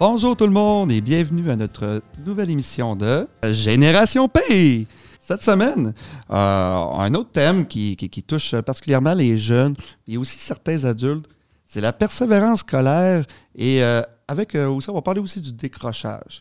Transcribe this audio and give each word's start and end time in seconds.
Bonjour 0.00 0.34
tout 0.34 0.46
le 0.46 0.50
monde 0.50 0.90
et 0.90 1.02
bienvenue 1.02 1.50
à 1.50 1.56
notre 1.56 2.02
nouvelle 2.24 2.48
émission 2.48 2.96
de 2.96 3.28
Génération 3.52 4.30
P. 4.30 4.86
Cette 5.20 5.42
semaine, 5.42 5.92
euh, 6.30 6.34
un 6.34 7.12
autre 7.12 7.32
thème 7.32 7.66
qui, 7.66 8.24
touche 8.26 8.54
particulièrement 8.62 9.12
les 9.12 9.36
jeunes 9.36 9.76
et 10.08 10.16
aussi 10.16 10.38
certains 10.38 10.86
adultes, 10.86 11.28
c'est 11.66 11.82
la 11.82 11.92
persévérance 11.92 12.60
scolaire 12.60 13.26
et 13.54 13.82
euh, 13.82 14.00
avec 14.26 14.54
euh, 14.54 14.70
aussi, 14.70 14.88
on 14.88 14.94
va 14.94 15.02
parler 15.02 15.20
aussi 15.20 15.42
du 15.42 15.52
décrochage. 15.52 16.40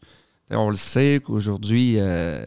On 0.49 0.69
le 0.69 0.77
sait 0.77 1.21
qu'aujourd'hui, 1.21 1.95
euh, 1.97 2.45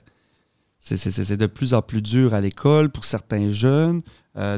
c'est- 0.79 1.36
de 1.36 1.46
plus 1.46 1.74
en 1.74 1.82
plus 1.82 2.00
dur 2.00 2.32
à 2.32 2.40
l'école 2.40 2.88
pour 2.88 3.04
certains 3.04 3.50
jeunes. 3.50 4.00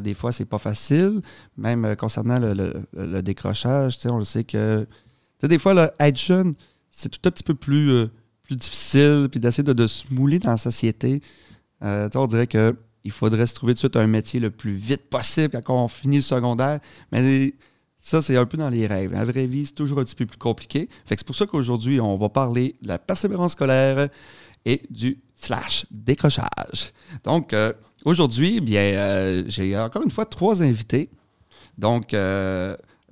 Des 0.04 0.14
fois, 0.14 0.30
c'est 0.30 0.44
pas 0.44 0.58
facile. 0.58 1.20
Même 1.56 1.96
concernant 1.96 2.38
le, 2.38 3.22
décrochage, 3.22 3.98
on 4.04 4.18
le 4.18 4.24
sait 4.24 4.44
que 4.44 4.86
sais, 5.44 5.48
des 5.48 5.58
fois, 5.58 5.92
être 5.98 6.18
jeune, 6.18 6.54
c'est 6.90 7.08
tout 7.08 7.20
un 7.28 7.30
petit 7.30 7.42
peu 7.42 7.54
plus, 7.54 7.90
euh, 7.90 8.06
difficile, 8.50 9.28
puis 9.30 9.40
d'essayer 9.40 9.62
de, 9.62 9.86
se 9.86 10.04
mouler 10.10 10.38
dans 10.38 10.50
la 10.50 10.56
société. 10.56 11.20
Euh, 11.82 12.08
on 12.14 12.26
dirait 12.26 12.46
que 12.46 12.76
il 13.04 13.10
faudrait 13.10 13.46
se 13.46 13.54
trouver 13.54 13.72
tout 13.72 13.76
de 13.76 13.78
suite 13.80 13.96
un 13.96 14.06
métier 14.06 14.40
le 14.40 14.50
plus 14.50 14.74
vite 14.74 15.10
possible 15.10 15.60
quand 15.62 15.84
on 15.84 15.88
finit 15.88 16.16
le 16.16 16.22
secondaire. 16.22 16.80
Mais 17.12 17.52
ça, 17.98 18.22
c'est 18.22 18.36
un 18.36 18.46
peu 18.46 18.56
dans 18.56 18.70
les 18.70 18.86
rêves. 18.86 19.12
La 19.12 19.24
vraie 19.24 19.46
vie, 19.46 19.66
c'est 19.66 19.74
toujours 19.74 19.98
un 19.98 20.04
petit 20.04 20.14
peu 20.14 20.24
plus 20.24 20.38
compliqué. 20.38 20.88
Fait 21.04 21.16
c'est 21.18 21.26
pour 21.26 21.36
ça 21.36 21.44
qu'aujourd'hui, 21.44 22.00
on 22.00 22.16
va 22.16 22.30
parler 22.30 22.74
de 22.80 22.88
la 22.88 22.98
persévérance 22.98 23.52
scolaire 23.52 24.08
et 24.64 24.82
du 24.88 25.18
slash 25.36 25.84
décrochage. 25.90 26.92
Donc, 27.24 27.52
euh, 27.52 27.74
aujourd'hui, 28.06 28.60
bien, 28.60 28.80
euh, 28.80 29.44
j'ai 29.48 29.78
encore 29.78 30.02
une 30.02 30.10
fois 30.10 30.24
trois 30.24 30.62
invités. 30.62 31.10
Donc, 31.76 32.14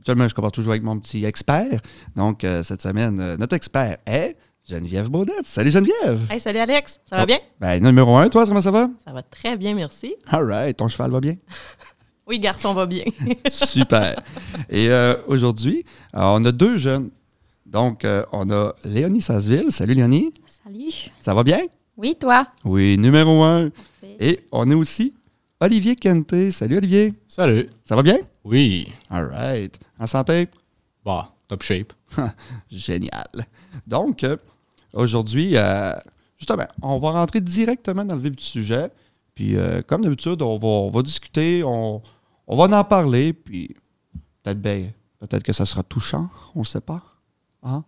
actuellement, 0.02 0.26
je 0.28 0.34
commence 0.34 0.52
toujours 0.52 0.72
avec 0.72 0.82
mon 0.82 0.98
petit 0.98 1.24
expert. 1.24 1.80
Donc, 2.16 2.42
euh, 2.42 2.64
cette 2.64 2.82
semaine, 2.82 3.20
euh, 3.20 3.36
notre 3.36 3.54
expert 3.54 3.98
est 4.04 4.36
Geneviève 4.68 5.08
Baudette. 5.08 5.44
Salut 5.46 5.70
Geneviève! 5.70 6.20
Hey, 6.28 6.40
salut 6.40 6.58
Alex, 6.58 6.98
ça 7.04 7.16
Oh. 7.16 7.20
va 7.20 7.26
bien? 7.26 7.38
Ben, 7.60 7.80
numéro 7.82 8.16
un, 8.16 8.28
toi, 8.28 8.44
comment 8.44 8.60
ça 8.60 8.72
va? 8.72 8.90
Ça 9.04 9.12
va 9.12 9.22
très 9.22 9.56
bien, 9.56 9.74
merci. 9.74 10.16
All 10.26 10.44
right, 10.44 10.76
ton 10.76 10.88
cheval 10.88 11.10
va 11.10 11.20
bien? 11.20 11.36
Oui, 12.24 12.38
garçon 12.38 12.72
va 12.72 12.86
bien. 12.86 13.02
Super. 13.50 14.22
Et 14.70 14.88
euh, 14.88 15.16
aujourd'hui, 15.26 15.84
euh, 16.14 16.20
on 16.22 16.44
a 16.44 16.52
deux 16.52 16.76
jeunes. 16.78 17.10
Donc, 17.66 18.04
euh, 18.04 18.24
on 18.30 18.48
a 18.50 18.74
Léonie 18.84 19.20
Sasseville. 19.20 19.72
Salut 19.72 19.94
Léonie, 19.94 20.32
Salut. 20.46 20.92
ça 21.18 21.34
va 21.34 21.42
bien? 21.42 21.58
Oui, 21.96 22.14
toi? 22.18 22.46
Oui, 22.64 22.96
numéro 22.96 23.42
un. 23.42 23.70
Parfait. 23.70 24.16
Et 24.20 24.40
on 24.52 24.70
a 24.70 24.76
aussi 24.76 25.12
Olivier 25.60 25.96
Kenté. 25.96 26.52
Salut 26.52 26.76
Olivier, 26.78 27.12
Salut. 27.26 27.68
ça 27.84 27.96
va 27.96 28.02
bien? 28.04 28.18
Oui. 28.44 28.92
All 29.10 29.26
right. 29.26 29.78
En 29.98 30.06
santé? 30.06 30.48
Bah, 31.04 31.32
top 31.48 31.62
shape. 31.62 31.92
Génial. 32.70 33.26
Donc, 33.86 34.24
euh, 34.24 34.36
aujourd'hui, 34.92 35.56
euh, 35.56 35.92
justement, 36.38 36.66
on 36.82 36.98
va 36.98 37.12
rentrer 37.12 37.40
directement 37.40 38.04
dans 38.04 38.14
le 38.14 38.20
vif 38.20 38.36
du 38.36 38.44
sujet. 38.44 38.90
Puis, 39.34 39.56
euh, 39.56 39.82
comme 39.82 40.02
d'habitude, 40.02 40.42
on 40.42 40.58
va, 40.58 40.68
on 40.68 40.90
va 40.90 41.02
discuter, 41.02 41.62
on, 41.64 42.02
on 42.46 42.56
va 42.56 42.78
en 42.78 42.84
parler, 42.84 43.32
puis 43.32 43.74
peut-être 44.42 44.60
ben, 44.60 44.92
peut-être 45.20 45.42
que 45.42 45.52
ça 45.52 45.64
sera 45.64 45.82
touchant, 45.82 46.28
on 46.54 46.60
ne 46.60 46.64
sait 46.64 46.80
pas. 46.80 47.02
Hein? 47.62 47.84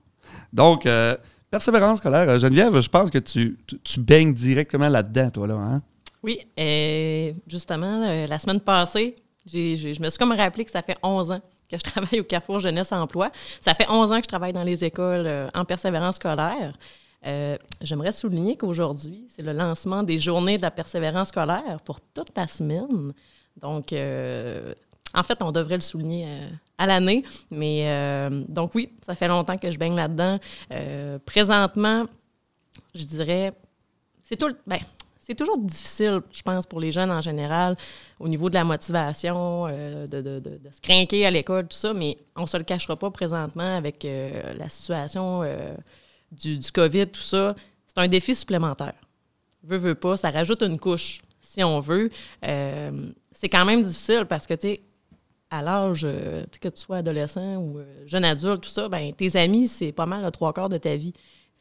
Donc, 0.53 0.87
euh, 0.87 1.17
persévérance 1.51 1.99
scolaire. 1.99 2.39
Geneviève, 2.39 2.81
je 2.81 2.89
pense 2.89 3.11
que 3.11 3.19
tu, 3.19 3.59
tu, 3.67 3.79
tu 3.81 4.01
baignes 4.01 4.33
directement 4.33 4.89
là-dedans, 4.89 5.31
toi, 5.31 5.47
là. 5.47 5.55
Hein? 5.57 5.83
Oui, 6.23 6.39
et 6.57 7.35
justement, 7.47 8.03
euh, 8.03 8.27
la 8.27 8.39
semaine 8.39 8.61
passée, 8.61 9.15
je 9.47 10.01
me 10.03 10.09
suis 10.11 10.19
comme 10.19 10.33
rappelé 10.33 10.65
que 10.65 10.71
ça 10.71 10.83
fait 10.83 10.97
11 11.03 11.33
ans 11.33 11.41
que 11.71 11.77
je 11.79 11.83
travaille 11.91 12.21
au 12.21 12.25
Carrefour 12.25 12.61
Jeunesse 12.61 12.93
Emploi. 12.93 13.31
Ça 13.61 13.75
fait 13.75 13.89
11 13.89 14.13
ans 14.13 14.17
que 14.19 14.25
je 14.25 14.29
travaille 14.29 14.53
dans 14.53 14.63
les 14.65 14.85
écoles 14.85 15.27
euh, 15.27 15.49
en 15.55 15.65
persévérance 15.65 16.17
scolaire. 16.17 16.77
Euh, 17.27 17.57
J'aimerais 17.81 18.13
souligner 18.13 18.57
qu'aujourd'hui, 18.57 19.25
c'est 19.29 19.43
le 19.43 19.53
lancement 19.53 20.03
des 20.03 20.19
journées 20.19 20.59
de 20.59 20.63
la 20.63 20.71
persévérance 20.71 21.29
scolaire 21.29 21.81
pour 21.85 22.01
toute 22.01 22.37
la 22.37 22.47
semaine. 22.47 23.13
Donc, 23.61 23.93
euh, 23.93 24.75
en 25.15 25.23
fait, 25.23 25.41
on 25.43 25.51
devrait 25.53 25.77
le 25.77 25.81
souligner 25.81 26.27
à 26.77 26.87
l'année. 26.87 27.25
Mais 27.51 28.29
donc 28.49 28.75
oui, 28.75 28.91
ça 29.07 29.15
fait 29.15 29.29
longtemps 29.29 29.57
que 29.57 29.71
je 29.71 29.79
baigne 29.79 29.95
là-dedans. 29.95 30.39
Présentement, 31.25 32.05
je 32.95 33.05
dirais, 33.05 33.53
c'est 34.25 34.37
tout 34.37 34.49
le- 34.49 34.57
ben, 34.67 34.79
c'est 35.27 35.35
toujours 35.35 35.59
difficile, 35.59 36.21
je 36.33 36.43
pense, 36.43 36.67
pour 36.67 36.81
les 36.81 36.93
jeunes 36.93 37.11
en 37.11 37.21
général, 37.23 37.77
au 38.21 38.29
niveau 38.29 38.51
de 38.51 38.55
la 38.55 38.65
motivation, 38.65 39.67
euh, 39.69 40.07
de, 40.07 40.21
de- 40.21 40.39
de- 40.39 40.71
se 40.71 40.81
craquer 40.83 41.25
à 41.25 41.31
l'école, 41.31 41.67
tout 41.67 41.77
ça, 41.77 41.95
mais 41.95 42.19
on 42.37 42.43
ne 42.43 42.47
se 42.47 42.57
le 42.59 42.65
cachera 42.65 42.97
pas 42.97 43.11
présentement 43.11 43.77
avec 43.77 44.05
euh, 44.05 44.53
la 44.55 44.69
situation 44.69 45.43
euh, 45.43 45.75
du, 46.31 46.59
du 46.59 46.71
COVID, 46.71 47.07
tout 47.09 47.21
ça. 47.23 47.55
C'est 47.87 47.99
un 47.99 48.09
défi 48.09 48.35
supplémentaire. 48.35 48.95
Veux, 49.63 49.79
veux 49.79 49.95
pas, 49.95 50.17
ça 50.19 50.31
rajoute 50.31 50.63
une 50.63 50.79
couche, 50.79 51.23
si 51.41 51.65
on 51.65 51.81
veut. 51.81 52.11
C'est 52.43 53.49
quand 53.49 53.65
même 53.65 53.83
difficile 53.83 54.27
parce 54.29 54.47
que, 54.47 54.55
tu 54.55 54.69
sais, 54.69 54.81
à 55.51 55.63
l'âge, 55.63 56.03
que 56.03 56.69
tu 56.69 56.81
sois 56.81 56.99
adolescent 56.99 57.57
ou 57.57 57.79
jeune 58.07 58.25
adulte, 58.25 58.63
tout 58.63 58.69
ça, 58.71 58.89
ben, 58.89 59.13
tes 59.15 59.37
amis, 59.37 59.69
c'est 59.69 59.93
pas 59.93 60.05
mal 60.07 60.23
le 60.25 60.31
trois 60.31 60.53
quarts 60.53 60.69
de 60.69 60.77
ta 60.79 60.97
vie. 60.97 61.13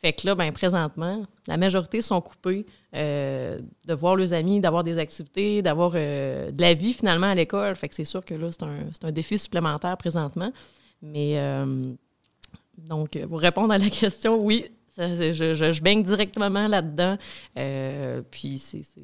Fait 0.03 0.12
que 0.12 0.28
là, 0.28 0.36
ben, 0.36 0.52
présentement, 0.52 1.25
la 1.47 1.56
majorité 1.56 2.02
sont 2.02 2.19
coupés 2.19 2.66
euh, 2.94 3.58
de 3.86 3.94
voir 3.94 4.18
leurs 4.18 4.34
amis, 4.34 4.59
d'avoir 4.59 4.84
des 4.84 4.97
activités, 4.97 5.62
d'avoir 5.62 5.94
euh, 5.96 6.52
de 6.52 6.62
la 6.62 6.74
vie 6.74 6.91
finalement 6.91 7.28
à 7.28 7.36
l'école. 7.36 7.74
Fait 7.78 7.88
que 7.88 7.96
c'est 7.96 8.03
sûr 8.03 8.25
que 8.25 8.34
là, 8.34 8.50
c'est 8.52 8.63
un, 8.63 8.80
un 9.02 9.12
défi 9.13 9.38
supplémentaire 9.38 9.96
présentement. 9.96 10.52
Mais 11.02 11.40
euh, 11.40 11.94
donc, 12.78 13.18
pour 13.30 13.40
répondre 13.40 13.74
à 13.74 13.78
la 13.78 13.90
question, 14.02 14.44
oui, 14.44 14.66
je, 14.97 15.31
je, 15.31 15.81
baigne 15.81 16.03
directement 16.03 16.68
là-dedans. 16.68 17.16
Puis 18.30 18.58
c'est. 18.58 18.84
c'est- 18.84 19.00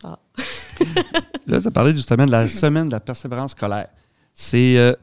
ça. 0.00 0.18
Là, 1.46 1.60
tu 1.60 1.66
as 1.66 1.70
parlé 1.70 1.92
justement 1.92 2.24
de 2.24 2.30
la 2.30 2.48
semaine 2.48 2.86
de 2.86 2.92
la 2.92 3.00
persévérance 3.00 3.50
scolaire. 3.50 3.88
C'est 4.32 4.96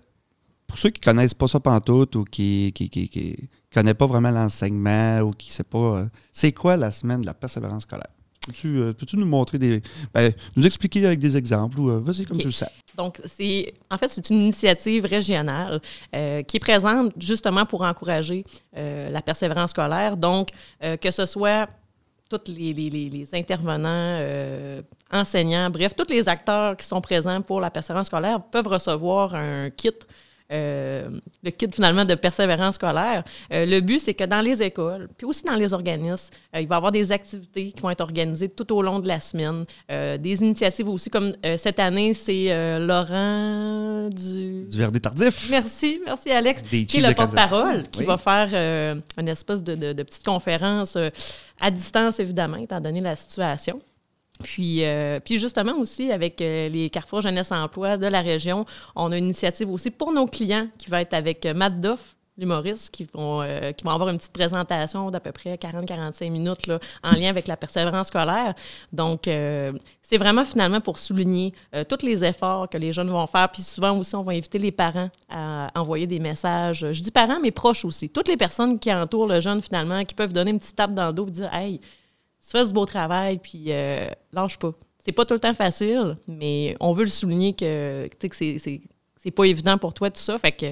pour 0.66 0.78
ceux 0.78 0.90
qui 0.90 1.02
connaissent 1.02 1.36
pas 1.36 1.48
ça 1.48 1.60
pantoute 1.60 2.16
ou 2.16 2.24
qui, 2.24 2.72
qui 2.74 3.50
connaissent 3.74 3.96
pas 3.96 4.08
vraiment 4.08 4.32
l'enseignement 4.32 5.20
ou 5.22 5.32
qui 5.32 5.52
sait 5.52 5.64
pas. 5.64 5.78
euh, 5.78 6.06
c'est 6.32 6.52
quoi 6.52 6.78
la 6.78 6.92
semaine 6.92 7.22
de 7.22 7.26
la 7.26 7.34
persévérance 7.34 7.84
scolaire? 7.84 8.08
Peux-tu, 8.48 8.78
euh, 8.80 8.94
nous 9.14 9.26
montrer 9.26 9.60
des. 9.60 9.82
ben, 10.14 10.34
nous 10.56 10.66
expliquer 10.66 11.06
avec 11.06 11.20
des 11.20 11.38
exemples 11.38 11.80
ou 11.80 11.90
euh, 11.92 12.00
vas-y 12.00 12.26
comme 12.26 12.38
Ok. 12.38 12.42
tu 12.42 12.48
le 12.48 12.52
sais. 12.54 12.68
Donc, 12.98 13.22
c'est 13.26 13.72
en 13.90 13.98
fait, 14.00 14.10
c'est 14.10 14.30
une 14.32 14.40
initiative 14.42 15.06
régionale 15.06 15.80
euh, 16.16 16.42
qui 16.42 16.58
est 16.58 16.60
présente 16.60 17.14
justement 17.20 17.66
pour 17.68 17.84
encourager 17.84 18.44
la 18.74 19.22
persévérance 19.22 19.70
scolaire. 19.72 20.18
Donc, 20.18 20.50
que 20.82 21.12
ce 21.12 21.26
soit 21.28 21.70
tous 22.30 22.42
les, 22.48 22.74
les- 22.74 23.30
intervenants, 23.36 24.20
enseignants, 25.12 25.70
bref, 25.70 25.94
tous 25.96 26.08
les 26.10 26.28
acteurs 26.28 26.76
qui 26.78 26.86
sont 26.86 27.02
présents 27.02 27.42
pour 27.42 27.62
la 27.62 27.70
persévérance 27.70 28.08
scolaire 28.08 28.42
peuvent 28.42 28.68
recevoir 28.68 29.36
un 29.36 29.70
kit. 29.70 29.92
Euh, 30.52 31.10
le 31.44 31.50
kit 31.52 31.68
finalement 31.72 32.06
de 32.06 32.16
persévérance 32.16 32.76
scolaire. 32.76 33.24
Euh, 33.54 33.66
le 33.66 33.80
but, 33.80 34.00
c'est 34.00 34.14
que 34.14 34.24
dans 34.26 34.42
les 34.42 34.62
écoles, 34.62 35.08
puis 35.18 35.26
aussi 35.26 35.44
dans 35.44 35.56
les 35.56 35.72
organismes, 35.74 36.30
euh, 36.56 36.62
il 36.62 36.68
va 36.68 36.76
y 36.76 36.78
avoir 36.78 36.92
des 36.92 37.12
activités 37.12 37.72
qui 37.72 37.82
vont 37.82 37.90
être 37.90 38.02
organisées 38.02 38.50
tout 38.50 38.72
au 38.76 38.82
long 38.82 39.00
de 39.00 39.08
la 39.08 39.20
semaine. 39.20 39.66
Des 39.90 40.42
initiatives 40.44 40.90
aussi, 40.90 41.10
comme 41.10 41.34
cette 41.58 41.80
année, 41.80 42.14
c'est 42.14 42.80
Laurent 42.80 44.10
du... 44.10 44.66
Du 44.70 44.78
verdet 44.78 45.00
tardif. 45.00 45.50
Merci, 45.50 46.02
merci 46.06 46.32
Alex, 46.32 46.64
Des 46.70 46.86
qui 46.86 46.98
est 46.98 47.08
le 47.08 47.14
porte-parole, 47.14 47.84
qui 47.90 48.00
Oui. 48.02 48.06
va 48.06 48.18
faire 48.18 49.02
une 49.18 49.28
espèce 49.28 49.64
de, 49.64 49.76
de- 49.76 49.94
de 49.94 50.04
petite 50.04 50.24
conférence 50.26 50.98
à 51.60 51.72
distance, 51.72 52.20
évidemment, 52.20 52.58
étant 52.58 52.80
donné 52.82 53.02
la 53.02 53.16
situation. 53.16 53.82
Puis, 54.44 54.84
euh, 54.86 55.20
puis 55.20 55.38
justement 55.38 55.78
aussi, 55.78 56.12
avec 56.12 56.42
euh, 56.42 56.70
les 56.70 56.90
Carrefour 56.90 57.22
Jeunesse 57.22 57.52
Emploi 57.52 57.98
de 57.98 58.08
la 58.08 58.22
région, 58.22 58.66
on 58.96 59.12
a 59.12 59.18
une 59.18 59.26
initiative 59.26 59.70
aussi 59.70 59.92
pour 59.92 60.12
nos 60.12 60.26
clients 60.26 60.68
qui 60.78 60.90
va 60.90 61.02
être 61.02 61.14
avec 61.14 61.46
euh, 61.46 61.54
Matt 61.54 61.80
Doff, 61.80 62.16
l'humoriste, 62.38 62.90
qui 62.92 63.08
vont, 63.14 63.42
euh, 63.42 63.72
qui 63.72 63.84
vont 63.84 63.92
avoir 63.92 64.10
une 64.10 64.18
petite 64.18 64.34
présentation 64.34 65.12
d'à 65.12 65.20
peu 65.20 65.32
près 65.32 65.56
40-45 65.56 66.30
minutes 66.32 66.68
là, 66.68 66.80
en 67.04 67.12
lien 67.12 67.30
avec 67.30 67.48
la 67.48 67.58
persévérance 67.58 68.08
scolaire. 68.08 68.56
Donc, 68.92 69.24
c'est 69.26 70.18
vraiment 70.18 70.46
finalement 70.46 70.82
pour 70.82 70.98
souligner 70.98 71.54
tous 71.88 72.04
les 72.04 72.24
efforts 72.24 72.70
que 72.70 72.78
les 72.78 72.94
jeunes 72.94 73.10
vont 73.10 73.28
faire. 73.28 73.50
Puis 73.52 73.62
souvent 73.62 73.96
aussi, 73.98 74.16
on 74.16 74.24
va 74.24 74.32
inviter 74.32 74.58
les 74.58 74.72
parents 74.72 75.10
à 75.30 75.70
envoyer 75.76 76.08
des 76.08 76.20
messages. 76.20 76.86
Je 76.92 77.02
dis 77.02 77.12
parents, 77.12 77.40
mais 77.42 77.52
proches 77.52 77.86
aussi. 77.86 78.10
Toutes 78.10 78.28
les 78.28 78.38
personnes 78.38 78.80
qui 78.80 78.92
entourent 78.92 79.28
le 79.28 79.40
jeune 79.40 79.62
finalement, 79.62 80.04
qui 80.04 80.16
peuvent 80.16 80.34
donner 80.34 80.52
une 80.52 80.60
petite 80.60 80.76
tape 80.76 80.94
dans 80.94 81.08
le 81.08 81.14
dos 81.14 81.28
et 81.28 81.32
dire 81.32 81.54
Hey, 81.54 81.80
tu 82.44 82.50
fais 82.50 82.66
du 82.66 82.74
beau 82.74 82.86
travail, 82.86 83.38
puis 83.38 83.66
euh, 83.68 84.10
lâche 84.34 84.58
pas. 84.58 84.72
C'est 85.00 85.12
pas 85.12 85.26
tout 85.26 85.34
le 85.34 85.40
temps 85.40 85.54
facile, 85.54 86.18
mais 86.28 86.76
on 86.80 86.94
veut 86.94 87.04
le 87.06 87.10
souligner 87.10 87.54
que, 87.54 88.08
que 88.08 88.36
c'est- 88.36 88.58
c'est 89.18 89.32
pas 89.32 89.44
évident 89.46 89.78
pour 89.78 89.94
toi, 89.94 90.10
tout 90.10 90.20
ça. 90.22 90.38
Fait 90.40 90.52
que 90.52 90.66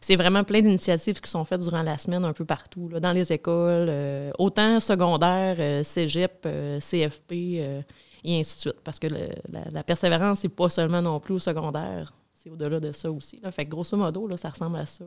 c'est 0.00 0.14
vraiment 0.16 0.44
plein 0.44 0.60
d'initiatives 0.62 1.20
qui 1.20 1.28
sont 1.30 1.44
faites 1.44 1.60
durant 1.60 1.82
la 1.82 1.98
semaine 1.98 2.24
un 2.24 2.32
peu 2.32 2.44
partout, 2.44 2.88
là, 2.88 3.00
dans 3.00 3.10
les 3.12 3.32
écoles, 3.32 3.88
euh, 3.88 4.30
autant 4.38 4.78
secondaire, 4.80 5.56
euh, 5.58 5.82
cégep, 5.82 6.42
euh, 6.46 6.78
CFP, 6.80 7.32
et 8.24 8.38
ainsi 8.40 8.56
de 8.56 8.60
suite. 8.60 8.80
Parce 8.84 8.98
que 9.00 9.08
la, 9.08 9.82
persévérance, 9.84 10.40
c'est 10.40 10.48
pas 10.48 10.68
seulement 10.68 11.02
non 11.02 11.18
plus 11.20 11.34
au 11.34 11.38
secondaire, 11.40 12.12
c'est 12.34 12.50
au-delà 12.50 12.78
de 12.80 12.92
ça 12.92 13.10
aussi. 13.10 13.40
Fait 13.50 13.64
que 13.64 13.70
grosso 13.70 13.96
modo, 13.96 14.26
là, 14.28 14.36
ça 14.36 14.50
ressemble 14.50 14.76
à 14.78 14.86
ça, 14.86 15.04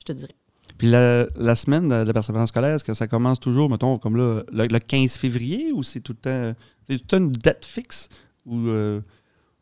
je 0.00 0.04
te 0.04 0.12
dirais. 0.12 0.34
Puis 0.80 0.88
la, 0.88 1.26
la 1.36 1.54
semaine 1.54 1.88
de 1.88 1.94
la 1.94 2.12
persévérance 2.14 2.48
scolaire, 2.48 2.74
est-ce 2.76 2.84
que 2.84 2.94
ça 2.94 3.06
commence 3.06 3.38
toujours, 3.38 3.68
mettons, 3.68 3.98
comme 3.98 4.16
là, 4.16 4.42
le, 4.50 4.66
le 4.66 4.78
15 4.78 5.18
février 5.18 5.72
ou 5.72 5.82
c'est 5.82 6.00
tout 6.00 6.12
le 6.14 6.18
temps, 6.18 6.58
c'est 6.88 6.96
tout 6.96 7.02
le 7.04 7.06
temps 7.06 7.16
une 7.18 7.32
date 7.32 7.66
fixe? 7.66 8.08
Ou, 8.46 8.66
euh, 8.68 9.00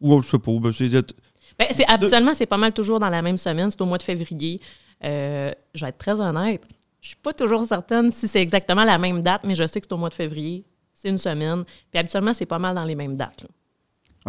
ou 0.01 0.15
on 0.15 0.19
ne 0.19 0.23
sait 0.23 0.39
pas, 0.39 0.53
ben, 0.61 0.73
c'est 0.73 0.89
date- 0.89 1.13
Ben, 1.59 1.67
c'est, 1.73 1.85
habituellement, 1.89 2.35
c'est 2.35 2.47
pas 2.47 2.57
mal 2.57 2.73
toujours 2.73 3.01
dans 3.01 3.11
la 3.11 3.21
même 3.21 3.37
semaine, 3.37 3.69
c'est 3.71 3.81
au 3.81 3.87
mois 3.87 3.99
de 3.99 4.05
février. 4.05 4.61
Euh, 5.05 5.51
je 5.75 5.85
vais 5.85 5.89
être 5.91 5.99
très 5.99 6.21
honnête, 6.21 6.63
je 7.01 7.09
suis 7.09 7.17
pas 7.17 7.33
toujours 7.33 7.65
certaine 7.67 8.11
si 8.13 8.29
c'est 8.29 8.41
exactement 8.41 8.85
la 8.85 8.97
même 8.99 9.21
date, 9.21 9.43
mais 9.45 9.57
je 9.57 9.67
sais 9.67 9.81
que 9.81 9.87
c'est 9.89 9.95
au 9.95 9.99
mois 9.99 10.09
de 10.11 10.15
février, 10.15 10.65
c'est 10.95 11.09
une 11.09 11.19
semaine. 11.19 11.65
Puis 11.91 11.99
habituellement, 11.99 12.33
c'est 12.33 12.47
pas 12.47 12.59
mal 12.61 12.77
dans 12.77 12.85
les 12.85 12.95
mêmes 12.95 13.17
dates. 13.17 13.43
là. 13.43 13.49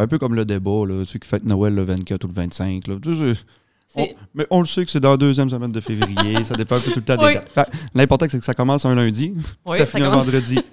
un 0.03 0.07
peu 0.07 0.17
comme 0.17 0.33
le 0.33 0.45
débat, 0.45 0.85
là, 0.87 1.03
ceux 1.05 1.19
qui 1.19 1.27
fêtent 1.27 1.47
Noël 1.47 1.75
le 1.75 1.83
24 1.83 2.23
ou 2.23 2.27
le 2.27 2.33
25. 2.33 2.87
Là, 2.87 2.95
Tu 3.01 3.15
sais, 3.35 3.41
on- 3.95 4.03
C'est- 4.05 4.15
mais 4.33 4.45
on 4.49 4.61
le 4.61 4.67
sait 4.67 4.85
que 4.85 4.91
c'est 4.91 4.99
dans 4.99 5.11
la 5.11 5.17
deuxième 5.17 5.49
semaine 5.49 5.71
de 5.71 5.81
février, 5.81 6.43
ça 6.45 6.55
dépend 6.55 6.75
un 6.75 6.79
peu 6.79 6.91
tout 6.91 6.99
le 6.99 7.05
temps 7.05 7.17
Oui. 7.23 7.33
des 7.33 7.39
dates. 7.55 7.71
L'important, 7.93 8.25
c'est 8.29 8.39
que 8.39 8.45
ça 8.45 8.53
commence 8.53 8.85
un 8.85 8.95
lundi, 8.95 9.33
Oui, 9.65 9.77
ça 9.77 9.85
ça 9.85 9.91
finit 9.91 10.03
un 10.05 10.09
vendredi. 10.11 10.59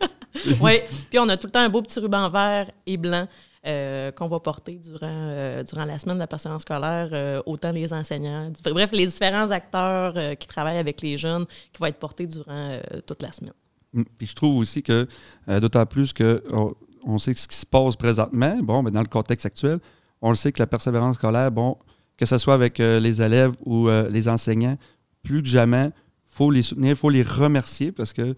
Oui, 0.61 0.81
puis 1.09 1.19
on 1.19 1.29
a 1.31 1.37
tout 1.39 1.47
le 1.47 1.51
temps 1.51 1.61
un 1.61 1.71
beau 1.71 1.81
petit 1.81 1.99
ruban 1.99 2.29
vert 2.29 2.71
et 2.87 2.99
blanc 2.99 3.27
euh, 3.67 4.13
qu'on 4.13 4.29
va 4.29 4.39
porter 4.39 4.75
durant, 4.77 4.99
euh, 5.11 5.65
durant 5.65 5.87
la 5.87 5.99
semaine 5.99 6.17
de 6.17 6.21
la 6.21 6.27
patience 6.27 6.63
scolaire, 6.63 7.09
euh, 7.13 7.43
autant 7.47 7.73
les 7.73 7.93
enseignants, 7.93 8.53
bref, 8.63 8.91
les 8.93 9.07
différents 9.07 9.51
acteurs 9.51 10.15
qui 10.39 10.47
travaillent 10.47 10.77
avec 10.79 11.01
les 11.01 11.17
jeunes 11.17 11.47
qui 11.73 11.81
vont 11.81 11.87
être 11.87 11.99
portés 11.99 12.27
durant 12.27 12.79
toute 13.07 13.23
la 13.23 13.33
semaine. 13.33 13.55
Mm. 13.95 14.03
Puis 14.19 14.27
je 14.29 14.35
trouve 14.35 14.59
aussi 14.59 14.83
que, 14.83 15.09
d'autant 15.59 15.87
plus 15.87 16.13
que 16.13 16.45
on, 16.53 16.75
on 17.05 17.19
sait 17.19 17.35
ce 17.35 17.49
qui 17.49 17.57
se 17.57 17.67
passe 17.67 17.97
présentement, 17.97 18.59
bon, 18.63 18.83
mais 18.83 18.91
dans 18.93 19.03
le 19.03 19.09
contexte 19.09 19.47
actuel, 19.47 19.81
on 20.21 20.29
le 20.31 20.37
sait 20.37 20.53
que 20.53 20.61
la 20.61 20.67
persévérance 20.67 21.17
scolaire, 21.17 21.51
bon, 21.51 21.77
que 22.17 22.27
ce 22.27 22.39
soit 22.39 22.55
avec 22.55 22.81
euh, 22.81 22.99
les 22.99 23.21
élèves 23.23 23.53
ou 23.65 23.89
euh, 23.89 24.09
les 24.09 24.29
enseignants, 24.29 24.79
plus 25.23 25.43
que 25.43 25.49
jamais, 25.49 25.87
il 25.87 26.33
faut 26.35 26.51
les 26.51 26.63
soutenir, 26.63 26.91
il 26.91 26.97
faut 26.97 27.11
les 27.11 27.23
remercier 27.23 27.93
parce 27.93 28.13
que 28.13 28.35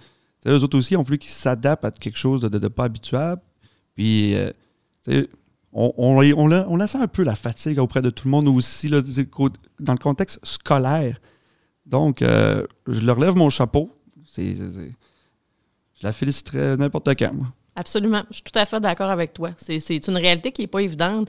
eux 0.46 0.62
autres 0.62 0.78
aussi 0.78 0.96
ont 0.96 1.02
voulu 1.02 1.18
qu'ils 1.18 1.30
s'adaptent 1.30 1.84
à 1.84 1.90
quelque 1.90 2.18
chose 2.18 2.40
de, 2.40 2.68
pas 2.68 2.84
habituable. 2.84 3.42
Puis, 3.94 4.34
euh, 4.34 4.52
on, 5.72 5.92
on, 5.96 6.22
on, 6.22 6.52
on 6.52 6.76
la 6.76 6.86
sent 6.86 6.98
un 6.98 7.08
peu 7.08 7.22
la 7.22 7.34
fatigue 7.34 7.78
auprès 7.78 8.02
de 8.02 8.10
tout 8.10 8.26
le 8.26 8.30
monde 8.30 8.48
aussi, 8.48 8.88
là, 8.88 9.02
dans 9.80 9.92
le 9.92 9.98
contexte 9.98 10.38
scolaire. 10.44 11.18
Donc, 11.86 12.20
je 12.20 13.00
leur 13.00 13.18
lève 13.18 13.34
mon 13.34 13.50
chapeau. 13.50 13.90
Je 14.36 14.92
la 16.02 16.12
féliciterais 16.12 16.76
n'importe 16.76 17.08
quand. 17.18 17.34
moi. 17.34 17.46
Absolument. 17.74 18.22
Je 18.30 18.36
suis 18.36 18.44
tout 18.44 18.58
à 18.58 18.64
fait 18.64 18.80
d'accord 18.80 19.10
avec 19.10 19.32
toi. 19.32 19.50
C'est, 19.56 20.06
une 20.06 20.16
réalité 20.16 20.52
qui 20.52 20.62
n'est 20.62 20.68
pas 20.68 20.82
évidente, 20.82 21.28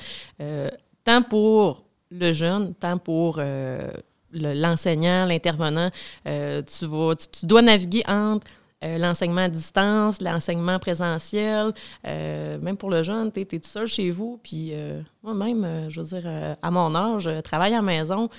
tant 1.04 1.24
pour 1.24 1.89
le 2.12 2.34
jeune, 2.34 2.74
tant 2.74 2.98
pour 2.98 3.38
euh, 3.40 3.90
le- 4.32 4.54
l'enseignant, 4.54 5.26
l'intervenant. 5.26 5.90
Euh, 6.28 6.62
tu, 6.64 6.86
vas, 6.86 7.16
tu, 7.16 7.46
dois 7.46 7.62
naviguer 7.62 8.04
entre 8.08 8.48
euh, 8.84 8.98
l'enseignement 8.98 9.42
à 9.42 9.50
distance, 9.50 10.22
l'enseignement 10.22 10.80
présentiel. 10.80 11.72
même 12.04 12.78
pour 12.78 12.90
le 12.90 13.04
jeune, 13.04 13.32
tu 13.32 13.42
es, 13.42 13.46
tout 13.46 13.60
seul 13.64 13.88
chez 13.88 14.12
vous. 14.12 14.40
Puis 14.44 14.74
moi-même, 15.22 15.90
je 15.90 16.02
veux 16.02 16.20
dire, 16.20 16.56
à 16.62 16.72
mon 16.72 16.96
âge, 16.96 17.24
je 17.24 17.42
travaille 17.42 17.74
à 17.74 17.82
maison. 17.82 18.30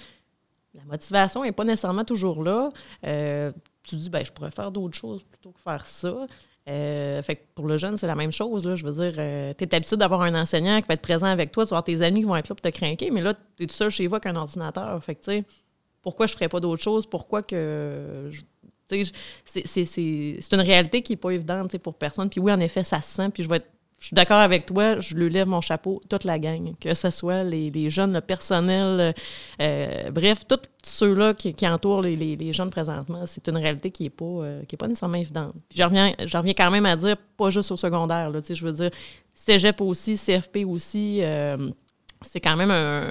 La 0.75 0.85
motivation 0.85 1.43
n'est 1.43 1.53
pas 1.53 1.65
nécessairement 1.65 2.05
toujours 2.05 2.43
là. 2.43 2.71
Tu 3.03 3.97
dis, 3.97 4.11
ben, 4.11 4.25
je 4.25 4.33
pourrais 4.33 4.51
faire 4.51 4.71
d'autres 4.71 4.97
choses 4.97 5.23
plutôt 5.23 5.51
que 5.51 5.61
faire 5.61 5.87
ça. 5.87 6.27
Euh, 6.69 7.23
fait 7.23 7.37
que 7.37 7.41
pour 7.55 7.67
le 7.67 7.77
jeune, 7.79 7.97
c'est 7.97 8.07
la 8.07 8.15
même 8.15 8.33
chose. 8.33 8.65
Là. 8.67 8.75
Je 8.77 8.85
veux 8.85 8.93
dire, 8.93 9.15
tu 9.57 9.65
es 9.65 9.75
habitué 9.75 9.97
d'avoir 9.97 10.23
un 10.23 10.35
enseignant 10.41 10.81
qui 10.81 10.87
va 10.89 10.95
être 10.95 11.01
présent 11.03 11.27
avec 11.27 11.51
toi, 11.53 11.65
tu 11.65 11.71
vas 11.71 11.77
avoir 11.79 11.85
tes 11.85 12.03
amis 12.03 12.21
qui 12.21 12.27
vont 12.27 12.37
être 12.37 12.49
là 12.49 12.55
pour 12.55 12.61
te 12.61 12.69
craquer, 12.69 13.11
mais 13.11 13.23
là, 13.23 13.35
tu 13.57 13.65
es 13.65 13.67
tout 13.67 13.75
seul 13.75 13.91
chez 13.91 14.07
vous 14.07 14.15
avec 14.15 14.27
un 14.27 14.37
ordinateur. 14.37 15.03
Fait 15.03 15.15
que, 15.15 15.21
tu 15.21 15.31
sais, 15.33 15.45
pourquoi 16.03 16.27
je 16.27 16.33
ne 16.33 16.37
ferais 16.37 16.49
pas 16.49 16.61
d'autres 16.61 16.83
choses? 16.83 17.07
Pourquoi 17.07 17.43
que. 17.43 18.31
c'est- 18.89 20.53
une 20.53 20.61
réalité 20.61 21.03
qui 21.03 21.13
n'est 21.13 21.17
pas 21.17 21.31
évidente 21.31 21.77
pour 21.79 21.95
personne. 21.95 22.29
Puis 22.29 22.41
oui, 22.41 22.53
en 22.53 22.61
effet, 22.61 22.83
ça 22.85 23.01
se 23.01 23.11
sent. 23.15 23.31
Puis 23.31 23.43
je 23.43 23.49
vais 23.49 23.57
être. 23.57 23.69
Je 24.01 24.07
suis 24.07 24.15
d'accord 24.15 24.39
avec 24.39 24.65
toi, 24.65 24.99
je 24.99 25.15
lui 25.15 25.29
lève 25.29 25.47
mon 25.47 25.61
chapeau, 25.61 26.01
toute 26.09 26.25
la 26.25 26.39
gang, 26.39 26.73
que 26.81 26.95
ce 26.95 27.11
soit 27.11 27.45
les, 27.45 27.71
les 27.71 27.91
jeunes, 27.91 28.15
le 28.15 28.23
personnel, 28.23 29.15
euh, 29.61 30.11
bref, 30.11 30.47
tous 30.49 30.61
ceux-là 30.83 31.35
qui, 31.35 31.55
entourent 31.69 32.01
les, 32.01 32.17
les- 32.17 32.53
jeunes 32.55 32.71
présentement, 32.71 33.27
c'est 33.27 33.47
une 33.47 33.59
réalité 33.59 33.91
qui 33.91 34.05
n'est 34.05 34.11
pas, 34.11 34.25
euh, 34.25 34.63
pas 34.79 34.89
nécessairement 34.89 35.19
évidente. 35.19 35.53
Je 35.75 35.83
reviens, 35.83 36.15
quand 36.55 36.71
même 36.71 36.87
à 36.87 36.97
dire, 36.97 37.17
pas 37.37 37.51
juste 37.51 37.71
au 37.73 37.77
secondaire, 37.77 38.31
là, 38.31 38.41
je 38.49 38.67
veux 38.67 38.73
dire, 38.73 38.91
cégep 39.35 39.79
aussi, 39.83 40.17
CFP 40.17 40.65
aussi, 40.67 41.19
euh, 41.23 41.69
c'est 42.23 42.41
quand 42.41 42.57
même 42.57 42.71
un... 42.71 43.05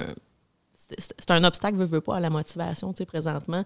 C'est 0.96 1.30
un 1.30 1.44
obstacle, 1.44 1.76
veux 1.76 2.00
pas, 2.00 2.16
à 2.16 2.20
la 2.20 2.30
motivation, 2.30 2.92
tu 2.92 2.98
sais, 2.98 3.06
présentement. 3.06 3.62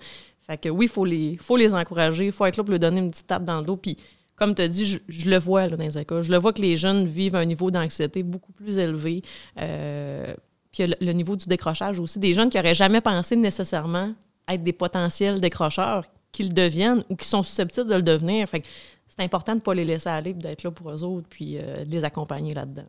Fait 0.46 0.58
que 0.58 0.68
oui, 0.68 0.84
il 0.84 0.88
faut 0.90 1.06
les, 1.06 1.38
faut 1.38 1.56
les 1.56 1.74
encourager, 1.74 2.26
il 2.26 2.32
faut 2.32 2.44
être 2.44 2.58
là 2.58 2.64
pour 2.64 2.70
leur 2.70 2.78
donner 2.78 3.00
une 3.00 3.10
petite 3.10 3.26
tape 3.26 3.44
dans 3.44 3.60
le 3.60 3.64
dos. 3.64 3.78
Puis, 3.78 3.96
comme 4.36 4.54
tu 4.54 4.62
as 4.62 4.68
dit, 4.68 5.00
je, 5.08 5.30
le 5.30 5.38
vois 5.38 5.68
là, 5.68 5.76
dans 5.76 5.84
les 5.84 5.98
écoles. 5.98 6.22
Je 6.22 6.30
le 6.30 6.38
vois 6.38 6.52
que 6.52 6.62
les 6.62 6.76
jeunes 6.76 7.06
vivent 7.06 7.36
un 7.36 7.44
niveau 7.44 7.70
d'anxiété 7.70 8.22
beaucoup 8.22 8.52
plus 8.52 8.78
élevé. 8.78 9.22
Euh, 9.60 10.34
puis 10.72 10.86
le, 11.00 11.12
niveau 11.12 11.36
du 11.36 11.46
décrochage 11.46 12.00
aussi. 12.00 12.18
Des 12.18 12.34
jeunes 12.34 12.50
qui 12.50 12.56
n'auraient 12.56 12.74
jamais 12.74 13.00
pensé 13.00 13.36
nécessairement 13.36 14.12
être 14.48 14.62
des 14.62 14.72
potentiels 14.72 15.40
décrocheurs, 15.40 16.04
qu'ils 16.32 16.52
deviennent 16.52 17.04
ou 17.08 17.16
qui 17.16 17.28
sont 17.28 17.42
susceptibles 17.44 17.88
de 17.88 17.94
le 17.94 18.02
devenir. 18.02 18.48
Fait 18.48 18.64
c'est 19.06 19.22
important 19.22 19.52
de 19.52 19.58
ne 19.58 19.62
pas 19.62 19.74
les 19.74 19.84
laisser 19.84 20.08
aller, 20.08 20.34
d'être 20.34 20.64
là 20.64 20.72
pour 20.72 20.90
eux 20.90 21.04
autres, 21.04 21.28
puis 21.30 21.56
euh, 21.56 21.84
de 21.84 21.90
les 21.92 22.02
accompagner 22.02 22.52
là-dedans. 22.52 22.86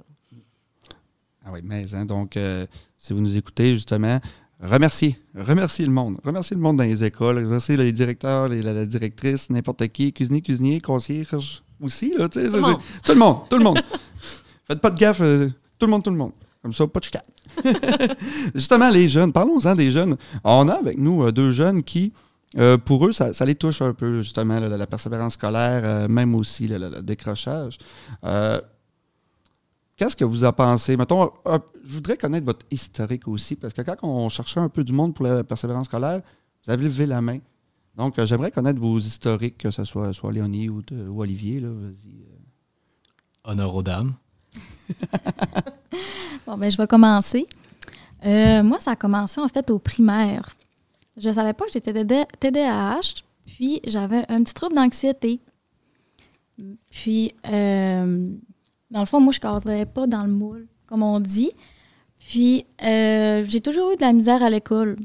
Ah 1.46 1.50
oui, 1.52 1.60
mais 1.64 1.94
hein, 1.94 2.06
donc, 2.06 2.36
euh, 2.38 2.66
si 2.98 3.14
vous 3.14 3.20
nous 3.20 3.38
écoutez, 3.38 3.74
justement, 3.74 4.20
remerciez. 4.62 5.16
Remerciez 5.36 5.86
le 5.86 5.92
monde. 5.92 6.18
Remerciez 6.24 6.56
le 6.56 6.62
monde 6.62 6.78
dans 6.78 6.84
les 6.84 7.04
écoles. 7.04 7.38
Remerciez 7.38 7.78
les 7.78 7.92
directeurs, 7.92 8.48
les- 8.48 8.62
la, 8.62 8.74
la 8.74 8.86
directrice, 8.86 9.50
n'importe 9.50 9.88
qui, 9.90 10.12
cuisinier, 10.14 10.42
cuisinier, 10.42 10.80
concierge 10.82 11.62
aussi. 11.82 12.14
Là, 12.18 12.30
Tout 12.30 12.40
le 12.40 12.50
monde. 12.62 12.78
tout 13.06 13.12
le 13.14 13.20
monde. 13.20 13.38
Tout 13.50 13.58
le 13.58 13.64
monde. 13.64 13.80
Faites 14.68 14.80
pas 14.82 14.90
de 14.90 14.98
gaffe. 14.98 15.22
euh, 15.22 15.50
tout 15.78 15.86
le 15.86 15.92
monde, 15.92 16.04
tout 16.04 16.10
le 16.12 16.18
monde. 16.18 16.32
Comme 16.62 16.74
ça, 16.74 16.88
pas 16.88 17.00
de 17.00 17.06
chicane. 17.06 17.22
Justement, 18.56 18.90
les 18.90 19.08
jeunes, 19.10 19.32
parlons-en 19.32 19.76
des 19.76 19.92
jeunes. 19.92 20.16
On 20.44 20.68
a 20.68 20.74
avec 20.74 20.98
nous 20.98 21.24
euh, 21.24 21.32
deux 21.32 21.52
jeunes 21.52 21.84
qui, 21.84 22.12
euh, 22.58 22.78
pour 22.78 23.06
eux, 23.08 23.12
ça, 23.12 23.34
ça 23.34 23.46
les 23.46 23.54
touche 23.56 23.82
un 23.84 23.94
peu, 23.94 24.22
justement, 24.22 24.60
la, 24.60 24.70
la 24.70 24.88
persévérance 24.88 25.34
scolaire, 25.34 26.10
même 26.10 26.34
aussi 26.34 26.68
le 26.68 27.02
décrochage. 27.04 27.78
Euh, 29.96 29.98
Qu'est-ce 29.98 30.16
que 30.16 30.26
vous 30.26 30.44
en 30.44 30.52
pensez? 30.54 30.98
Mettons, 30.98 31.32
un- 31.46 31.62
je 31.84 31.94
voudrais 31.94 32.18
connaître 32.18 32.46
votre 32.46 32.66
historique 32.72 33.28
aussi, 33.28 33.56
parce 33.56 33.74
que 33.74 33.82
quand 33.82 33.96
on 34.04 34.28
cherchait 34.30 34.60
un 34.60 34.70
peu 34.70 34.84
du 34.84 34.94
monde 34.94 35.14
pour 35.14 35.26
la 35.26 35.44
persévérance 35.44 35.86
scolaire, 35.88 36.22
vous 36.66 36.72
avez 36.72 36.84
levé 36.84 37.06
la 37.06 37.22
main. 37.22 37.40
Donc, 37.96 38.20
euh, 38.20 38.26
j'aimerais 38.26 38.52
connaître 38.52 38.80
vos 38.80 39.00
historiques, 39.00 39.58
que 39.58 39.72
ce 39.72 39.86
soit, 39.86 40.12
soit 40.14 40.32
Léonie 40.34 40.68
ou, 40.70 40.82
de- 40.82 41.08
ou 41.08 41.22
Olivier. 41.22 41.60
Là, 41.62 41.70
vas-y. 41.70 42.08
euh. 42.10 43.52
Honneur 43.52 43.74
aux 43.76 43.84
dames. 43.84 44.14
Bon, 46.46 46.58
ben, 46.58 46.70
je 46.70 46.78
vais 46.78 46.86
commencer. 46.88 47.48
Euh, 48.26 48.62
moi, 48.62 48.80
ça 48.80 48.92
a 48.92 48.96
commencé 48.96 49.42
en 49.42 49.48
fait 49.48 49.72
au 49.72 49.80
primaire. 49.80 50.56
Je 51.18 51.32
savais 51.32 51.54
pas 51.54 51.66
que 51.66 51.72
j'étais 51.72 51.92
TD- 51.94 52.28
TDAH, 52.40 53.24
puis 53.46 53.80
j'avais 53.88 54.26
un 54.30 54.44
petit 54.44 54.54
trouble 54.54 54.76
d'anxiété. 54.76 55.40
Puis, 56.92 57.34
euh, 57.48 58.30
dans 58.96 59.02
le 59.02 59.06
fond, 59.08 59.20
moi, 59.20 59.34
je 59.34 59.40
ne 59.40 59.42
cadrais 59.42 59.86
pas 59.86 60.08
dans 60.08 60.24
le 60.24 60.32
moule, 60.32 60.68
comme 60.88 61.04
on 61.04 61.20
dit. 61.20 61.52
Puis, 62.18 62.66
euh, 62.82 63.44
j'ai 63.46 63.60
toujours 63.60 63.92
eu 63.92 63.98
de 63.98 64.02
la 64.02 64.14
misère 64.14 64.42
à 64.42 64.50
l'école. 64.50 64.96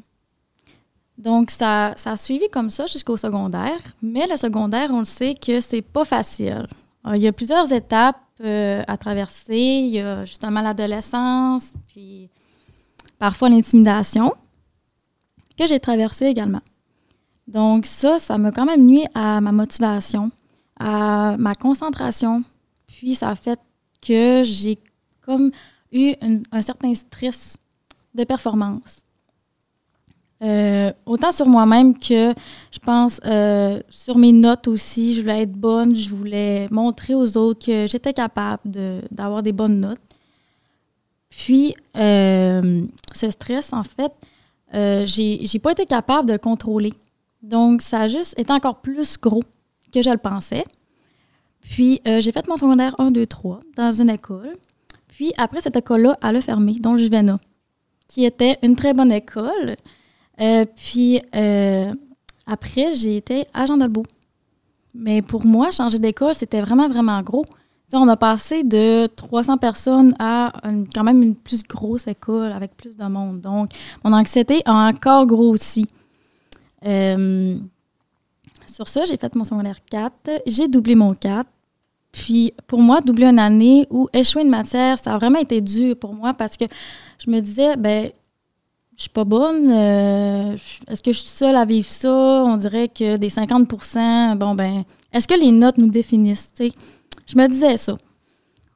Donc, 1.18 1.50
ça, 1.50 1.92
ça 1.96 2.12
a 2.12 2.16
suivi 2.16 2.48
comme 2.52 2.70
ça 2.70 2.86
jusqu'au 2.86 3.16
secondaire. 3.16 3.80
Mais 4.00 4.28
le 4.28 4.36
secondaire, 4.36 4.90
on 4.92 5.00
le 5.00 5.04
sait 5.04 5.34
que 5.34 5.60
c'est 5.60 5.82
pas 5.82 6.04
facile. 6.04 6.68
Alors, 7.02 7.16
il 7.16 7.22
y 7.22 7.26
a 7.26 7.32
plusieurs 7.32 7.72
étapes 7.72 8.20
euh, 8.42 8.84
à 8.86 8.96
traverser. 8.96 9.56
Il 9.56 9.90
y 9.90 9.98
a 9.98 10.24
justement 10.24 10.60
l'adolescence, 10.60 11.72
puis 11.88 12.30
parfois 13.18 13.48
l'intimidation, 13.48 14.32
que 15.58 15.66
j'ai 15.66 15.80
traversée 15.80 16.26
également. 16.26 16.62
Donc 17.48 17.86
ça, 17.86 18.20
ça 18.20 18.38
m'a 18.38 18.52
quand 18.52 18.66
même 18.66 18.86
nuit 18.86 19.04
à 19.14 19.40
ma 19.40 19.50
motivation, 19.50 20.30
à 20.78 21.34
ma 21.38 21.56
concentration. 21.56 22.44
Puis 22.86 23.16
ça 23.16 23.30
a 23.30 23.34
fait 23.34 23.58
que 24.00 24.42
j'ai 24.44 24.78
comme 25.22 25.50
eu 25.92 26.14
un, 26.52 26.62
certain 26.62 26.94
stress 26.94 27.58
de 28.14 28.24
performance. 28.24 29.02
Euh, 30.42 30.90
autant 31.04 31.32
sur 31.32 31.46
moi-même 31.46 31.98
que 31.98 32.32
je 32.72 32.78
pense 32.78 33.20
euh, 33.26 33.80
sur 33.90 34.16
mes 34.16 34.32
notes 34.32 34.68
aussi. 34.68 35.14
Je 35.14 35.20
voulais 35.20 35.42
être 35.42 35.52
bonne, 35.52 35.94
je 35.94 36.08
voulais 36.08 36.66
montrer 36.70 37.14
aux 37.14 37.36
autres 37.36 37.64
que 37.64 37.86
j'étais 37.86 38.12
capable 38.12 38.62
d'avoir 39.10 39.42
des 39.42 39.52
bonnes 39.52 39.80
notes. 39.80 40.00
Puis, 41.28 41.74
euh, 41.96 42.86
ce 43.12 43.30
stress, 43.30 43.72
en 43.72 43.82
fait, 43.82 44.12
j'ai 45.06 45.58
pas 45.58 45.72
été 45.72 45.86
capable 45.86 46.26
de 46.26 46.32
le 46.32 46.38
contrôler. 46.38 46.94
Donc, 47.42 47.82
ça 47.82 48.02
a 48.02 48.08
juste 48.08 48.38
été 48.38 48.52
encore 48.52 48.80
plus 48.80 49.18
gros 49.18 49.42
que 49.92 50.02
je 50.02 50.10
le 50.10 50.18
pensais. 50.18 50.64
Puis, 51.60 52.00
euh, 52.06 52.20
j'ai 52.20 52.32
fait 52.32 52.46
mon 52.48 52.56
secondaire 52.56 52.94
1, 52.98 53.10
2, 53.10 53.26
3 53.26 53.60
dans 53.76 53.92
une 53.92 54.10
école. 54.10 54.52
Puis, 55.08 55.32
après 55.36 55.60
cette 55.60 55.76
école-là, 55.76 56.16
elle 56.22 56.36
a 56.36 56.40
fermé, 56.40 56.74
donc 56.80 56.98
Juvena, 56.98 57.38
qui 58.08 58.24
était 58.24 58.58
une 58.62 58.74
très 58.76 58.94
bonne 58.94 59.12
école. 59.12 59.76
Euh, 60.40 60.64
puis, 60.76 61.20
euh, 61.34 61.92
Après, 62.46 62.96
j'ai 62.96 63.16
été 63.16 63.46
agent 63.54 63.76
de 63.76 63.86
beau. 63.86 64.04
Mais 64.92 65.22
pour 65.22 65.46
moi, 65.46 65.70
changer 65.70 66.00
d'école, 66.00 66.34
c'était 66.34 66.60
vraiment, 66.60 66.88
vraiment 66.88 67.22
gros. 67.22 67.44
On 67.92 68.08
a 68.08 68.16
passé 68.16 68.64
de 68.64 69.06
300 69.06 69.58
personnes 69.58 70.14
à 70.18 70.52
quand 70.94 71.04
même 71.04 71.22
une 71.22 71.36
plus 71.36 71.62
grosse 71.62 72.06
école 72.08 72.50
avec 72.52 72.76
plus 72.76 72.96
de 72.96 73.04
monde. 73.04 73.40
Donc, 73.40 73.70
mon 74.04 74.12
anxiété 74.12 74.62
a 74.64 74.88
encore 74.88 75.26
grossi. 75.26 75.86
Sur 78.70 78.88
ça, 78.88 79.04
j'ai 79.04 79.16
fait 79.16 79.34
mon 79.34 79.44
secondaire 79.44 79.78
4. 79.90 80.42
J'ai 80.46 80.68
doublé 80.68 80.94
mon 80.94 81.14
4. 81.14 81.48
Puis, 82.12 82.54
pour 82.66 82.80
moi, 82.80 83.00
doubler 83.00 83.26
une 83.26 83.38
année 83.38 83.86
ou 83.90 84.08
échouer 84.12 84.42
une 84.42 84.48
matière, 84.48 84.98
ça 84.98 85.14
a 85.14 85.18
vraiment 85.18 85.38
été 85.38 85.60
dur 85.60 85.96
pour 85.96 86.12
moi 86.14 86.34
parce 86.34 86.56
que 86.56 86.64
je 87.18 87.30
me 87.30 87.40
disais, 87.40 87.76
ben, 87.76 88.10
je 88.96 89.02
suis 89.02 89.10
pas 89.10 89.24
bonne. 89.24 89.70
euh, 89.70 90.56
est-ce 90.88 91.02
que 91.02 91.12
je 91.12 91.18
suis 91.18 91.28
seule 91.28 91.56
à 91.56 91.64
vivre 91.64 91.88
ça? 91.88 92.10
On 92.46 92.56
dirait 92.56 92.88
que 92.88 93.16
des 93.16 93.28
50% 93.28 94.36
bon, 94.36 94.54
ben, 94.54 94.84
est-ce 95.12 95.28
que 95.28 95.34
les 95.34 95.52
notes 95.52 95.78
nous 95.78 95.88
définissent? 95.88 96.52
Je 96.58 97.38
me 97.38 97.46
disais 97.46 97.76
ça. 97.76 97.96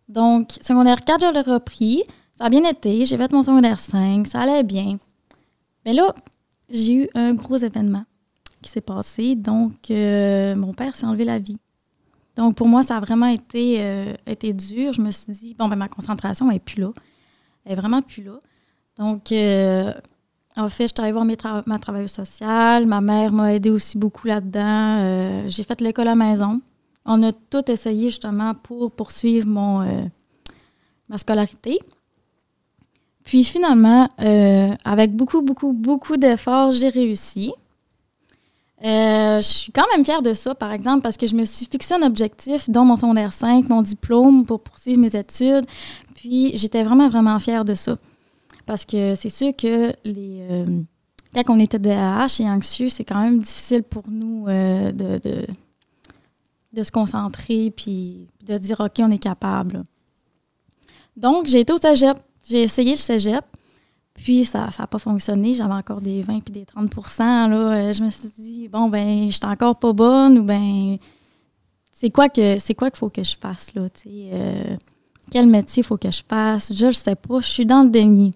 Donc, 0.08 0.52
secondaire 0.60 1.04
4, 1.04 1.20
je 1.20 1.32
l'ai 1.32 1.40
repris. 1.40 2.04
Ça 2.38 2.44
a 2.44 2.50
bien 2.50 2.64
été. 2.64 3.04
J'ai 3.04 3.16
fait 3.16 3.32
mon 3.32 3.42
secondaire 3.42 3.78
5. 3.78 4.26
Ça 4.26 4.40
allait 4.40 4.62
bien. 4.62 4.98
Mais 5.84 5.92
là, 5.92 6.14
j'ai 6.70 6.92
eu 6.94 7.08
un 7.14 7.34
gros 7.34 7.56
événement 7.56 8.04
qui 8.64 8.70
s'est 8.70 8.80
passé. 8.80 9.36
Donc, 9.36 9.90
euh, 9.90 10.56
mon 10.56 10.72
père 10.72 10.96
s'est 10.96 11.06
enlevé 11.06 11.24
la 11.24 11.38
vie. 11.38 11.58
Donc, 12.34 12.56
pour 12.56 12.66
moi, 12.66 12.82
ça 12.82 12.96
a 12.96 13.00
vraiment 13.00 13.26
été, 13.26 13.76
euh, 13.78 14.14
été 14.26 14.52
dur. 14.52 14.92
Je 14.92 15.00
me 15.00 15.10
suis 15.10 15.32
dit, 15.32 15.54
bon, 15.54 15.68
ben, 15.68 15.76
ma 15.76 15.86
concentration 15.86 16.48
n'est 16.48 16.58
plus 16.58 16.80
là. 16.80 16.90
Elle 17.64 17.72
est 17.72 17.76
vraiment 17.76 18.02
plus 18.02 18.24
là. 18.24 18.40
Donc, 18.98 19.30
euh, 19.30 19.92
en 20.56 20.68
fait, 20.68 20.84
je 20.84 20.94
suis 20.94 21.02
allée 21.02 21.12
voir 21.12 21.24
mes 21.24 21.36
ma 21.66 21.78
travailleuse 21.78 22.12
sociale. 22.12 22.86
Ma 22.86 23.00
mère 23.00 23.32
m'a 23.32 23.54
aidé 23.54 23.70
aussi 23.70 23.98
beaucoup 23.98 24.26
là-dedans. 24.26 25.46
J'ai 25.48 25.62
fait 25.62 25.80
l'école 25.80 26.08
à 26.08 26.14
la 26.14 26.16
maison. 26.16 26.60
On 27.04 27.22
a 27.22 27.32
tout 27.32 27.70
essayé 27.70 28.08
justement 28.08 28.54
pour 28.54 28.90
poursuivre 28.92 29.46
mon, 29.46 30.10
ma 31.08 31.18
scolarité. 31.18 31.78
Puis 33.24 33.42
finalement, 33.42 34.08
avec 34.84 35.12
beaucoup, 35.16 35.42
beaucoup, 35.42 35.72
beaucoup 35.72 36.16
d'efforts, 36.16 36.70
j'ai 36.70 36.88
réussi. 36.88 37.52
Euh, 38.82 39.40
je 39.40 39.46
suis 39.46 39.72
quand 39.72 39.84
même 39.94 40.04
fière 40.04 40.20
de 40.20 40.34
ça, 40.34 40.54
par 40.54 40.72
exemple, 40.72 41.02
parce 41.02 41.16
que 41.16 41.26
je 41.26 41.34
me 41.34 41.44
suis 41.44 41.66
fixé 41.66 41.94
un 41.94 42.02
objectif, 42.02 42.68
dont 42.68 42.84
mon 42.84 42.96
secondaire 42.96 43.32
5, 43.32 43.68
mon 43.68 43.82
diplôme 43.82 44.44
pour 44.44 44.60
poursuivre 44.60 45.00
mes 45.00 45.14
études. 45.14 45.64
Puis 46.14 46.56
j'étais 46.56 46.82
vraiment, 46.82 47.08
vraiment 47.08 47.38
fière 47.38 47.64
de 47.64 47.74
ça. 47.74 47.96
Parce 48.66 48.84
que 48.84 49.14
c'est 49.14 49.28
sûr 49.28 49.54
que 49.56 49.94
les, 50.04 50.46
euh, 50.50 50.66
quand 51.34 51.42
on 51.48 51.60
était 51.60 51.78
DAH 51.78 52.40
et 52.40 52.48
anxieux, 52.48 52.88
c'est 52.88 53.04
quand 53.04 53.20
même 53.20 53.40
difficile 53.40 53.82
pour 53.82 54.04
nous 54.08 54.46
euh, 54.48 54.92
de, 54.92 55.20
de, 56.72 56.82
se 56.82 56.90
concentrer 56.90 57.70
puis 57.70 58.26
de 58.44 58.58
dire 58.58 58.80
OK, 58.80 58.94
on 58.98 59.10
est 59.10 59.18
capable. 59.18 59.84
Donc, 61.16 61.46
j'ai 61.46 61.60
été 61.60 61.72
au 61.72 61.76
cégep. 61.76 62.18
J'ai 62.48 62.62
essayé 62.62 62.92
le 62.92 62.96
cégep. 62.96 63.44
Puis, 64.14 64.44
ça 64.44 64.70
n'a 64.78 64.86
pas 64.86 64.98
fonctionné. 64.98 65.54
J'avais 65.54 65.74
encore 65.74 66.00
des 66.00 66.22
20 66.22 66.40
puis 66.40 66.52
des 66.52 66.64
30 66.64 66.90
là. 67.18 67.48
Euh, 67.50 67.92
Je 67.92 68.02
me 68.02 68.10
suis 68.10 68.30
dit, 68.38 68.68
bon, 68.68 68.88
ben, 68.88 69.26
je 69.26 69.32
suis 69.34 69.44
encore 69.44 69.76
pas 69.76 69.92
bonne 69.92 70.38
ou 70.38 70.42
ben, 70.44 70.96
c'est 71.90 72.10
quoi 72.10 72.28
que 72.28 72.58
qu'il 72.58 72.98
faut 72.98 73.10
que 73.10 73.24
je 73.24 73.36
fasse, 73.36 73.74
là, 73.74 73.88
euh, 74.06 74.76
quel 75.30 75.46
métier 75.46 75.82
il 75.82 75.84
faut 75.84 75.96
que 75.96 76.10
je 76.10 76.22
fasse? 76.26 76.72
Je 76.72 76.86
ne 76.86 76.92
sais 76.92 77.16
pas. 77.16 77.40
Je 77.40 77.46
suis 77.46 77.66
dans 77.66 77.82
le 77.82 77.90
déni. 77.90 78.32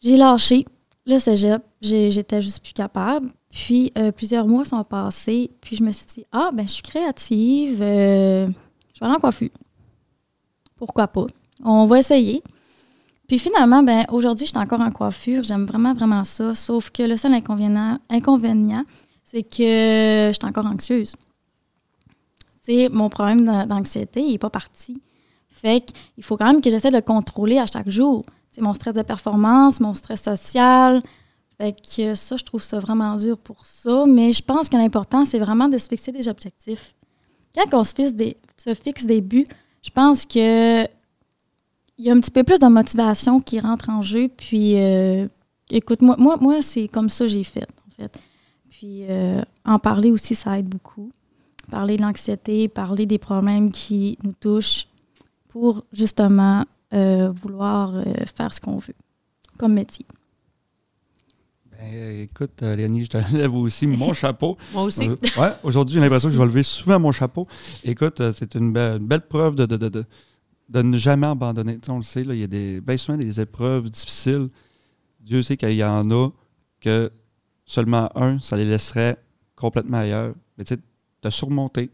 J'ai 0.00 0.16
lâché 0.16 0.64
le 1.04 1.18
cégep. 1.18 1.62
J'étais 1.80 2.40
juste 2.40 2.62
plus 2.62 2.72
capable. 2.72 3.30
Puis, 3.50 3.90
euh, 3.98 4.12
plusieurs 4.12 4.46
mois 4.46 4.64
sont 4.64 4.84
passés. 4.84 5.50
Puis, 5.60 5.76
je 5.76 5.82
me 5.82 5.90
suis 5.90 6.06
dit, 6.06 6.24
ah, 6.30 6.50
ben, 6.52 6.66
je 6.66 6.74
suis 6.74 6.82
créative. 6.82 7.78
je 7.78 7.80
vais 7.80 9.06
aller 9.06 9.14
en 9.14 9.20
coiffure. 9.20 9.50
Pourquoi 10.76 11.08
pas? 11.08 11.26
On 11.64 11.86
va 11.86 11.98
essayer. 11.98 12.42
Puis 13.28 13.38
finalement, 13.38 13.82
ben, 13.82 14.04
aujourd'hui, 14.10 14.46
je 14.46 14.50
suis 14.50 14.58
encore 14.58 14.80
en 14.80 14.90
coiffure. 14.90 15.44
J'aime 15.44 15.66
vraiment, 15.66 15.92
vraiment 15.94 16.24
ça. 16.24 16.54
Sauf 16.54 16.90
que 16.90 17.02
le 17.02 17.16
seul 17.16 17.34
inconvénient, 17.34 17.98
inconvénient 18.10 18.84
c'est 19.22 19.42
que 19.42 20.30
je 20.32 20.32
suis 20.32 20.48
encore 20.48 20.64
anxieuse. 20.64 21.14
Sais, 22.62 22.88
mon 22.90 23.10
problème 23.10 23.44
d'an- 23.44 23.66
d'anxiété, 23.66 24.20
il 24.22 24.32
n'est 24.32 24.38
pas 24.38 24.48
parti. 24.48 25.02
Fait 25.50 25.84
qu'il 25.84 26.24
faut 26.24 26.38
quand 26.38 26.46
même 26.46 26.62
que 26.62 26.70
j'essaie 26.70 26.90
de 26.90 26.96
le 26.96 27.02
contrôler 27.02 27.58
à 27.58 27.66
chaque 27.66 27.90
jour. 27.90 28.24
C'est 28.50 28.62
mon 28.62 28.72
stress 28.72 28.94
de 28.94 29.02
performance, 29.02 29.80
mon 29.80 29.92
stress 29.92 30.22
social. 30.22 31.02
Fait 31.58 31.74
que 31.78 32.14
ça, 32.14 32.36
je 32.38 32.44
trouve 32.44 32.62
ça 32.62 32.78
vraiment 32.78 33.16
dur 33.16 33.36
pour 33.36 33.66
ça. 33.66 34.06
Mais 34.06 34.32
je 34.32 34.42
pense 34.42 34.70
que 34.70 34.76
l'important, 34.78 35.26
c'est 35.26 35.38
vraiment 35.38 35.68
de 35.68 35.76
se 35.76 35.88
fixer 35.88 36.10
des 36.10 36.26
objectifs. 36.26 36.94
Quand 37.54 37.78
on 37.78 37.84
se 37.84 37.92
fixe 37.94 38.14
des, 38.14 38.38
se 38.56 38.72
fixe 38.72 39.04
des 39.04 39.20
buts, 39.20 39.46
je 39.82 39.90
pense 39.90 40.24
que 40.24 40.84
il 41.98 42.04
y 42.06 42.10
a 42.10 42.14
un 42.14 42.20
petit 42.20 42.30
peu 42.30 42.44
plus 42.44 42.58
de 42.58 42.66
motivation 42.66 43.40
qui 43.40 43.58
rentre 43.60 43.90
en 43.90 44.02
jeu. 44.02 44.28
Puis, 44.36 44.76
euh, 44.80 45.26
écoute, 45.70 46.00
moi, 46.02 46.16
moi, 46.18 46.36
moi 46.40 46.62
c'est 46.62 46.88
comme 46.88 47.08
ça 47.08 47.24
que 47.24 47.30
j'ai 47.32 47.44
fait, 47.44 47.66
en 47.86 47.90
fait. 47.90 48.18
Puis, 48.70 49.04
euh, 49.08 49.42
en 49.64 49.78
parler 49.78 50.10
aussi, 50.12 50.34
ça 50.34 50.58
aide 50.58 50.68
beaucoup. 50.68 51.10
Parler 51.70 51.96
de 51.96 52.02
l'anxiété, 52.02 52.68
parler 52.68 53.04
des 53.06 53.18
problèmes 53.18 53.70
qui 53.72 54.16
nous 54.24 54.32
touchent 54.32 54.86
pour 55.48 55.84
justement 55.92 56.64
euh, 56.94 57.30
vouloir 57.42 57.94
euh, 57.96 58.04
faire 58.36 58.54
ce 58.54 58.60
qu'on 58.60 58.78
veut 58.78 58.94
comme 59.58 59.74
métier. 59.74 60.06
Ben, 61.72 62.20
écoute, 62.22 62.62
Léonie, 62.62 63.04
je 63.04 63.08
te 63.10 63.18
lève 63.36 63.54
aussi 63.54 63.86
mon 63.86 64.12
chapeau. 64.12 64.56
Moi 64.72 64.84
aussi. 64.84 65.08
Euh, 65.08 65.16
ouais, 65.38 65.52
aujourd'hui, 65.62 65.94
j'ai 65.94 66.00
l'impression 66.00 66.28
que 66.28 66.34
je 66.34 66.38
vais 66.38 66.46
lever 66.46 66.62
souvent 66.62 66.98
mon 66.98 67.12
chapeau. 67.12 67.46
Écoute, 67.84 68.22
c'est 68.32 68.54
une, 68.54 68.72
be- 68.72 68.96
une 68.98 69.06
belle 69.06 69.26
preuve 69.26 69.54
de, 69.56 69.66
de, 69.66 69.76
de, 69.76 69.88
de- 69.88 70.04
de 70.68 70.82
ne 70.82 70.96
jamais 70.96 71.26
abandonner. 71.26 71.78
Tu 71.78 71.86
sais, 71.86 71.92
on 71.92 71.98
le 71.98 72.02
sait, 72.02 72.22
il 72.22 72.34
y 72.34 72.44
a 72.44 72.46
des, 72.46 72.80
bien 72.80 72.96
souvent 72.96 73.18
des 73.18 73.40
épreuves 73.40 73.88
difficiles. 73.90 74.48
Dieu 75.20 75.42
sait 75.42 75.56
qu'il 75.56 75.72
y 75.72 75.84
en 75.84 76.10
a 76.10 76.30
que 76.80 77.10
seulement 77.64 78.10
un, 78.16 78.38
ça 78.40 78.56
les 78.56 78.64
laisserait 78.64 79.16
complètement 79.56 79.98
ailleurs. 79.98 80.34
Mais 80.56 80.64
tu 80.64 80.74
sais, 80.74 80.80
tu 81.22 81.28
as 81.28 81.30
surmonté, 81.30 81.90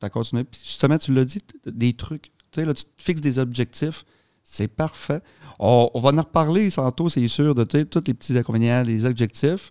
tu 0.00 0.06
as 0.06 0.10
continué. 0.10 0.44
Puis 0.44 0.60
justement, 0.64 0.98
tu 0.98 1.12
l'as 1.12 1.24
dit, 1.24 1.40
des 1.66 1.92
trucs. 1.92 2.30
Tu 2.50 2.60
sais, 2.60 2.64
là, 2.64 2.74
tu 2.74 2.84
te 2.84 3.02
fixes 3.02 3.20
des 3.20 3.38
objectifs. 3.38 4.04
C'est 4.42 4.68
parfait. 4.68 5.20
On, 5.58 5.90
va 5.94 6.10
en 6.10 6.16
reparler 6.16 6.70
tantôt, 6.70 7.08
c'est 7.08 7.26
sûr, 7.28 7.54
de 7.54 7.64
tous 7.64 8.02
les 8.06 8.14
petits 8.14 8.36
inconvénients, 8.36 8.82
les 8.82 9.06
objectifs. 9.06 9.70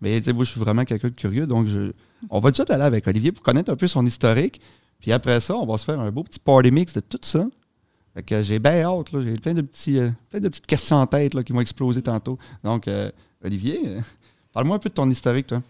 Mais 0.00 0.20
moi, 0.32 0.44
je 0.44 0.50
suis 0.50 0.60
vraiment 0.60 0.84
quelqu'un 0.84 1.08
de 1.08 1.14
curieux. 1.14 1.46
Donc, 1.46 1.66
je, 1.66 1.92
on 2.30 2.40
va 2.40 2.52
tout 2.52 2.64
aller 2.68 2.82
avec 2.82 3.06
Olivier 3.06 3.32
pour 3.32 3.42
connaître 3.42 3.70
un 3.70 3.76
peu 3.76 3.88
son 3.88 4.04
historique. 4.06 4.60
Puis 5.00 5.12
après 5.12 5.40
ça, 5.40 5.56
on 5.56 5.66
va 5.66 5.76
se 5.76 5.84
faire 5.84 6.00
un 6.00 6.10
beau 6.10 6.24
petit 6.24 6.38
party 6.38 6.70
mix 6.70 6.92
de 6.92 7.00
tout 7.00 7.18
ça. 7.22 7.46
Que 8.26 8.42
j'ai 8.42 8.58
bien 8.58 8.82
hâte. 8.82 9.08
J'ai 9.12 9.34
plein 9.34 9.54
de, 9.54 9.62
petits, 9.62 9.98
euh, 9.98 10.10
plein 10.30 10.40
de 10.40 10.48
petites 10.48 10.66
questions 10.66 10.96
en 10.96 11.06
tête 11.06 11.40
qui 11.44 11.52
vont 11.52 11.60
exploser 11.60 12.02
tantôt. 12.02 12.38
Donc, 12.64 12.88
euh, 12.88 13.10
Olivier, 13.44 13.80
euh, 13.86 14.00
parle-moi 14.52 14.76
un 14.76 14.78
peu 14.78 14.88
de 14.88 14.94
ton 14.94 15.08
historique, 15.08 15.46
toi. 15.46 15.62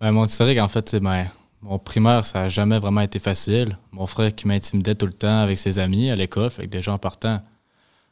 Ben, 0.00 0.12
mon 0.12 0.24
historique, 0.24 0.58
en 0.60 0.68
fait, 0.68 0.88
c'est 0.88 1.00
ben, 1.00 1.26
mon 1.60 1.78
primaire, 1.78 2.24
ça 2.24 2.42
n'a 2.42 2.48
jamais 2.48 2.78
vraiment 2.78 3.00
été 3.00 3.18
facile. 3.18 3.76
Mon 3.90 4.06
frère 4.06 4.34
qui 4.34 4.46
m'intimidait 4.46 4.94
tout 4.94 5.06
le 5.06 5.12
temps 5.12 5.40
avec 5.40 5.58
ses 5.58 5.78
amis 5.78 6.10
à 6.10 6.16
l'école, 6.16 6.50
fait 6.50 6.66
que 6.66 6.70
déjà 6.70 6.92
en 6.92 6.98
partant, 6.98 7.42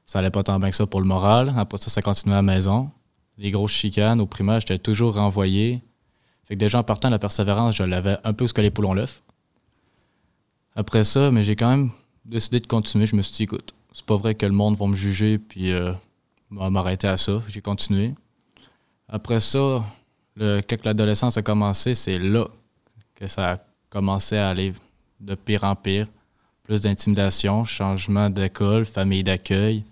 ça 0.04 0.18
allait 0.18 0.30
pas 0.30 0.42
tant 0.42 0.58
bien 0.58 0.70
que 0.70 0.76
ça 0.76 0.86
pour 0.86 1.00
le 1.00 1.06
moral. 1.06 1.54
Après 1.56 1.78
ça, 1.78 1.90
ça 1.90 2.02
continuait 2.02 2.34
à 2.34 2.38
la 2.38 2.42
maison. 2.42 2.90
Les 3.38 3.50
grosses 3.50 3.72
chicanes 3.72 4.20
au 4.20 4.26
primaire, 4.26 4.60
j'étais 4.60 4.78
toujours 4.78 5.14
renvoyé. 5.14 5.82
Fait 6.44 6.54
que 6.54 6.58
déjà 6.60 6.78
en 6.78 6.82
partant, 6.82 7.10
la 7.10 7.18
persévérance, 7.18 7.76
je 7.76 7.84
l'avais 7.84 8.16
un 8.24 8.32
peu 8.32 8.46
ce 8.46 8.54
que 8.54 8.60
les 8.60 8.70
poules 8.70 8.86
ont 8.86 8.94
l'œuf. 8.94 9.22
Après 10.74 11.04
ça, 11.04 11.30
mais 11.30 11.44
j'ai 11.44 11.56
quand 11.56 11.68
même 11.68 11.90
décidé 12.24 12.60
de 12.60 12.66
continuer. 12.66 13.06
Je 13.06 13.16
me 13.16 13.22
suis 13.22 13.34
dit, 13.34 13.42
écoute, 13.44 13.74
c'est 13.96 14.04
pas 14.04 14.16
vrai 14.16 14.34
que 14.34 14.44
le 14.44 14.52
monde 14.52 14.76
va 14.76 14.86
me 14.86 14.94
juger 14.94 15.38
puis 15.38 15.72
euh, 15.72 15.90
m'arrêter 16.50 17.08
à 17.08 17.16
ça. 17.16 17.40
J'ai 17.48 17.62
continué. 17.62 18.12
Après 19.08 19.40
ça, 19.40 19.82
le, 20.36 20.60
quand 20.60 20.84
l'adolescence 20.84 21.38
a 21.38 21.42
commencé, 21.42 21.94
c'est 21.94 22.18
là 22.18 22.46
que 23.14 23.26
ça 23.26 23.52
a 23.52 23.58
commencé 23.88 24.36
à 24.36 24.50
aller 24.50 24.74
de 25.18 25.34
pire 25.34 25.64
en 25.64 25.74
pire. 25.74 26.08
Plus 26.62 26.82
d'intimidation, 26.82 27.64
changement 27.64 28.28
d'école, 28.28 28.84
famille 28.84 29.24
d'accueil. 29.24 29.82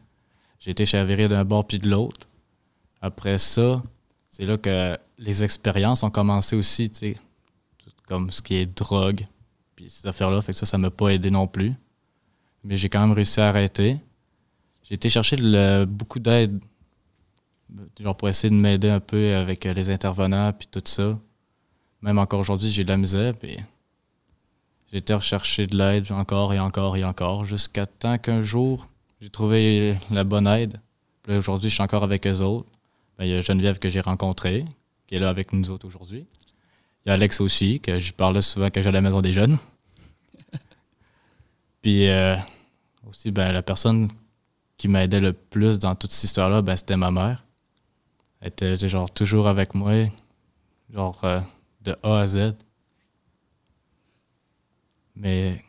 J'ai 0.60 0.72
été 0.72 0.84
chaviré 0.84 1.26
d'un 1.26 1.46
bord 1.46 1.66
puis 1.66 1.78
de 1.78 1.88
l'autre. 1.88 2.26
Après 3.00 3.38
ça, 3.38 3.82
c'est 4.28 4.44
là 4.44 4.58
que 4.58 4.98
les 5.16 5.44
expériences 5.44 6.02
ont 6.02 6.10
commencé 6.10 6.56
aussi, 6.56 6.90
tu 6.90 6.98
sais, 6.98 7.16
comme 8.06 8.30
ce 8.30 8.42
qui 8.42 8.56
est 8.56 8.66
drogue, 8.66 9.26
puis 9.74 9.88
ces 9.88 10.06
affaires-là. 10.06 10.42
Fait 10.42 10.52
que 10.52 10.58
ça, 10.58 10.66
ça 10.66 10.76
m'a 10.76 10.90
pas 10.90 11.08
aidé 11.08 11.30
non 11.30 11.46
plus. 11.46 11.72
Mais 12.64 12.76
j'ai 12.76 12.88
quand 12.88 13.00
même 13.00 13.12
réussi 13.12 13.40
à 13.40 13.48
arrêter. 13.48 13.98
J'ai 14.84 14.94
été 14.94 15.08
chercher 15.08 15.36
beaucoup 15.86 16.18
d'aide 16.18 16.60
genre 18.00 18.16
pour 18.16 18.28
essayer 18.28 18.50
de 18.50 18.54
m'aider 18.54 18.90
un 18.90 19.00
peu 19.00 19.34
avec 19.34 19.66
euh, 19.66 19.74
les 19.74 19.90
intervenants 19.90 20.52
puis 20.52 20.68
tout 20.70 20.82
ça. 20.84 21.18
Même 22.02 22.18
encore 22.18 22.40
aujourd'hui, 22.40 22.70
j'ai 22.70 22.84
de 22.84 22.90
la 22.90 22.96
misère. 22.96 23.34
Puis 23.34 23.56
j'ai 24.92 24.98
été 24.98 25.14
rechercher 25.14 25.66
de 25.66 25.76
l'aide 25.76 26.10
encore 26.12 26.52
et 26.52 26.58
encore 26.58 26.96
et 26.96 27.04
encore 27.04 27.44
jusqu'à 27.44 27.86
temps 27.86 28.18
qu'un 28.18 28.42
jour, 28.42 28.86
j'ai 29.20 29.30
trouvé 29.30 29.96
la 30.10 30.24
bonne 30.24 30.46
aide. 30.46 30.80
Aujourd'hui, 31.28 31.70
je 31.70 31.74
suis 31.74 31.82
encore 31.82 32.04
avec 32.04 32.26
eux 32.26 32.40
autres. 32.40 32.68
Ben, 33.18 33.24
Il 33.24 33.30
y 33.30 33.34
a 33.34 33.40
Geneviève 33.40 33.78
que 33.78 33.88
j'ai 33.88 34.00
rencontrée, 34.00 34.64
qui 35.06 35.14
est 35.14 35.18
là 35.18 35.30
avec 35.30 35.52
nous 35.52 35.70
autres 35.70 35.86
aujourd'hui. 35.86 36.26
Il 37.04 37.08
y 37.08 37.10
a 37.10 37.14
Alex 37.14 37.40
aussi, 37.40 37.80
que 37.80 37.98
je 37.98 38.12
parlais 38.12 38.42
souvent 38.42 38.66
quand 38.66 38.82
j'allais 38.82 38.98
à 38.98 39.00
la 39.00 39.08
maison 39.08 39.22
des 39.22 39.32
jeunes. 39.32 39.56
Puis 41.82 42.08
euh, 42.08 42.36
aussi, 43.08 43.30
ben, 43.30 43.52
la 43.52 43.62
personne 43.62 44.08
qui 44.76 44.88
m'aidait 44.88 45.20
le 45.20 45.32
plus 45.32 45.78
dans 45.78 45.94
toute 45.94 46.10
cette 46.10 46.24
histoire-là, 46.24 46.62
ben, 46.62 46.76
c'était 46.76 46.96
ma 46.96 47.10
mère. 47.10 47.44
Elle 48.40 48.48
était 48.48 48.76
genre 48.88 49.10
toujours 49.10 49.48
avec 49.48 49.74
moi, 49.74 49.92
genre 50.90 51.20
euh, 51.24 51.40
de 51.82 51.96
A 52.02 52.20
à 52.20 52.26
Z. 52.26 52.54
Mais 55.16 55.64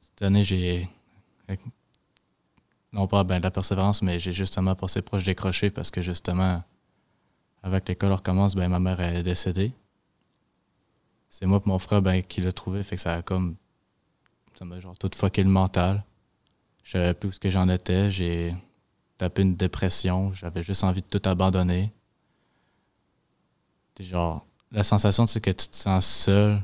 cette 0.00 0.22
année, 0.22 0.44
j'ai. 0.44 0.88
Non 2.92 3.08
pas 3.08 3.24
ben, 3.24 3.38
de 3.38 3.42
la 3.42 3.50
persévérance, 3.50 4.02
mais 4.02 4.20
j'ai 4.20 4.32
justement 4.32 4.76
passé 4.76 5.02
proche 5.02 5.24
décroché 5.24 5.70
parce 5.70 5.90
que 5.90 6.00
justement, 6.00 6.62
avec 7.62 7.88
l'école 7.88 8.12
recommence, 8.12 8.54
ben, 8.54 8.68
ma 8.68 8.78
mère 8.78 9.00
est 9.00 9.22
décédée. 9.22 9.72
C'est 11.28 11.46
moi 11.46 11.60
et 11.64 11.68
mon 11.68 11.80
frère 11.80 12.00
ben, 12.02 12.22
qui 12.22 12.40
l'a 12.40 12.52
trouvé, 12.52 12.84
fait 12.84 12.94
que 12.94 13.02
ça 13.02 13.14
a 13.14 13.22
comme. 13.22 13.56
Ça 14.56 14.64
m'a 14.64 14.78
genre 14.78 14.96
tout 14.96 15.10
fucké 15.14 15.42
le 15.42 15.48
mental. 15.48 16.04
Je 16.84 16.92
savais 16.92 17.14
plus 17.14 17.30
où 17.30 17.32
ce 17.32 17.40
que 17.40 17.50
j'en 17.50 17.68
étais. 17.68 18.10
J'ai 18.10 18.54
tapé 19.18 19.42
une 19.42 19.56
dépression. 19.56 20.32
J'avais 20.34 20.62
juste 20.62 20.84
envie 20.84 21.02
de 21.02 21.06
tout 21.06 21.28
abandonner. 21.28 21.92
genre, 23.98 24.46
la 24.70 24.82
sensation, 24.82 25.26
c'est 25.26 25.40
que 25.40 25.50
tu 25.50 25.68
te 25.68 25.76
sens 25.76 26.06
seul, 26.06 26.62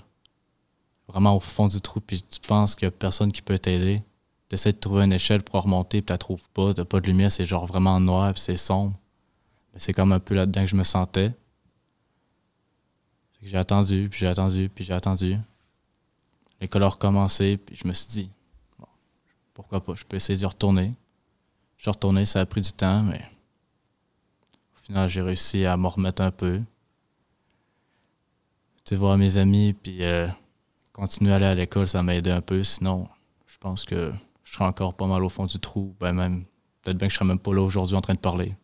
vraiment 1.08 1.36
au 1.36 1.40
fond 1.40 1.68
du 1.68 1.80
trou, 1.80 2.00
puis 2.00 2.20
tu 2.20 2.40
penses 2.40 2.74
qu'il 2.74 2.86
n'y 2.86 2.88
a 2.88 2.92
personne 2.92 3.32
qui 3.32 3.40
peut 3.40 3.58
t'aider. 3.58 4.02
Tu 4.48 4.54
essaies 4.54 4.72
de 4.72 4.78
trouver 4.78 5.04
une 5.04 5.12
échelle 5.12 5.42
pour 5.42 5.62
remonter, 5.62 6.02
puis 6.02 6.06
tu 6.06 6.12
la 6.12 6.18
trouves 6.18 6.48
pas. 6.50 6.74
Tu 6.74 6.84
pas 6.84 7.00
de 7.00 7.06
lumière, 7.06 7.32
c'est 7.32 7.46
genre 7.46 7.64
vraiment 7.66 7.98
noir, 7.98 8.32
puis 8.34 8.42
c'est 8.42 8.56
sombre. 8.56 8.94
c'est 9.76 9.92
comme 9.92 10.12
un 10.12 10.20
peu 10.20 10.34
là-dedans 10.34 10.62
que 10.62 10.66
je 10.70 10.76
me 10.76 10.84
sentais. 10.84 11.32
J'ai 13.42 13.56
attendu, 13.56 14.08
puis 14.10 14.20
j'ai 14.20 14.26
attendu, 14.26 14.68
puis 14.68 14.84
j'ai 14.84 14.92
attendu. 14.92 15.38
L'école 16.60 16.82
a 16.82 16.88
recommencé, 16.88 17.56
puis 17.56 17.74
je 17.74 17.88
me 17.88 17.92
suis 17.92 18.08
dit, 18.08 18.30
pourquoi 19.60 19.84
pas, 19.84 19.94
je 19.94 20.04
peux 20.04 20.16
essayer 20.16 20.38
d'y 20.38 20.46
retourner. 20.46 20.94
Je 21.76 21.82
suis 21.82 21.90
retourné, 21.90 22.24
ça 22.24 22.40
a 22.40 22.46
pris 22.46 22.62
du 22.62 22.72
temps, 22.72 23.02
mais 23.02 23.20
au 24.74 24.84
final, 24.84 25.08
j'ai 25.08 25.20
réussi 25.20 25.66
à 25.66 25.76
me 25.76 25.86
remettre 25.86 26.22
un 26.22 26.30
peu. 26.30 26.62
Tu 28.84 28.96
voir 28.96 29.18
mes 29.18 29.36
amis, 29.36 29.74
puis 29.74 30.02
euh, 30.02 30.26
continuer 30.94 31.32
à 31.32 31.36
aller 31.36 31.44
à 31.44 31.54
l'école, 31.54 31.86
ça 31.88 32.02
m'a 32.02 32.14
aidé 32.14 32.30
un 32.30 32.40
peu. 32.40 32.64
Sinon, 32.64 33.06
je 33.46 33.58
pense 33.58 33.84
que 33.84 34.12
je 34.44 34.54
serais 34.54 34.64
encore 34.64 34.94
pas 34.94 35.06
mal 35.06 35.22
au 35.22 35.28
fond 35.28 35.44
du 35.44 35.58
trou. 35.58 35.94
Ben 36.00 36.14
même, 36.14 36.44
peut-être 36.80 36.96
bien 36.96 37.08
que 37.08 37.12
je 37.12 37.18
serais 37.18 37.28
même 37.28 37.38
pas 37.38 37.52
là 37.52 37.60
aujourd'hui 37.60 37.96
en 37.96 38.00
train 38.00 38.14
de 38.14 38.18
parler. 38.18 38.56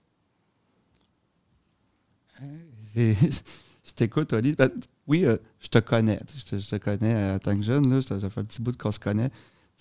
je 2.96 3.92
t'écoute, 3.94 4.32
Oli. 4.32 4.54
Ben, 4.54 4.70
oui, 5.06 5.26
euh, 5.26 5.36
je 5.60 5.68
te 5.68 5.78
connais. 5.78 6.18
Je 6.50 6.56
te, 6.56 6.76
connais 6.76 7.14
euh, 7.14 7.36
en 7.36 7.38
tant 7.38 7.54
que 7.54 7.62
jeune. 7.62 7.94
Là, 7.94 8.00
ça 8.00 8.18
fait 8.30 8.40
un 8.40 8.44
petit 8.44 8.62
bout 8.62 8.76
qu'on 8.76 8.90
se 8.90 8.98
connaît. 8.98 9.30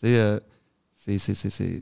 Euh, 0.03 0.39
c'est, 1.05 1.81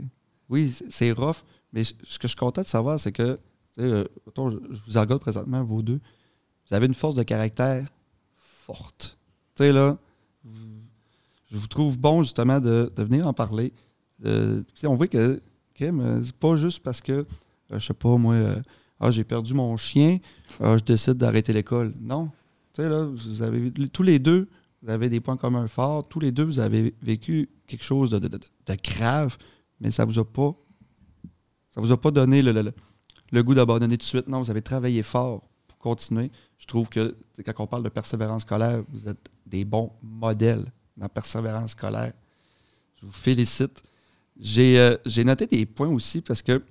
oui, 0.50 0.74
c'est 0.90 1.12
rough. 1.12 1.44
Mais 1.72 1.84
ce 1.84 1.94
que 1.94 2.24
je 2.24 2.28
suis 2.28 2.36
content 2.36 2.62
de 2.62 2.68
savoir, 2.68 3.00
c'est 3.00 3.12
que, 3.12 3.40
je, 3.78 4.06
vous 4.36 5.00
regarde 5.00 5.20
présentement, 5.20 5.64
vous 5.64 5.82
deux. 5.82 6.00
Vous 6.70 6.76
avez 6.76 6.86
une 6.86 6.94
force 6.94 7.16
de 7.16 7.24
caractère 7.24 7.88
forte. 8.38 9.18
Tu 9.56 9.64
sais, 9.64 9.72
là, 9.72 9.98
je 11.52 11.58
vous 11.58 11.68
trouve 11.68 11.98
bon, 11.98 12.24
justement, 12.24 12.60
de, 12.60 12.92
venir 12.98 13.28
en 13.28 13.34
parler. 13.34 13.74
on 14.24 14.96
voit 14.96 15.08
que, 15.08 15.42
c'est 15.78 16.36
pas 16.40 16.56
juste 16.56 16.80
parce 16.80 17.02
que, 17.02 17.26
je 17.72 17.80
sais 17.80 17.94
pas, 17.94 18.18
moi 18.18 18.36
ah, 19.00 19.12
j'ai 19.12 19.26
perdu 19.26 19.54
mon 19.54 19.76
chien, 19.76 20.20
ah, 20.62 20.78
je 20.78 20.84
décide 20.84 21.16
d'arrêter 21.16 21.52
l'école. 21.52 21.94
Non. 22.00 22.30
Tu 22.74 22.82
sais, 22.82 22.88
là, 22.88 23.04
vous 23.04 23.42
avez, 23.42 23.70
tous 23.92 24.04
les 24.04 24.18
deux, 24.18 24.48
vous 24.84 24.90
avez 24.90 25.10
des 25.10 25.22
points 25.22 25.38
communs 25.38 25.68
forts. 25.68 26.08
Tous 26.10 26.20
les 26.20 26.32
deux, 26.32 26.44
vous 26.44 26.60
avez 26.60 26.94
vécu 27.02 27.50
quelque 27.68 27.86
chose 27.86 28.10
de, 28.10 28.30
grave, 28.84 29.38
mais 29.80 29.92
ça 29.92 30.04
vous 30.04 30.20
a 30.20 30.26
pas. 30.26 30.54
Ça 31.72 31.82
vous 31.82 31.92
a 31.92 32.00
pas 32.00 32.12
donné 32.12 32.42
le, 32.42 33.42
goût 33.42 33.56
d'abandonner 33.56 33.98
tout 33.98 34.04
de 34.04 34.08
suite. 34.08 34.28
Non, 34.28 34.42
vous 34.42 34.52
avez 34.52 34.62
travaillé 34.62 35.02
fort 35.02 35.42
pour 35.68 35.78
continuer. 35.78 36.32
Je 36.60 36.68
trouve 36.68 36.90
que 36.90 37.16
quand 37.44 37.64
on 37.64 37.68
parle 37.68 37.84
de 37.84 37.90
persévérance 37.90 38.42
scolaire, 38.42 38.84
vous 38.90 39.08
êtes 39.08 39.30
des 39.46 39.66
bons 39.66 39.94
modèles 40.02 40.66
dans 40.98 41.06
la 41.06 41.10
persévérance 41.10 41.72
scolaire. 41.72 42.14
Je 43.02 43.06
vous 43.06 43.12
félicite. 43.12 43.82
J'ai 44.40 44.80
euh, 44.80 44.98
noté 45.24 45.48
des 45.48 45.66
points 45.66 45.88
aussi 45.88 46.22
parce 46.22 46.42
que 46.42 46.62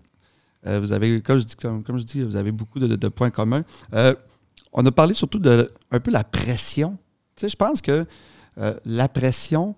euh, 0.67 0.81
vous 0.81 0.93
avez, 0.93 1.21
comme 1.23 1.39
je 1.39 1.45
dis, 1.45 1.57
comme, 1.57 1.83
je 1.99 2.05
dis, 2.05 2.23
vous 2.23 2.37
avez 2.37 2.53
beaucoup 2.53 2.79
de, 2.79 3.09
points 3.09 3.31
communs. 3.31 3.65
Euh, 3.95 4.15
on 4.73 4.85
a 4.85 4.93
parlé 4.93 5.15
surtout 5.15 5.39
de 5.39 5.71
un 5.91 6.01
peu 6.01 6.11
la 6.11 6.25
pression. 6.25 6.99
Tu 7.37 7.43
sais, 7.43 7.49
je 7.49 7.57
pense 7.57 7.81
que 7.81 8.07
euh, 8.59 8.75
la 8.85 9.09
pression 9.09 9.75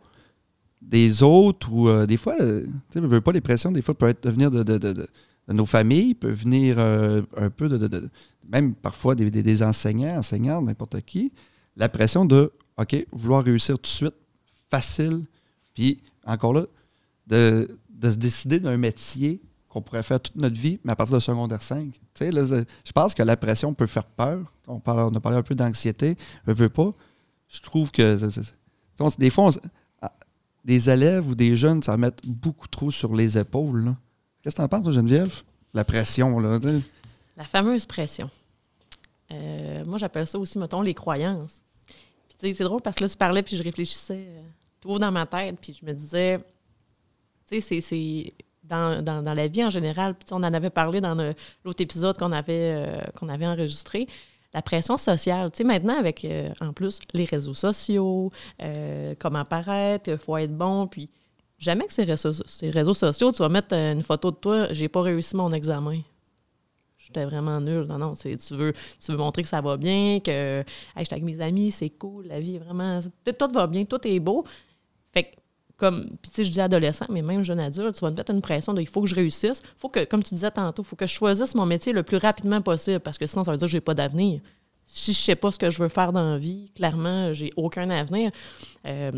des 0.82 1.22
autres 1.22 1.72
ou 1.72 2.06
des 2.06 2.16
fois, 2.16 2.36
tu 2.36 2.44
sais, 2.90 3.00
je 3.00 3.00
veux 3.00 3.20
pas 3.20 3.32
les 3.32 3.40
pressions, 3.40 3.70
des 3.70 3.80
fois, 3.80 3.94
peut 3.94 4.08
être, 4.08 4.28
venir 4.28 4.50
de, 4.50 5.08
nos 5.48 5.64
familles, 5.64 6.14
peut 6.14 6.30
venir 6.30 6.78
un 6.78 7.50
peu 7.50 7.70
de, 7.70 8.10
même 8.46 8.74
parfois 8.74 9.14
des, 9.14 9.30
des, 9.30 9.62
enseignants, 9.62 10.60
n'importe 10.60 11.00
qui. 11.02 11.32
La 11.76 11.88
pression 11.88 12.26
de, 12.26 12.52
OK, 12.76 13.06
vouloir 13.12 13.42
réussir 13.42 13.76
tout 13.76 13.82
de 13.82 13.86
suite, 13.86 14.14
facile, 14.70 15.22
puis 15.72 16.02
encore 16.26 16.52
là, 16.52 16.66
de 17.26 17.68
se 18.02 18.16
décider 18.16 18.60
d'un 18.60 18.76
métier 18.76 19.40
qu'on 19.74 19.82
pourrait 19.82 20.04
faire 20.04 20.20
toute 20.20 20.36
notre 20.36 20.56
vie, 20.56 20.78
mais 20.84 20.92
à 20.92 20.96
partir 20.96 21.16
de 21.16 21.20
secondaire 21.20 21.60
5. 21.60 22.00
je 22.20 22.92
pense 22.92 23.12
que 23.12 23.24
la 23.24 23.36
pression 23.36 23.74
peut 23.74 23.88
faire 23.88 24.04
peur. 24.04 24.54
On, 24.68 24.78
a 24.78 25.20
parlé 25.20 25.36
un 25.36 25.42
peu 25.42 25.56
d'anxiété. 25.56 26.16
Je 26.46 26.52
veux 26.52 26.68
pas. 26.68 26.94
Je 27.54 27.60
trouve 27.60 27.92
que 27.92 28.18
des 29.18 29.30
fois, 29.30 29.50
ah, 30.02 30.12
des 30.64 30.90
élèves 30.90 31.28
ou 31.28 31.34
des 31.36 31.54
jeunes, 31.54 31.82
ça 31.82 31.96
met 31.96 32.10
beaucoup 32.24 32.66
trop 32.66 32.90
sur 32.90 33.14
les 33.14 33.38
épaules. 33.38 33.94
Qu'est-ce 34.42 34.56
que 34.56 34.60
tu 34.60 34.64
en 34.64 34.68
penses, 34.68 34.90
Geneviève? 34.90 35.42
La 35.72 35.84
pression, 35.84 36.40
là. 36.40 36.58
La 37.36 37.44
fameuse 37.44 37.86
pression. 37.86 38.28
Euh, 39.30 39.84
moi, 39.86 39.98
j'appelle 39.98 40.26
ça 40.26 40.38
aussi, 40.38 40.58
mettons, 40.58 40.82
les 40.82 40.94
croyances. 40.94 41.62
c'est 42.40 42.58
drôle 42.60 42.82
parce 42.82 42.96
que 42.96 43.04
là, 43.04 43.08
tu 43.08 43.16
parlais, 43.16 43.42
puis 43.42 43.56
je 43.56 43.62
réfléchissais 43.62 44.26
euh, 44.28 44.42
tout 44.80 44.98
dans 44.98 45.12
ma 45.12 45.24
tête, 45.24 45.56
puis 45.60 45.76
je 45.80 45.86
me 45.86 45.92
disais, 45.92 46.38
tu 47.48 47.60
sais, 47.60 47.80
c'est 47.80 48.28
dans, 48.64 49.22
la 49.24 49.48
vie 49.48 49.64
en 49.64 49.70
général. 49.70 50.14
Puis 50.14 50.26
on 50.32 50.36
en 50.36 50.52
avait 50.52 50.70
parlé 50.70 51.00
dans 51.00 51.14
l'autre 51.64 51.80
épisode 51.80 52.18
qu'on 52.18 52.32
avait, 52.32 52.74
euh, 52.74 53.00
qu'on 53.16 53.28
avait 53.28 53.46
enregistré. 53.46 54.08
La 54.54 54.62
pression 54.62 54.96
sociale, 54.96 55.50
tu 55.50 55.58
sais, 55.58 55.64
maintenant 55.64 55.98
avec, 55.98 56.24
euh, 56.24 56.48
en 56.60 56.72
plus, 56.72 57.00
les 57.12 57.24
réseaux 57.24 57.54
sociaux, 57.54 58.30
euh, 58.62 59.14
comment 59.18 59.44
paraître, 59.44 60.08
il 60.08 60.16
faut 60.16 60.36
être 60.36 60.56
bon, 60.56 60.86
puis 60.86 61.10
jamais 61.58 61.86
que 61.86 61.92
ces 61.92 62.04
réseaux, 62.04 62.94
sociaux, 62.94 63.32
tu 63.32 63.38
vas 63.38 63.48
mettre 63.48 63.74
une 63.74 64.04
photo 64.04 64.30
de 64.30 64.36
toi, 64.36 64.72
j'ai 64.72 64.88
pas 64.88 65.02
réussi 65.02 65.34
mon 65.34 65.50
examen. 65.50 66.00
J'étais 66.98 67.24
vraiment 67.24 67.60
nul. 67.60 67.84
Non, 67.86 67.98
non, 67.98 68.14
tu 68.14 68.36
veux, 68.54 68.72
tu 68.72 69.12
veux 69.12 69.18
montrer 69.18 69.42
que 69.42 69.48
ça 69.48 69.60
va 69.60 69.76
bien, 69.76 70.20
que 70.20 70.64
je 70.96 71.04
suis 71.04 71.12
avec 71.12 71.24
mes 71.24 71.40
amis, 71.40 71.70
c'est 71.70 71.90
cool, 71.90 72.26
la 72.28 72.40
vie 72.40 72.54
est 72.54 72.58
vraiment. 72.58 73.00
Tout 73.24 73.52
va 73.52 73.66
bien, 73.66 73.84
tout 73.84 74.06
est 74.06 74.20
beau. 74.20 74.44
Fait 75.12 75.24
que 75.24 75.36
comme, 75.76 76.08
tu 76.22 76.30
sais, 76.30 76.44
je 76.44 76.52
dis 76.52 76.60
adolescent, 76.60 77.06
mais 77.10 77.22
même 77.22 77.44
jeune 77.44 77.60
adulte, 77.60 77.96
tu 77.96 78.00
vas 78.04 78.10
me 78.10 78.16
mettre 78.16 78.32
une 78.32 78.40
pression 78.40 78.74
de 78.74 78.80
il 78.80 78.88
faut 78.88 79.02
que 79.02 79.08
je 79.08 79.14
réussisse. 79.14 79.62
Il 79.64 79.80
faut 79.80 79.88
que, 79.88 80.04
comme 80.04 80.22
tu 80.22 80.34
disais 80.34 80.50
tantôt, 80.50 80.82
il 80.82 80.86
faut 80.86 80.96
que 80.96 81.06
je 81.06 81.12
choisisse 81.12 81.54
mon 81.54 81.66
métier 81.66 81.92
le 81.92 82.02
plus 82.02 82.16
rapidement 82.16 82.60
possible 82.62 83.00
parce 83.00 83.18
que 83.18 83.26
sinon, 83.26 83.44
ça 83.44 83.50
veut 83.50 83.58
dire 83.58 83.66
que 83.66 83.70
je 83.70 83.76
n'ai 83.76 83.80
pas 83.80 83.94
d'avenir. 83.94 84.40
Si 84.86 85.12
je 85.12 85.18
sais 85.18 85.34
pas 85.34 85.50
ce 85.50 85.58
que 85.58 85.70
je 85.70 85.82
veux 85.82 85.88
faire 85.88 86.12
dans 86.12 86.32
la 86.32 86.38
vie, 86.38 86.70
clairement, 86.76 87.32
j'ai 87.32 87.50
aucun 87.56 87.90
avenir. 87.90 88.30
Euh, 88.86 89.10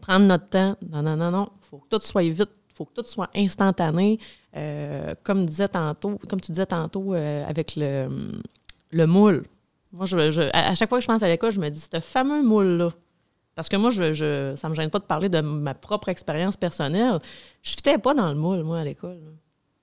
prendre 0.00 0.26
notre 0.26 0.48
temps, 0.48 0.76
non, 0.90 1.02
non, 1.02 1.16
non, 1.16 1.30
non. 1.30 1.48
Il 1.62 1.66
faut 1.66 1.78
que 1.78 1.96
tout 1.96 2.02
soit 2.04 2.22
vite, 2.22 2.50
il 2.70 2.74
faut 2.74 2.84
que 2.84 3.00
tout 3.00 3.06
soit 3.06 3.30
instantané. 3.34 4.18
Euh, 4.56 5.14
comme, 5.22 5.46
disais 5.46 5.68
tantôt, 5.68 6.18
comme 6.28 6.40
tu 6.40 6.52
disais 6.52 6.66
tantôt 6.66 7.14
euh, 7.14 7.46
avec 7.46 7.76
le, 7.76 8.32
le 8.90 9.06
moule. 9.06 9.44
Moi, 9.92 10.06
je, 10.06 10.50
à 10.52 10.74
chaque 10.74 10.88
fois 10.88 10.98
que 10.98 11.02
je 11.02 11.08
pense 11.08 11.22
à 11.22 11.28
l'école, 11.28 11.52
je 11.52 11.60
me 11.60 11.70
dis, 11.70 11.80
ce 11.80 12.00
fameux 12.00 12.42
moule-là, 12.42 12.90
parce 13.56 13.70
que 13.70 13.76
moi, 13.76 13.90
je, 13.90 14.12
je, 14.12 14.54
ça 14.54 14.68
me 14.68 14.74
gêne 14.74 14.90
pas 14.90 14.98
de 14.98 15.04
parler 15.04 15.30
de 15.30 15.40
ma 15.40 15.72
propre 15.72 16.10
expérience 16.10 16.58
personnelle. 16.58 17.18
Je 17.62 17.74
ne 17.84 17.96
pas 17.96 18.12
dans 18.12 18.28
le 18.28 18.34
moule, 18.34 18.62
moi, 18.62 18.80
à 18.80 18.84
l'école. 18.84 19.18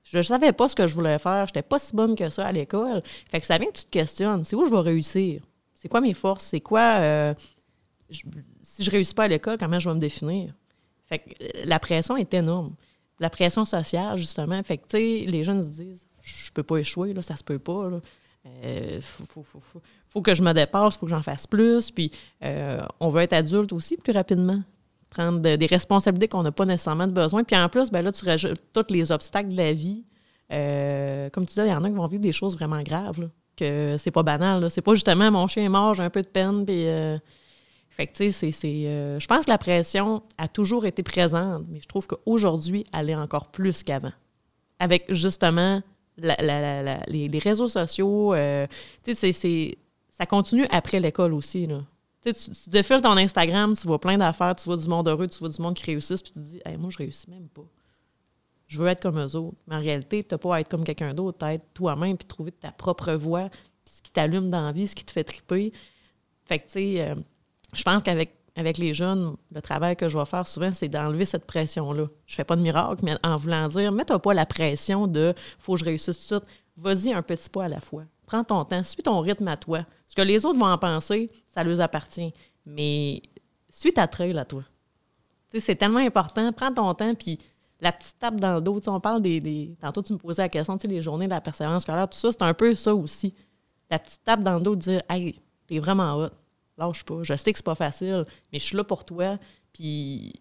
Je 0.04 0.20
ne 0.20 0.22
savais 0.22 0.52
pas 0.52 0.70
ce 0.70 0.76
que 0.76 0.86
je 0.86 0.94
voulais 0.94 1.18
faire. 1.18 1.48
Je 1.48 1.52
n'étais 1.52 1.64
pas 1.64 1.80
si 1.80 1.96
bonne 1.96 2.16
que 2.16 2.30
ça 2.30 2.46
à 2.46 2.52
l'école. 2.52 3.02
Fait 3.32 3.40
que 3.40 3.48
ça 3.48 3.58
vient 3.58 3.68
que 3.68 3.78
tu 3.78 3.86
te 3.86 3.90
questionnes. 3.90 4.44
C'est 4.44 4.56
où 4.56 4.66
je 4.68 4.72
vais 4.72 4.80
réussir? 4.80 5.42
C'est 5.74 5.90
quoi 5.90 6.02
mes 6.02 6.14
forces? 6.14 6.46
C'est 6.46 6.62
quoi... 6.62 7.00
Euh, 7.00 7.34
si 8.62 8.84
je 8.84 8.92
réussis 8.92 9.16
pas 9.16 9.24
à 9.24 9.28
l'école, 9.28 9.58
comment 9.58 9.80
je 9.80 9.90
vais 9.90 9.96
me 9.96 10.00
définir? 10.00 10.54
Fait 11.08 11.18
que 11.18 11.44
euh, 11.44 11.48
la 11.66 11.80
pression 11.80 12.16
est 12.16 12.32
énorme. 12.36 12.76
La 13.20 13.32
pression 13.32 13.66
sociale, 13.66 14.20
justement. 14.20 14.62
Fait 14.62 14.78
que, 14.78 14.84
tu 14.84 14.98
sais, 14.98 15.26
les 15.26 15.44
jeunes 15.44 15.64
se 15.64 15.70
disent, 15.70 16.06
je 16.22 16.52
peux 16.52 16.62
pas 16.62 16.78
échouer, 16.78 17.14
là, 17.14 17.24
ça 17.24 17.36
se 17.36 17.44
peut 17.44 17.58
pas. 17.58 17.90
Euh, 18.46 19.00
faut, 20.10 20.22
que 20.22 20.36
je 20.36 20.42
me 20.42 20.52
dépasse, 20.54 20.96
il 20.96 21.00
faut 21.00 21.06
que 21.06 21.12
j'en 21.12 21.22
fasse 21.22 21.48
plus. 21.48 21.92
Puis 21.92 22.12
euh, 22.44 22.82
on 23.00 23.10
veut 23.10 23.22
être 23.22 23.34
adulte 23.34 23.72
aussi 23.74 23.98
plus 23.98 24.14
rapidement. 24.14 24.62
Prendre 25.10 25.40
des 25.40 25.66
responsabilités 25.68 26.28
qu'on 26.28 26.44
n'a 26.44 26.52
pas 26.52 26.66
nécessairement 26.66 27.08
besoin. 27.08 27.44
Puis 27.44 27.56
en 27.56 27.70
plus, 27.70 27.92
ben 27.92 28.02
là, 28.02 28.12
tu 28.12 28.26
rajoutes 28.26 28.62
tous 28.74 28.86
les 28.92 29.12
obstacles 29.12 29.50
de 29.50 29.58
la 29.58 29.72
vie. 29.72 30.04
Euh, 30.52 31.30
comme 31.30 31.46
tu 31.46 31.54
dis, 31.54 31.60
il 31.62 31.68
y 31.68 31.74
en 31.74 31.84
a 31.84 31.90
qui 31.90 31.96
vont 31.96 32.08
vivre 32.08 32.22
des 32.22 32.32
choses 32.32 32.56
vraiment 32.56 32.82
graves. 32.82 33.30
que 33.56 33.96
c'est 33.98 34.12
pas 34.12 34.24
banal. 34.24 34.70
C'est 34.70 34.82
pas 34.82 34.94
justement 34.94 35.30
mon 35.32 35.48
chien 35.48 35.64
est 35.64 35.70
mort, 35.70 35.94
j'ai 35.94 36.04
un 36.04 36.10
peu 36.10 36.22
de 36.22 36.28
peine, 36.28 36.66
puis 36.66 36.86
Fait 37.94 38.08
tu 38.08 38.32
sais, 38.32 38.52
c'est. 38.52 38.68
euh, 38.88 39.20
je 39.20 39.28
pense 39.28 39.46
que 39.46 39.52
la 39.52 39.60
pression 39.60 40.24
a 40.40 40.48
toujours 40.48 40.88
été 40.88 41.04
présente, 41.04 41.66
mais 41.70 41.80
je 41.80 41.86
trouve 41.86 42.08
qu'aujourd'hui, 42.08 42.86
elle 42.92 43.12
est 43.12 43.16
encore 43.16 43.52
plus 43.52 43.84
qu'avant. 43.84 44.12
Avec 44.80 45.06
justement 45.14 45.84
les, 46.18 47.28
les 47.28 47.40
réseaux 47.40 47.68
sociaux, 47.68 48.34
euh, 48.34 48.68
ça 50.10 50.26
continue 50.26 50.66
après 50.70 51.00
l'école 51.00 51.34
aussi, 51.34 51.66
là. 51.66 51.82
Tu, 52.24 52.34
tu 52.34 52.70
défiles 52.70 53.02
ton 53.02 53.18
Instagram, 53.18 53.76
tu 53.76 53.86
vois 53.86 54.00
plein 54.00 54.18
d'affaires, 54.18 54.56
tu 54.56 54.64
vois 54.64 54.78
du 54.78 54.88
monde 54.88 55.10
heureux, 55.10 55.28
tu 55.28 55.40
vois 55.40 55.50
du 55.50 55.62
monde 55.62 55.74
qui 55.74 55.84
réussissent, 55.84 56.22
puis 56.22 56.32
tu 56.32 56.40
te 56.40 56.46
dis, 56.46 56.62
Hey, 56.64 56.78
moi, 56.78 56.90
je 56.90 56.98
réussis 56.98 57.30
même 57.30 57.50
pas. 57.50 57.66
Je 58.68 58.80
veux 58.80 58.88
être 58.88 59.02
comme 59.02 59.20
eux 59.20 59.36
autres. 59.36 59.58
Mais 59.68 59.76
en 59.76 59.80
réalité, 59.80 60.24
tu 60.24 60.34
n'as 60.34 60.38
pas 60.38 60.56
à 60.56 60.60
être 60.62 60.70
comme 60.70 60.86
quelqu'un 60.86 61.14
d'autre, 61.14 61.38
tu 61.40 61.46
être 61.54 61.66
toi-même, 61.74 62.18
puis 62.18 62.26
trouver 62.26 62.54
ta 62.54 62.72
propre 62.72 63.12
voie, 63.14 63.50
puis 63.50 63.96
ce 63.98 64.02
qui 64.02 64.12
t'allume 64.12 64.50
dans 64.50 64.66
la 64.66 64.72
vie, 64.72 64.88
ce 64.88 64.96
qui 64.96 65.04
te 65.04 65.12
fait 65.12 65.26
triper. 65.26 65.74
Fait 66.46 66.60
que, 66.60 66.66
tu 66.66 66.72
sais, 66.72 67.02
euh, 67.02 67.16
je 67.74 67.84
pense 67.84 68.02
qu'avec 68.04 68.34
avec 68.56 68.78
les 68.78 68.94
jeunes, 68.94 69.36
le 69.54 69.62
travail 69.62 69.96
que 69.96 70.08
je 70.08 70.18
vais 70.18 70.26
faire 70.26 70.46
souvent, 70.46 70.72
c'est 70.72 70.88
d'enlever 70.88 71.26
cette 71.26 71.46
pression-là. 71.46 72.06
Je 72.28 72.36
fais 72.36 72.44
pas 72.44 72.56
de 72.56 72.62
miracle, 72.62 73.04
mais 73.04 73.16
en 73.24 73.38
voulant 73.38 73.68
dire, 73.68 73.92
mets-toi 73.92 74.20
pas 74.20 74.34
la 74.34 74.46
pression 74.46 75.08
de 75.08 75.34
faut 75.58 75.74
que 75.74 75.80
je 75.80 75.86
réussisse 75.86 76.28
tout 76.28 76.36
de 76.36 76.42
suite. 76.42 76.54
Vas-y 76.78 77.14
un 77.14 77.22
petit 77.22 77.50
pas 77.50 77.66
à 77.66 77.68
la 77.68 77.80
fois. 77.80 78.04
Prends 78.26 78.44
ton 78.44 78.64
temps, 78.66 78.84
suis 78.84 79.04
ton 79.04 79.20
rythme 79.20 79.48
à 79.48 79.58
toi. 79.58 79.86
Ce 80.08 80.16
que 80.16 80.22
les 80.22 80.46
autres 80.46 80.60
vont 80.60 80.68
en 80.68 80.78
penser, 80.78 81.32
ça 81.48 81.64
leur 81.64 81.80
appartient. 81.82 82.34
Mais 82.66 83.22
suis 83.70 83.94
ta 83.94 84.08
trail 84.08 84.38
à 84.38 84.46
toi. 84.46 84.64
C'est 85.56 85.76
tellement 85.76 86.00
important. 86.00 86.52
Prends 86.52 86.74
ton 86.74 86.94
temps, 86.94 87.14
puis 87.16 87.40
la 87.84 87.92
petite 87.92 88.18
tape 88.18 88.40
dans 88.40 88.56
le 88.56 88.62
dos. 88.62 88.80
On 88.88 89.00
parle 89.00 89.22
des, 89.22 89.76
Tantôt, 89.80 90.02
tu 90.02 90.14
me 90.14 90.18
posais 90.18 90.44
la 90.44 90.50
question, 90.50 90.78
les 90.84 91.02
journées 91.02 91.26
de 91.26 91.32
la 91.32 91.42
persévérance 91.42 91.84
scolaire, 91.84 92.10
tout 92.10 92.18
ça, 92.18 92.32
c'est 92.32 92.42
un 92.42 92.54
peu 92.54 92.74
ça 92.76 92.96
aussi. 92.96 93.36
La 93.92 94.00
petite 94.00 94.24
tape 94.24 94.42
dans 94.42 94.56
le 94.56 94.62
dos 94.62 94.76
de 94.76 94.82
dire, 94.82 95.02
hey, 95.10 95.40
t'es 95.68 95.80
vraiment 95.80 96.16
hot. 96.16 96.30
Lâche 96.78 97.04
pas. 97.04 97.20
Je 97.22 97.36
sais 97.36 97.52
que 97.52 97.58
c'est 97.58 97.66
pas 97.66 97.76
facile, 97.76 98.26
mais 98.52 98.60
je 98.60 98.64
suis 98.66 98.78
là 98.78 98.84
pour 98.84 99.06
toi. 99.06 99.38
Puis, 99.74 100.34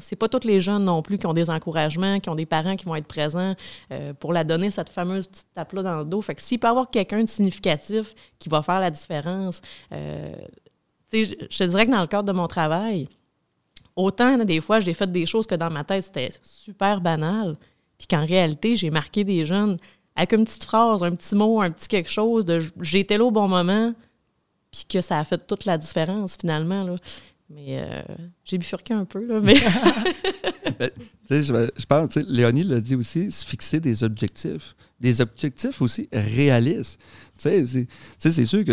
c'est 0.00 0.16
pas 0.16 0.28
tous 0.28 0.46
les 0.46 0.60
jeunes 0.60 0.84
non 0.84 1.02
plus 1.02 1.18
qui 1.18 1.26
ont 1.26 1.32
des 1.32 1.50
encouragements, 1.50 2.20
qui 2.20 2.28
ont 2.28 2.34
des 2.34 2.46
parents 2.46 2.76
qui 2.76 2.84
vont 2.84 2.94
être 2.94 3.06
présents 3.06 3.54
euh, 3.92 4.12
pour 4.14 4.32
la 4.32 4.44
donner, 4.44 4.70
cette 4.70 4.90
fameuse 4.90 5.26
petite 5.26 5.46
tape-là 5.54 5.82
dans 5.82 5.98
le 5.98 6.04
dos. 6.04 6.20
Fait 6.22 6.34
que 6.34 6.42
s'il 6.42 6.58
peut 6.58 6.68
avoir 6.68 6.90
quelqu'un 6.90 7.22
de 7.22 7.28
significatif 7.28 8.14
qui 8.38 8.48
va 8.48 8.62
faire 8.62 8.80
la 8.80 8.90
différence, 8.90 9.62
euh, 9.92 10.34
je 11.12 11.24
je 11.50 11.58
te 11.58 11.64
dirais 11.64 11.86
que 11.86 11.92
dans 11.92 12.00
le 12.00 12.06
cadre 12.06 12.24
de 12.24 12.32
mon 12.32 12.48
travail, 12.48 13.08
autant 13.96 14.36
des 14.38 14.60
fois 14.60 14.80
j'ai 14.80 14.94
fait 14.94 15.10
des 15.10 15.26
choses 15.26 15.46
que 15.46 15.54
dans 15.54 15.70
ma 15.70 15.84
tête 15.84 16.02
c'était 16.02 16.30
super 16.42 17.00
banal, 17.00 17.56
puis 17.96 18.06
qu'en 18.06 18.26
réalité 18.26 18.76
j'ai 18.76 18.90
marqué 18.90 19.24
des 19.24 19.46
jeunes 19.46 19.78
avec 20.14 20.32
une 20.32 20.44
petite 20.44 20.64
phrase, 20.64 21.02
un 21.02 21.14
petit 21.14 21.34
mot, 21.36 21.60
un 21.60 21.70
petit 21.70 21.88
quelque 21.88 22.10
chose 22.10 22.44
de 22.44 22.60
j'étais 22.82 23.16
là 23.16 23.24
au 23.24 23.30
bon 23.30 23.48
moment, 23.48 23.94
puis 24.70 24.84
que 24.88 25.00
ça 25.00 25.18
a 25.18 25.24
fait 25.24 25.46
toute 25.46 25.64
la 25.64 25.78
différence 25.78 26.36
finalement 26.40 26.82
là. 26.84 26.96
Mais 27.50 27.78
euh, 27.80 28.02
j'ai 28.44 28.58
bifurqué 28.58 28.92
un 28.92 29.06
peu 29.06 29.24
là, 29.24 29.40
mais 29.40 29.54
Ben, 30.78 30.90
je, 31.30 31.40
je 31.76 31.86
pense, 31.86 32.10
tu 32.10 32.20
sais, 32.20 32.26
Léonie 32.28 32.62
l'a 32.62 32.80
dit 32.80 32.94
aussi, 32.94 33.30
se 33.32 33.44
fixer 33.44 33.80
des 33.80 34.04
objectifs. 34.04 34.76
Des 35.00 35.20
objectifs 35.20 35.80
aussi 35.80 36.08
réalistes. 36.12 37.00
C'est- 37.36 37.64
sûr 38.44 38.64
que 38.64 38.72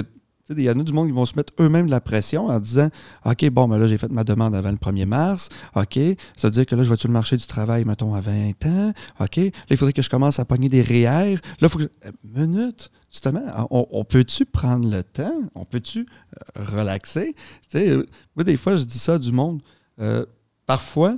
il 0.50 0.60
y 0.62 0.70
en 0.70 0.80
a 0.80 0.84
du 0.84 0.94
monde 0.94 1.08
qui 1.08 1.14
vont 1.14 1.26
se 1.26 1.36
mettre 1.36 1.54
eux-mêmes 1.60 1.88
de 1.88 1.92
la 1.92 2.02
pression 2.02 2.46
en 2.48 2.60
disant 2.60 2.90
OK, 3.26 3.50
bon, 3.50 3.68
ben 3.68 3.80
là, 3.80 3.88
j'ai 3.88 3.98
fait 3.98 4.12
ma 4.12 4.24
demande 4.24 4.54
avant 4.56 4.70
le 4.70 4.78
1er 4.78 5.08
mars. 5.08 5.50
OK, 5.76 5.98
ça 6.36 6.50
veut 6.50 6.52
dire 6.52 6.68
que 6.68 6.76
là, 6.76 6.84
je 6.84 6.90
vais 6.92 6.98
sur 6.98 7.08
le 7.08 7.14
marché 7.14 7.36
du 7.36 7.48
travail, 7.48 7.84
mettons, 7.84 8.14
à 8.14 8.22
20 8.22 8.64
ans? 8.68 8.94
OK, 9.20 9.38
là, 9.38 9.50
il 9.72 9.78
faudrait 9.78 9.94
que 9.94 10.04
je 10.04 10.10
commence 10.10 10.38
à 10.38 10.46
pogner 10.46 10.70
des 10.70 10.84
REER. 10.84 11.34
Là, 11.34 11.40
il 11.64 11.70
faut 11.70 11.80
que 11.80 11.86
je... 11.86 12.08
Euh, 12.08 12.12
Minute, 12.24 12.92
justement, 13.16 13.68
on, 13.72 14.04
peut-tu 14.04 14.46
prendre 14.46 14.90
le 14.90 15.02
temps? 15.02 15.40
On 15.56 15.64
peut-tu 15.64 16.02
euh, 16.02 16.66
relaxer? 16.66 17.34
Tu 17.70 17.78
euh, 17.78 18.06
moi, 18.36 18.44
des 18.44 18.58
fois, 18.58 18.76
je 18.76 18.84
dis 18.84 19.00
ça 19.00 19.18
du 19.18 19.32
monde. 19.32 19.62
Euh, 20.02 20.26
parfois, 20.66 21.18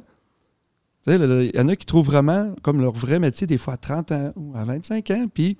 il 1.07 1.51
y 1.55 1.59
en 1.59 1.67
a 1.69 1.75
qui 1.75 1.87
trouvent 1.87 2.05
vraiment 2.05 2.53
comme 2.61 2.81
leur 2.81 2.93
vrai 2.93 3.17
métier, 3.17 3.47
des 3.47 3.57
fois 3.57 3.73
à 3.73 3.77
30 3.77 4.11
ans 4.11 4.31
ou 4.35 4.55
à 4.55 4.63
25 4.63 5.09
ans. 5.09 5.25
Puis, 5.33 5.57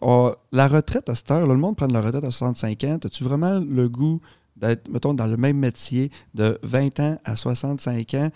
oh, 0.00 0.32
la 0.52 0.68
retraite 0.68 1.08
à 1.08 1.16
cette 1.16 1.30
heure, 1.32 1.48
le 1.48 1.56
monde 1.56 1.76
prend 1.76 1.88
la 1.88 2.00
retraite 2.00 2.24
à 2.24 2.30
65 2.30 2.84
ans. 2.84 2.98
As-tu 3.04 3.24
vraiment 3.24 3.58
le 3.58 3.88
goût 3.88 4.20
d'être, 4.54 4.88
mettons, 4.88 5.14
dans 5.14 5.26
le 5.26 5.36
même 5.36 5.56
métier 5.56 6.12
de 6.34 6.60
20 6.62 7.00
ans 7.00 7.18
à 7.24 7.34
65 7.34 8.14
ans? 8.14 8.30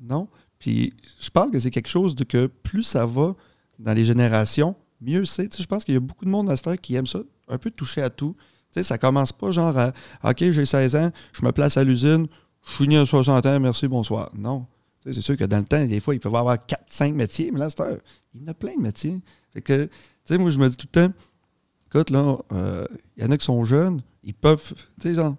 Non. 0.00 0.26
Puis, 0.58 0.94
je 1.20 1.30
pense 1.30 1.52
que 1.52 1.60
c'est 1.60 1.70
quelque 1.70 1.88
chose 1.88 2.16
de 2.16 2.24
que 2.24 2.46
plus 2.46 2.82
ça 2.82 3.06
va 3.06 3.36
dans 3.78 3.92
les 3.92 4.04
générations, 4.04 4.74
mieux 5.00 5.24
c'est. 5.24 5.60
Je 5.60 5.66
pense 5.66 5.84
qu'il 5.84 5.94
y 5.94 5.96
a 5.96 6.00
beaucoup 6.00 6.24
de 6.24 6.30
monde 6.30 6.50
à 6.50 6.56
cette 6.56 6.66
heure 6.66 6.80
qui 6.80 6.94
aime 6.94 7.06
ça, 7.06 7.20
un 7.48 7.58
peu 7.58 7.70
toucher 7.70 8.02
à 8.02 8.10
tout. 8.10 8.34
Tu 8.72 8.80
sais, 8.80 8.82
ça 8.82 8.98
commence 8.98 9.32
pas 9.32 9.50
genre 9.50 9.76
à 9.76 9.92
OK, 10.24 10.38
j'ai 10.50 10.66
16 10.66 10.96
ans, 10.96 11.10
je 11.32 11.44
me 11.44 11.52
place 11.52 11.76
à 11.76 11.84
l'usine, 11.84 12.26
je 12.66 12.84
suis 12.84 12.96
à 12.96 13.06
60 13.06 13.46
ans, 13.46 13.60
merci, 13.60 13.88
bonsoir. 13.88 14.30
Non. 14.34 14.66
C'est 15.04 15.22
sûr 15.22 15.36
que 15.36 15.44
dans 15.44 15.58
le 15.58 15.64
temps, 15.64 15.84
des 15.84 16.00
fois, 16.00 16.14
il 16.14 16.20
peut 16.20 16.28
y 16.28 16.36
avoir 16.36 16.56
4-5 16.56 17.12
métiers, 17.12 17.50
mais 17.52 17.60
là, 17.60 17.70
c'est 17.70 17.80
heure, 17.80 17.98
il 18.34 18.42
y 18.42 18.44
en 18.44 18.48
a 18.48 18.54
plein 18.54 18.74
de 18.74 18.80
métiers. 18.80 19.20
Fait 19.52 19.62
que, 19.62 19.88
moi, 20.30 20.50
je 20.50 20.58
me 20.58 20.68
dis 20.68 20.76
tout 20.76 20.88
le 20.92 21.08
temps, 21.08 21.14
écoute, 21.86 22.10
là, 22.10 22.38
euh, 22.52 22.86
il 23.16 23.22
y 23.22 23.26
en 23.26 23.30
a 23.30 23.38
qui 23.38 23.44
sont 23.44 23.62
jeunes, 23.64 24.02
ils 24.24 24.34
peuvent, 24.34 24.74
tu 25.00 25.08
sais, 25.08 25.14
genre, 25.14 25.36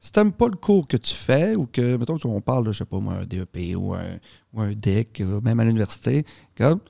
si 0.00 0.10
t'aimes 0.10 0.32
pas 0.32 0.48
le 0.48 0.56
cours 0.56 0.88
que 0.88 0.96
tu 0.96 1.14
fais, 1.14 1.54
ou 1.54 1.66
que, 1.66 1.96
mettons, 1.96 2.18
on 2.24 2.40
parle 2.40 2.66
de, 2.66 2.72
je 2.72 2.78
sais 2.78 2.84
pas 2.84 2.98
moi, 2.98 3.14
un 3.14 3.24
DEP 3.24 3.76
ou 3.76 3.94
un, 3.94 4.18
ou 4.52 4.60
un 4.60 4.72
DEC, 4.72 5.20
même 5.20 5.60
à 5.60 5.64
l'université, 5.64 6.26
comme, 6.56 6.80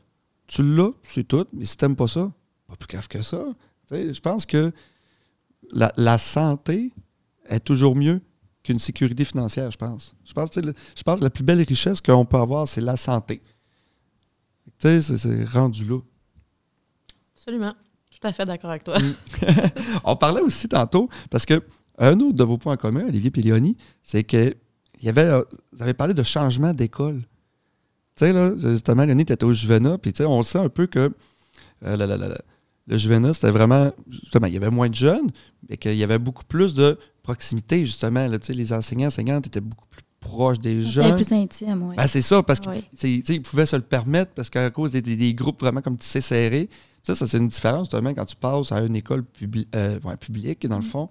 tu 0.47 0.63
l'as, 0.63 0.91
c'est 1.03 1.25
tout, 1.27 1.47
mais 1.53 1.65
si 1.65 1.77
t'aimes 1.77 1.97
pas 1.97 2.09
ça, 2.09 2.33
pas 2.69 2.77
plus 2.77 2.89
grave 2.89 3.09
que 3.09 3.23
ça. 3.23 3.45
Je 3.91 4.21
pense 4.21 4.47
que 4.47 4.73
la, 5.73 5.93
la 5.97 6.19
santé 6.19 6.93
est 7.49 7.61
toujours 7.61 7.97
mieux 7.97 8.21
qu'une 8.63 8.79
sécurité 8.79 9.25
financière, 9.25 9.71
je 9.71 9.77
pense. 9.77 10.15
Je 10.25 10.33
pense, 10.33 10.51
je 10.55 11.03
que 11.03 11.23
la 11.23 11.31
plus 11.31 11.45
belle 11.45 11.61
richesse 11.63 12.01
qu'on 12.01 12.25
peut 12.25 12.39
avoir, 12.39 12.67
c'est 12.67 12.81
la 12.81 12.97
santé. 12.97 13.43
Tu 14.79 15.01
sais, 15.01 15.03
c'est- 15.03 15.45
rendu 15.45 15.85
là. 15.87 15.99
absolument. 17.37 17.75
Tout 18.11 18.27
à 18.27 18.33
fait 18.33 18.45
d'accord 18.45 18.71
avec 18.71 18.85
toi. 18.85 18.97
On 20.05 20.17
parlait 20.17 20.41
aussi 20.41 20.69
tantôt, 20.69 21.09
parce 21.31 21.45
que 21.45 21.63
un 21.99 22.15
autre 22.21 22.33
de 22.35 22.45
vos 22.45 22.59
points 22.59 22.77
communs, 22.77 23.07
Olivier 23.07 23.31
et 23.35 23.43
Léonie, 23.43 23.77
c'est 24.03 24.25
que 24.25 24.55
il 25.01 25.05
y 25.05 25.09
avait, 25.09 25.23
euh, 25.25 25.43
vous 25.73 25.83
avez 25.83 25.93
parlé 25.95 26.15
de 26.15 26.23
changement 26.23 26.73
d'école. 26.73 27.23
Tu 28.17 28.25
sais, 28.27 28.33
là, 28.33 28.53
justement, 28.57 29.05
Léonie, 29.05 29.25
tu 29.25 29.33
étais 29.33 29.45
au 29.45 29.53
Juvena, 29.53 29.99
puis 29.99 30.13
tu 30.13 30.19
sais, 30.19 30.25
on 30.25 30.43
sait 30.43 30.59
un 30.59 30.69
peu 30.69 30.87
que 30.87 31.13
euh, 31.85 31.97
la- 31.97 32.07
la- 32.07 32.17
la- 32.17 32.39
le 32.87 32.97
Juvena, 32.99 33.33
c'était 33.33 33.51
vraiment, 33.51 33.91
justement, 34.09 34.47
il 34.47 34.55
y 34.55 34.57
avait 34.57 34.71
moins 34.71 34.89
de 34.89 34.95
jeunes, 34.95 35.31
mais 35.69 35.77
qu'il 35.77 35.95
y 35.97 36.05
avait 36.05 36.19
beaucoup 36.19 36.45
plus 36.45 36.75
de 36.75 36.99
proximité, 37.23 37.81
justement. 37.87 38.27
Là, 38.27 38.39
tu 38.39 38.47
sais, 38.47 38.53
les 38.53 38.73
enseignants, 38.73 39.09
enseignantes 39.09 39.47
étaient 39.47 39.61
beaucoup 39.61 39.87
plus 39.91 40.03
proches 40.21 40.59
des 40.59 40.81
jeunes. 40.83 41.17
plus 41.17 41.33
intime, 41.33 41.83
oui. 41.89 41.97
Ben, 41.97 42.07
c'est 42.07 42.23
ça, 42.23 42.43
parce 42.43 42.61
qu'ils 42.61 42.83
tu 43.23 43.23
sais, 43.35 43.41
pouvaient 43.41 43.67
se 43.67 43.77
le 43.77 43.83
permettre 43.83 44.33
parce 44.33 44.49
qu'à 44.51 44.71
cause 44.71 44.93
des, 44.93 45.03
des- 45.03 45.17
des 45.17 45.35
groupes 45.35 45.61
vraiment 45.61 45.83
comme 45.83 45.97
tissés 45.99 46.21
serrés. 46.21 46.69
Ça, 47.03 47.15
ça 47.15 47.27
c'est 47.27 47.37
une 47.39 47.49
différence, 47.49 47.87
justement, 47.89 48.15
quand 48.15 48.25
tu 48.25 48.37
passes 48.37 48.71
à 48.73 48.81
une 48.81 48.97
école 48.97 49.25
publi- 49.39 49.67
euh, 49.75 49.99
ouais, 50.05 50.17
publique, 50.17 50.67
dans 50.67 50.77
le 50.79 50.83
fond. 50.83 51.09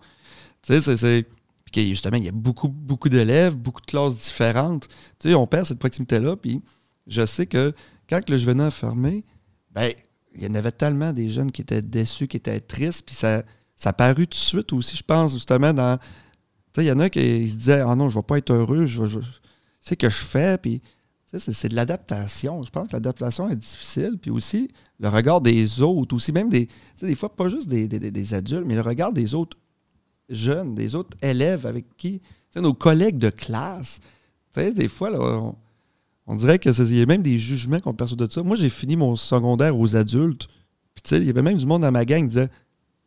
Tu 0.63 0.79
sais, 0.81 0.97
c'est-. 0.97 1.25
Puis 1.71 1.89
justement, 1.89 2.17
il 2.17 2.23
y 2.23 2.29
a 2.29 2.31
beaucoup, 2.31 2.69
beaucoup 2.69 3.09
d'élèves, 3.09 3.55
beaucoup 3.55 3.81
de 3.81 3.85
classes 3.87 4.15
différentes. 4.15 4.87
Tu 5.19 5.29
sais, 5.29 5.35
on 5.35 5.45
perd 5.47 5.65
cette 5.65 5.79
proximité-là. 5.79 6.35
Puis 6.35 6.61
je 7.07 7.25
sais 7.25 7.45
que 7.45 7.73
quand 8.09 8.29
le 8.29 8.37
Juvena 8.37 8.67
a 8.67 8.71
fermé, 8.71 9.23
ben, 9.71 9.91
il 10.35 10.43
y 10.43 10.47
en 10.47 10.55
avait 10.55 10.71
tellement 10.71 11.13
des 11.13 11.29
jeunes 11.29 11.51
qui 11.51 11.61
étaient 11.61 11.81
déçus, 11.81 12.27
qui 12.27 12.37
étaient 12.37 12.59
tristes. 12.59 13.03
Puis 13.05 13.15
ça, 13.15 13.43
ça 13.75 13.89
a 13.89 13.93
paru 13.93 14.25
tout 14.27 14.31
de 14.31 14.35
suite 14.35 14.73
aussi, 14.73 14.95
je 14.97 15.03
pense, 15.03 15.33
justement, 15.33 15.73
dans. 15.73 15.97
Tu 15.97 16.03
sais, 16.81 16.85
il 16.85 16.87
y 16.87 16.91
en 16.91 16.99
a 16.99 17.09
qui 17.09 17.47
se 17.49 17.55
disaient 17.55 17.81
Ah 17.81 17.95
non, 17.95 18.09
je 18.09 18.17
vais 18.17 18.23
pas 18.23 18.37
être 18.37 18.51
heureux, 18.51 18.85
je 18.85 19.05
je- 19.05 19.19
c'est 19.79 19.95
que 19.95 20.09
je 20.09 20.17
fais, 20.23 20.57
puis 20.57 20.81
sais, 21.27 21.39
c'est, 21.53 21.67
de 21.69 21.75
l'adaptation. 21.75 22.63
Je 22.63 22.69
pense 22.71 22.87
que 22.87 22.93
l'adaptation 22.93 23.49
est 23.49 23.55
difficile, 23.55 24.17
puis 24.21 24.31
aussi 24.31 24.69
le 24.99 25.09
regard 25.09 25.41
des 25.41 25.81
autres, 25.81 26.15
aussi 26.15 26.31
même 26.31 26.49
des, 26.49 26.67
sais, 26.95 27.05
des 27.07 27.15
fois 27.15 27.35
pas 27.35 27.47
juste 27.49 27.67
des, 27.67 27.87
des- 27.87 28.11
des- 28.11 28.33
adultes, 28.33 28.63
mais 28.65 28.75
le 28.75 28.81
regard 28.81 29.11
des 29.11 29.33
autres 29.35 29.57
jeunes, 30.29 30.73
des 30.75 30.95
autres 30.95 31.17
élèves 31.21 31.65
avec 31.65 31.85
qui, 31.97 32.21
sais, 32.51 32.61
nos 32.61 32.73
collègues 32.73 33.17
de 33.17 33.29
classe. 33.29 33.99
Sais, 34.55 34.73
des 34.73 34.87
fois, 34.87 35.09
là, 35.09 35.19
on, 35.19 35.55
on 36.27 36.35
dirait 36.35 36.59
que 36.59 36.71
c'est- 36.71 36.83
il 36.83 36.97
y 36.97 37.01
a 37.01 37.05
même 37.05 37.21
des 37.21 37.37
jugements 37.37 37.79
qu'on 37.79 37.93
perçoit 37.93 38.17
de 38.17 38.31
ça. 38.31 38.43
Moi, 38.43 38.55
j'ai 38.55 38.69
fini 38.69 38.95
mon 38.95 39.15
secondaire 39.15 39.77
aux 39.77 39.95
adultes, 39.95 40.47
puis 40.95 41.01
tu 41.03 41.09
sais, 41.09 41.17
il 41.17 41.25
y 41.25 41.29
avait 41.29 41.41
même 41.41 41.57
du 41.57 41.65
monde 41.65 41.81
dans 41.81 41.91
ma 41.91 42.05
gang 42.05 42.21
qui 42.23 42.27
disait 42.29 42.49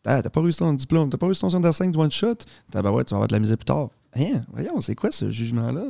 ah, 0.09 0.23
t'as 0.23 0.31
pas 0.31 0.41
réussi 0.41 0.61
ton 0.61 0.73
diplôme, 0.73 1.11
t'as 1.11 1.19
pas 1.19 1.27
réussi 1.27 1.41
ton 1.41 1.49
secondaire 1.51 1.75
5 1.75 1.91
de 1.91 1.99
one 1.99 2.11
shot. 2.13 2.37
T'as 2.71 2.81
ben 2.81 2.93
ouais, 2.93 3.03
tu 3.05 3.11
vas 3.11 3.17
avoir 3.17 3.27
de 3.29 3.33
la 3.33 3.41
misère 3.41 3.57
plus 3.59 3.65
tard. 3.65 3.89
Hein, 4.15 4.43
voyons, 4.53 4.81
c'est 4.81 4.95
quoi 4.95 5.11
ce 5.11 5.31
jugement-là? 5.31 5.87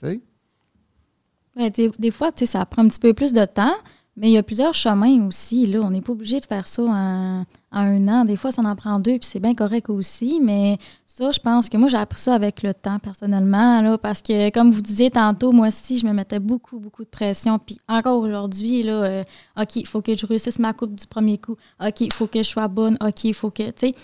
Tu 0.00 0.06
sais? 0.06 1.70
Des, 1.70 1.90
des 1.98 2.10
fois, 2.10 2.32
tu 2.32 2.40
sais, 2.40 2.46
ça 2.52 2.64
prend 2.66 2.82
un 2.82 2.88
petit 2.88 2.98
peu 2.98 3.12
plus 3.14 3.32
de 3.32 3.44
temps, 3.44 3.74
mais 4.16 4.28
il 4.28 4.32
y 4.32 4.38
a 4.38 4.42
plusieurs 4.42 4.72
chemins 4.72 5.26
aussi. 5.26 5.66
Là. 5.66 5.80
On 5.82 5.90
n'est 5.90 6.00
pas 6.00 6.12
obligé 6.12 6.40
de 6.40 6.46
faire 6.46 6.66
ça 6.66 6.82
en, 6.82 7.44
un 7.70 8.08
an. 8.08 8.24
Des 8.24 8.36
fois, 8.36 8.50
ça 8.50 8.62
en 8.62 8.74
prend 8.74 8.98
deux, 8.98 9.18
puis 9.18 9.28
c'est 9.28 9.40
bien 9.40 9.54
correct 9.54 9.90
aussi. 9.90 10.40
Mais 10.42 10.78
ça, 11.04 11.30
je 11.30 11.38
pense 11.38 11.68
que 11.68 11.76
moi, 11.76 11.88
j'ai 11.88 11.98
appris 11.98 12.20
ça 12.20 12.34
avec 12.34 12.62
le 12.62 12.72
temps, 12.72 12.98
personnellement. 12.98 13.82
Là, 13.82 13.98
parce 13.98 14.22
que, 14.22 14.50
comme 14.50 14.70
vous 14.70 14.80
disiez 14.80 15.10
tantôt, 15.10 15.52
moi 15.52 15.68
aussi, 15.68 15.98
je 15.98 16.06
me 16.06 16.12
mettais 16.12 16.38
beaucoup, 16.38 16.78
beaucoup 16.78 17.04
de 17.04 17.10
pression. 17.10 17.58
Puis 17.58 17.78
encore 17.88 18.20
aujourd'hui, 18.20 18.82
là, 18.82 19.02
euh, 19.04 19.24
OK, 19.60 19.76
il 19.76 19.86
faut 19.86 20.00
que 20.00 20.14
je 20.14 20.24
réussisse 20.24 20.58
ma 20.58 20.72
coupe 20.72 20.94
du 20.94 21.06
premier 21.06 21.36
coup. 21.36 21.56
OK, 21.84 22.00
il 22.00 22.12
faut 22.12 22.26
que 22.26 22.38
je 22.38 22.48
sois 22.48 22.68
bonne. 22.68 22.96
OK, 23.02 23.24
il 23.24 23.34
faut 23.34 23.50
que. 23.50 23.64
Tu 23.64 23.88
sais, 23.88 23.94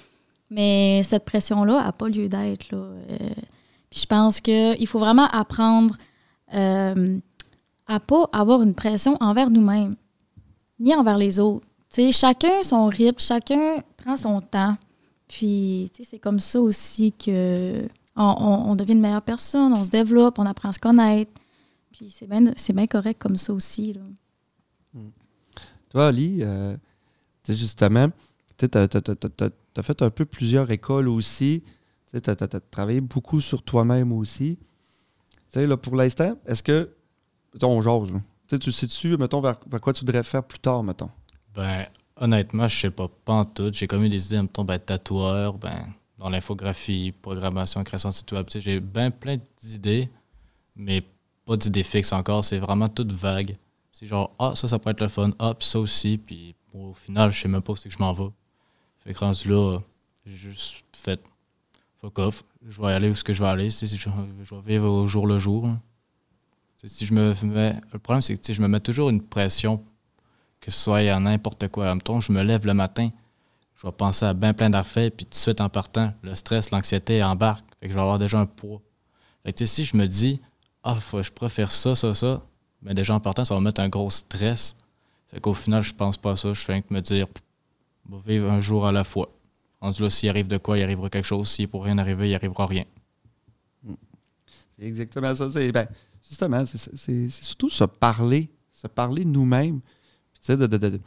Mais 0.50 1.02
cette 1.04 1.24
pression-là 1.24 1.84
n'a 1.84 1.92
pas 1.92 2.08
lieu 2.08 2.28
d'être. 2.28 2.70
là. 2.70 2.78
Euh, 2.78 3.30
puis 3.92 4.00
je 4.00 4.06
pense 4.06 4.40
qu'il 4.40 4.86
faut 4.86 4.98
vraiment 4.98 5.28
apprendre 5.28 5.96
euh, 6.54 7.18
à 7.86 8.00
pas 8.00 8.28
avoir 8.32 8.62
une 8.62 8.74
pression 8.74 9.18
envers 9.20 9.50
nous-mêmes, 9.50 9.96
ni 10.82 10.94
envers 10.94 11.16
les 11.16 11.38
autres. 11.38 11.66
Chacun 12.10 12.62
son 12.62 12.86
rythme, 12.86 13.18
chacun 13.18 13.82
prend 13.96 14.16
son 14.16 14.40
temps. 14.40 14.76
Puis, 15.28 15.90
c'est 16.02 16.18
comme 16.18 16.40
ça 16.40 16.60
aussi 16.60 17.12
que 17.12 17.86
on, 18.16 18.74
devient 18.74 18.92
une 18.92 19.00
meilleure 19.00 19.22
personne, 19.22 19.72
on 19.72 19.84
se 19.84 19.88
développe, 19.88 20.38
on 20.38 20.46
apprend 20.46 20.70
à 20.70 20.72
se 20.72 20.78
connaître. 20.78 21.32
Puis 21.92 22.14
c'est 22.56 22.72
bien 22.72 22.86
correct 22.86 23.20
comme 23.20 23.36
ça 23.36 23.52
aussi. 23.52 23.94
Là. 23.94 24.00
Toi, 25.90 26.08
Ali, 26.08 26.38
euh, 26.40 26.76
justement, 27.48 28.08
tu 28.56 28.66
as, 28.74 29.82
fait 29.82 30.02
un 30.02 30.10
peu 30.10 30.24
plusieurs 30.24 30.70
écoles 30.70 31.08
aussi. 31.08 31.62
Tu 32.10 32.30
as, 32.30 32.36
travaillé 32.70 33.00
beaucoup 33.00 33.40
sur 33.40 33.62
toi-même 33.62 34.12
aussi. 34.12 34.58
Là, 35.54 35.76
pour 35.76 35.96
l'instant, 35.96 36.36
est-ce 36.46 36.62
que. 36.62 36.90
On 37.62 37.82
jase, 37.82 38.10
là? 38.10 38.20
Tu 38.52 38.56
sais, 38.56 38.58
tu 38.58 38.72
sais-tu, 38.72 39.16
mettons, 39.16 39.40
vers, 39.40 39.58
quoi 39.80 39.94
tu 39.94 40.00
voudrais 40.00 40.22
faire 40.22 40.44
plus 40.44 40.58
tard, 40.58 40.82
mettons? 40.82 41.08
Ben, 41.54 41.86
honnêtement, 42.16 42.68
je 42.68 42.78
sais 42.78 42.90
pas, 42.90 43.08
pas 43.08 43.32
en 43.32 43.44
tout. 43.46 43.70
J'ai 43.72 43.86
comme 43.86 44.04
eu 44.04 44.10
des 44.10 44.26
idées, 44.26 44.42
mettons, 44.42 44.62
ben, 44.64 44.78
tatoueur, 44.78 45.54
ben, 45.54 45.86
dans 46.18 46.28
l'infographie, 46.28 47.12
programmation, 47.22 47.82
création 47.82 48.10
de 48.10 48.14
site 48.14 48.30
web. 48.32 48.46
J'ai 48.54 48.78
bien 48.78 49.10
plein 49.10 49.38
d'idées, 49.62 50.10
mais 50.76 51.02
pas 51.46 51.56
d'idées 51.56 51.82
fixes 51.82 52.12
encore. 52.12 52.44
C'est 52.44 52.58
vraiment 52.58 52.88
tout 52.88 53.08
vague. 53.10 53.56
C'est 53.90 54.06
genre, 54.06 54.34
ah, 54.38 54.52
ça, 54.54 54.68
ça 54.68 54.78
pourrait 54.78 54.92
être 54.92 55.00
le 55.00 55.08
fun. 55.08 55.30
Ah, 55.38 55.54
puis 55.54 55.66
ça 55.66 55.80
aussi. 55.80 56.18
Puis 56.18 56.54
au 56.74 56.92
final, 56.92 57.30
je 57.30 57.40
sais 57.40 57.48
même 57.48 57.62
pas 57.62 57.72
où 57.72 57.76
c'est 57.76 57.88
que 57.88 57.94
je 57.94 58.02
m'en 58.02 58.12
vais. 58.12 58.30
Fait 58.98 59.14
que 59.14 59.18
rendu 59.18 59.48
là, 59.48 59.78
j'ai 60.26 60.36
juste 60.36 60.84
fait 60.94 61.22
fuck 61.96 62.18
off. 62.18 62.44
Je 62.68 62.82
vais 62.82 62.92
aller 62.92 63.08
où 63.08 63.14
ce 63.14 63.24
que 63.24 63.32
je 63.32 63.42
vais 63.42 63.48
aller. 63.48 63.70
Je, 63.70 64.54
vais 64.54 64.60
vivre 64.66 64.90
au 64.90 65.06
jour 65.06 65.26
le 65.26 65.38
jour. 65.38 65.70
Si 66.84 67.06
je 67.06 67.14
me 67.14 67.32
mets, 67.44 67.76
le 67.92 67.98
problème, 67.98 68.22
c'est 68.22 68.36
que 68.36 68.52
je 68.52 68.60
me 68.60 68.66
mets 68.66 68.80
toujours 68.80 69.10
une 69.10 69.22
pression 69.22 69.84
que 70.60 70.70
ce 70.70 70.78
soit 70.78 70.98
à 70.98 71.20
n'importe 71.20 71.68
quoi. 71.68 71.94
Mettons, 71.94 72.20
je 72.20 72.32
me 72.32 72.42
lève 72.42 72.66
le 72.66 72.74
matin, 72.74 73.10
je 73.74 73.86
vais 73.86 73.92
penser 73.92 74.24
à 74.24 74.32
bien 74.32 74.52
plein 74.52 74.70
d'affaires, 74.70 75.10
puis 75.10 75.26
tout 75.26 75.30
de 75.30 75.36
suite 75.36 75.60
en 75.60 75.68
partant, 75.68 76.12
le 76.22 76.34
stress, 76.34 76.70
l'anxiété 76.70 77.22
embarque. 77.22 77.64
Fait 77.80 77.86
que 77.86 77.92
je 77.92 77.96
vais 77.96 78.02
avoir 78.02 78.18
déjà 78.18 78.38
un 78.38 78.46
poids. 78.46 78.80
Fait 79.44 79.52
que 79.52 79.66
si 79.66 79.84
je 79.84 79.96
me 79.96 80.06
dis, 80.06 80.40
ah, 80.84 80.96
je 81.20 81.30
préfère 81.30 81.70
ça, 81.70 81.96
ça, 81.96 82.14
ça, 82.14 82.42
mais 82.80 82.94
déjà 82.94 83.14
en 83.14 83.20
partant, 83.20 83.44
ça 83.44 83.54
va 83.54 83.60
me 83.60 83.66
mettre 83.66 83.80
un 83.80 83.88
gros 83.88 84.10
stress. 84.10 84.76
Fait 85.28 85.40
qu'au 85.40 85.54
final, 85.54 85.82
je 85.82 85.94
pense 85.94 86.16
pas 86.16 86.32
à 86.32 86.36
ça. 86.36 86.52
Je 86.52 86.60
fais 86.60 86.82
que 86.82 86.92
me 86.92 87.00
dire, 87.00 87.26
on 88.08 88.16
va 88.16 88.22
vivre 88.24 88.50
un 88.50 88.60
jour 88.60 88.86
à 88.86 88.92
la 88.92 89.04
fois. 89.04 89.30
Rendu 89.80 90.02
là, 90.02 90.10
s'il 90.10 90.28
arrive 90.28 90.46
de 90.46 90.58
quoi, 90.58 90.78
il 90.78 90.84
arrivera 90.84 91.10
quelque 91.10 91.24
chose. 91.24 91.48
S'il 91.48 91.68
pour 91.68 91.84
rien 91.84 91.98
arriver, 91.98 92.28
il 92.28 92.34
arrivera 92.34 92.66
rien. 92.66 92.84
C'est 94.76 94.84
exactement 94.84 95.34
ça. 95.34 95.50
C'est, 95.50 95.72
ben, 95.72 95.88
justement, 96.28 96.64
c'est, 96.66 97.28
surtout 97.28 97.70
se 97.70 97.84
parler, 97.84 98.50
se 98.72 98.86
parler 98.86 99.24
nous-mêmes. 99.24 99.80
De, 100.48 100.56
de- 100.56 100.76
de- 100.76 101.00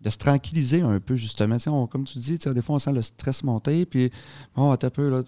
de 0.00 0.10
se 0.10 0.16
tranquilliser 0.18 0.80
un 0.82 0.98
peu, 1.00 1.14
justement. 1.16 1.56
On- 1.68 1.86
comme 1.86 2.04
tu 2.04 2.18
dis, 2.18 2.36
des 2.36 2.60
fois, 2.62 2.74
on 2.74 2.78
sent 2.80 2.92
le 2.92 3.02
stress 3.02 3.42
monter. 3.44 3.86
Puis, 3.86 4.10
bon, 4.56 4.72
un 4.72 4.76
peu, 4.76 5.08
là, 5.08 5.22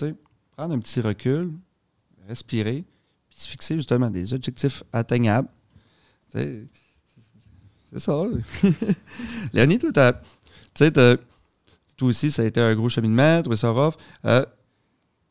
prendre 0.57 0.75
un 0.75 0.79
petit 0.81 1.01
recul, 1.01 1.53
respirer, 2.29 2.85
puis 3.31 3.39
se 3.39 3.49
fixer, 3.49 3.77
justement, 3.77 4.11
des 4.11 4.35
objectifs 4.35 4.83
atteignables. 4.93 5.49
C'est 6.31 6.67
ça. 7.99 8.23
Léonie, 9.53 9.79
toi, 9.79 9.93
t'as- 9.93 11.17
toi 11.97 12.09
aussi, 12.09 12.31
ça 12.31 12.43
a 12.43 12.45
été 12.45 12.61
un 12.61 12.75
gros 12.75 12.89
cheminement, 12.89 13.41
trouvé 13.43 13.57
ça 13.57 13.71
rough. 13.71 13.95
Euh, 14.25 14.45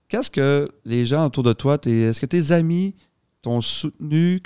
Qu'est-ce 0.08 0.29
que 0.31 0.65
les 0.86 1.05
gens 1.05 1.25
autour 1.25 1.43
de 1.43 1.53
toi, 1.53 1.77
est-ce 1.86 2.21
que 2.21 2.25
tes 2.27 2.51
amis 2.51 2.95
t'ont 3.45 3.62
soutenu? 3.62 4.41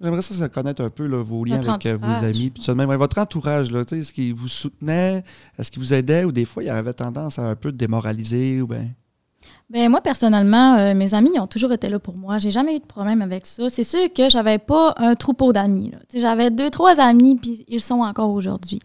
J'aimerais 0.00 0.22
ça, 0.22 0.34
ça 0.34 0.48
connaître 0.48 0.82
un 0.82 0.88
peu 0.88 1.06
là, 1.06 1.22
vos 1.22 1.44
liens 1.44 1.56
Votre 1.56 1.70
avec 1.70 1.86
euh, 1.86 1.96
vos 1.96 2.24
amis. 2.24 2.50
Puis 2.50 2.74
même. 2.74 2.90
Votre 2.94 3.18
entourage, 3.18 3.70
là, 3.70 3.84
tu 3.84 3.94
sais, 3.94 4.00
est-ce 4.00 4.12
qu'ils 4.12 4.32
vous 4.32 4.48
soutenaient? 4.48 5.22
Est-ce 5.58 5.70
qu'ils 5.70 5.82
vous 5.82 5.92
aidaient? 5.92 6.24
Ou 6.24 6.32
des 6.32 6.46
fois, 6.46 6.62
il 6.62 6.70
avait 6.70 6.94
tendance 6.94 7.38
à 7.38 7.42
un 7.42 7.56
peu 7.56 7.70
démoraliser? 7.70 8.62
Ou 8.62 8.66
ben... 8.66 8.94
Ben 9.68 9.88
moi, 9.88 10.00
personnellement, 10.00 10.76
euh, 10.76 10.94
mes 10.94 11.14
amis 11.14 11.30
ils 11.34 11.40
ont 11.40 11.46
toujours 11.46 11.72
été 11.72 11.88
là 11.88 11.98
pour 11.98 12.16
moi. 12.16 12.38
J'ai 12.38 12.50
jamais 12.50 12.76
eu 12.76 12.80
de 12.80 12.84
problème 12.86 13.22
avec 13.22 13.46
ça. 13.46 13.68
C'est 13.68 13.84
sûr 13.84 14.12
que 14.12 14.28
j'avais 14.28 14.58
pas 14.58 14.94
un 14.96 15.14
troupeau 15.14 15.52
d'amis. 15.52 15.92
J'avais 16.14 16.50
deux, 16.50 16.70
trois 16.70 16.98
amis, 16.98 17.36
puis 17.36 17.64
ils 17.68 17.80
sont 17.80 18.00
encore 18.00 18.30
aujourd'hui. 18.30 18.80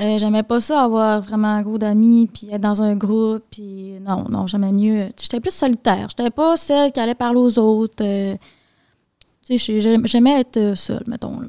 Euh, 0.00 0.18
J'aimais 0.18 0.42
pas 0.42 0.60
ça, 0.60 0.82
avoir 0.82 1.20
vraiment 1.22 1.48
un 1.48 1.62
gros 1.62 1.78
d'amis, 1.78 2.28
puis 2.32 2.48
être 2.50 2.60
dans 2.60 2.82
un 2.82 2.96
groupe, 2.96 3.44
puis 3.50 3.94
non, 4.00 4.24
non, 4.28 4.46
j'aimais 4.46 4.72
mieux. 4.72 5.08
J'étais 5.20 5.40
plus 5.40 5.54
solitaire. 5.54 6.08
J'étais 6.10 6.30
pas 6.30 6.56
celle 6.56 6.92
qui 6.92 7.00
allait 7.00 7.14
parler 7.14 7.40
aux 7.40 7.58
autres. 7.58 8.02
euh, 8.04 8.36
tu 9.46 9.58
sais, 9.58 9.80
j'ai- 9.80 9.96
j'aimais 10.04 10.40
être 10.40 10.56
euh, 10.56 10.74
seule, 10.74 11.04
mettons. 11.06 11.40
là. 11.40 11.48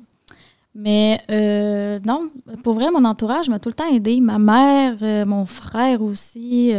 Mais 0.75 1.19
euh, 1.31 1.99
non, 2.05 2.29
pour 2.63 2.75
vrai, 2.75 2.91
mon 2.91 3.03
entourage 3.03 3.49
m'a 3.49 3.57
tout 3.57 3.69
le 3.69 3.73
temps 3.73 3.91
aidé. 3.91 4.21
Ma 4.21 4.37
mère, 4.37 4.97
euh, 5.01 5.25
mon 5.25 5.45
frère 5.47 6.01
aussi. 6.03 6.71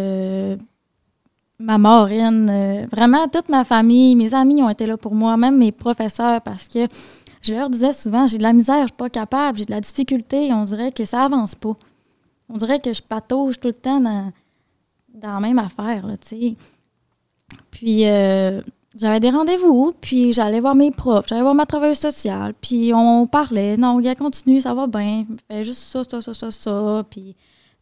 ma 1.61 1.76
marraine, 1.78 2.87
vraiment 2.92 3.26
toute 3.28 3.48
ma 3.48 3.64
famille, 3.64 4.14
mes 4.14 4.33
amis 4.33 4.62
ont 4.62 4.70
été 4.70 4.87
là 4.87 4.96
pour 4.96 5.14
moi, 5.16 5.37
même 5.37 5.57
mes 5.59 5.72
professeurs, 5.72 6.40
parce 6.40 6.68
que 6.68 6.87
je 7.42 7.52
leur 7.52 7.68
disais 7.68 7.92
souvent, 7.92 8.28
j'ai 8.28 8.38
de 8.38 8.44
la 8.44 8.52
misère, 8.52 8.83
je 8.83 8.87
suis 8.88 8.96
pas 8.96 9.11
capable, 9.11 9.59
j'ai 9.59 9.64
de 9.64 9.72
la 9.72 9.81
difficulté, 9.81 10.52
on 10.52 10.62
dirait 10.62 10.92
que 10.92 11.04
ça 11.04 11.24
avance 11.24 11.57
pas. 11.57 11.74
On 12.48 12.57
dirait 12.59 12.78
que 12.78 12.92
je 12.92 13.02
patauge 13.02 13.59
tout 13.59 13.68
le 13.68 13.74
temps 13.74 14.00
dans, 14.00 14.33
dans 15.14 15.33
la 15.35 15.40
même 15.40 15.59
affaire, 15.59 16.04
tu 16.20 16.28
sais. 16.28 16.54
Puis 17.72 18.04
j'avais 18.98 19.20
des 19.20 19.30
rendez-vous, 19.30 19.94
puis 20.00 20.32
j'allais 20.32 20.61
voir 20.61 20.74
mes 20.74 20.90
profs, 20.90 21.28
j'allais 21.28 21.42
voir 21.42 21.54
ma 21.54 21.66
travailleuse 21.66 21.98
sociale, 21.98 22.54
puis 22.61 22.92
on 22.94 23.26
parlait, 23.26 23.76
non, 23.76 24.00
gars, 24.00 24.14
continue, 24.14 24.61
ça 24.61 24.74
va 24.74 24.87
bien, 24.87 25.24
fais 25.48 25.64
juste 25.64 25.80
ça, 25.80 26.02
ça, 26.04 26.20
ça, 26.20 26.34
ça, 26.34 26.50
ça, 26.50 27.04
puis 27.08 27.34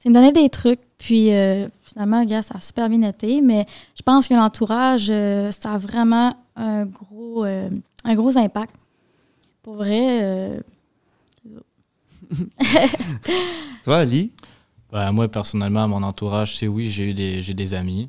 il 0.04 0.10
me 0.10 0.14
donnait 0.14 0.32
des 0.32 0.48
trucs, 0.48 0.80
puis 0.98 1.32
euh, 1.32 1.66
finalement, 1.82 2.24
gars, 2.24 2.42
ça 2.42 2.54
a 2.56 2.60
super 2.60 2.88
bien 2.88 3.02
été, 3.02 3.40
mais 3.40 3.66
je 3.96 4.02
pense 4.02 4.28
que 4.28 4.34
l'entourage, 4.34 5.08
euh, 5.10 5.50
ça 5.50 5.72
a 5.72 5.78
vraiment 5.78 6.36
un 6.54 6.84
gros, 6.84 7.44
euh, 7.44 7.68
un 8.04 8.14
gros 8.14 8.38
impact. 8.38 8.72
Pour 9.62 9.74
vrai, 9.74 10.22
euh, 10.22 10.60
Toi, 13.84 13.98
Ali? 13.98 14.32
Ben, 14.92 15.12
moi, 15.12 15.28
personnellement, 15.28 15.88
mon 15.88 16.02
entourage, 16.02 16.56
c'est 16.56 16.68
oui, 16.68 16.88
j'ai 16.88 17.10
eu 17.10 17.14
des, 17.14 17.42
j'ai 17.42 17.54
des 17.54 17.74
amis. 17.74 18.08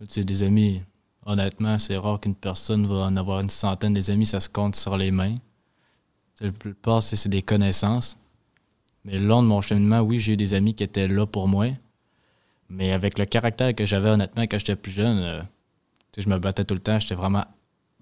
Mais 0.00 0.06
tu 0.06 0.14
sais, 0.14 0.24
des 0.24 0.42
amis, 0.42 0.82
honnêtement, 1.26 1.78
c'est 1.78 1.96
rare 1.96 2.20
qu'une 2.20 2.34
personne 2.34 2.86
va 2.86 3.06
en 3.06 3.16
avoir 3.16 3.40
une 3.40 3.50
centaine. 3.50 3.94
Des 3.94 4.10
amis, 4.10 4.26
ça 4.26 4.40
se 4.40 4.48
compte 4.48 4.76
sur 4.76 4.96
les 4.96 5.10
mains. 5.10 5.34
La 6.40 6.52
plupart, 6.52 7.02
c'est 7.02 7.28
des 7.28 7.42
connaissances. 7.42 8.16
Mais 9.04 9.18
le 9.18 9.26
long 9.26 9.42
de 9.42 9.48
mon 9.48 9.60
cheminement, 9.60 10.00
oui, 10.00 10.18
j'ai 10.18 10.32
eu 10.32 10.36
des 10.36 10.54
amis 10.54 10.74
qui 10.74 10.82
étaient 10.82 11.08
là 11.08 11.26
pour 11.26 11.48
moi. 11.48 11.68
Mais 12.68 12.92
avec 12.92 13.18
le 13.18 13.26
caractère 13.26 13.74
que 13.74 13.84
j'avais, 13.84 14.08
honnêtement, 14.08 14.42
quand 14.42 14.58
j'étais 14.58 14.76
plus 14.76 14.92
jeune, 14.92 15.18
euh, 15.18 15.42
je 16.16 16.28
me 16.28 16.38
battais 16.38 16.64
tout 16.64 16.74
le 16.74 16.80
temps. 16.80 16.98
J'étais 16.98 17.14
vraiment 17.14 17.44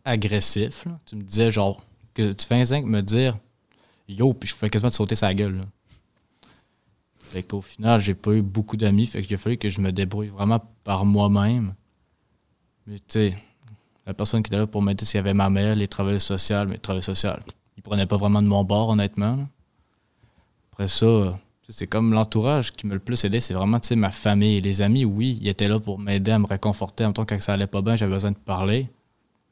agressif. 0.05 0.85
Tu 1.07 1.17
me 1.17 1.23
disais, 1.23 1.51
genre, 1.51 1.83
que 2.15 2.33
tu 2.33 2.47
fais 2.47 2.57
un 2.57 2.65
zinc 2.65 2.85
me 2.85 3.03
dire 3.03 3.39
yo, 4.09 4.33
puis 4.33 4.49
je 4.49 4.55
pouvais 4.55 4.71
quasiment 4.71 4.91
te 4.91 4.97
sauter 4.97 5.15
sa 5.15 5.33
gueule. 5.35 5.59
là. 5.59 5.65
Fait 7.31 7.43
qu'au 7.45 7.61
final, 7.61 8.01
j'ai 8.01 8.15
pas 8.15 8.33
eu 8.33 8.43
beaucoup 8.43 8.77
d'amis. 8.77 9.07
Fait 9.07 9.23
qu'il 9.23 9.35
a 9.35 9.39
fallu 9.39 9.57
que 9.57 9.71
je 9.71 9.81
me 9.81 9.93
débrouille 9.93 10.29
vraiment 10.29 10.61
par 10.83 11.05
moi-même. 11.05 11.75
Mais 12.87 12.99
tu 12.99 13.05
sais, 13.09 13.37
la 14.07 14.15
personne 14.15 14.43
qui 14.43 14.49
était 14.49 14.59
là 14.59 14.67
pour 14.67 14.83
m'aider, 14.83 15.05
s'il 15.05 15.19
y 15.19 15.21
avait 15.21 15.35
ma 15.35 15.51
mère, 15.51 15.77
les 15.77 15.89
travailleurs 15.89 16.21
sociaux, 16.21 16.65
mais 16.67 16.75
les 16.75 16.79
travailleurs 16.79 17.05
sociaux, 17.05 17.31
ils 17.77 17.83
prenaient 17.83 18.07
pas 18.07 18.17
vraiment 18.17 18.43
de 18.43 18.49
mon 18.49 18.65
bord, 18.65 18.91
honnêtement. 18.91 19.39
Après 20.73 20.89
ça, 20.89 21.07
euh, 21.07 21.31
c'est 21.69 21.87
comme 21.87 22.13
l'entourage 22.13 22.73
qui 22.73 22.87
me 22.87 22.95
le 22.95 23.01
plus 23.01 23.25
aidé, 23.25 23.39
c'est 23.41 23.55
vraiment 23.55 23.79
ma 23.97 24.11
famille 24.11 24.61
les 24.61 24.83
amis. 24.83 25.05
Oui, 25.05 25.39
ils 25.41 25.49
étaient 25.49 25.69
là 25.69 25.79
pour 25.79 25.99
m'aider 25.99 26.33
à 26.33 26.39
me 26.39 26.47
réconforter. 26.47 27.05
En 27.05 27.09
même 27.09 27.15
temps, 27.15 27.25
quand 27.25 27.41
ça 27.41 27.55
allait 27.55 27.67
pas 27.67 27.83
bien, 27.83 27.97
j'avais 27.97 28.13
besoin 28.13 28.33
de 28.33 28.39
parler. 28.39 28.89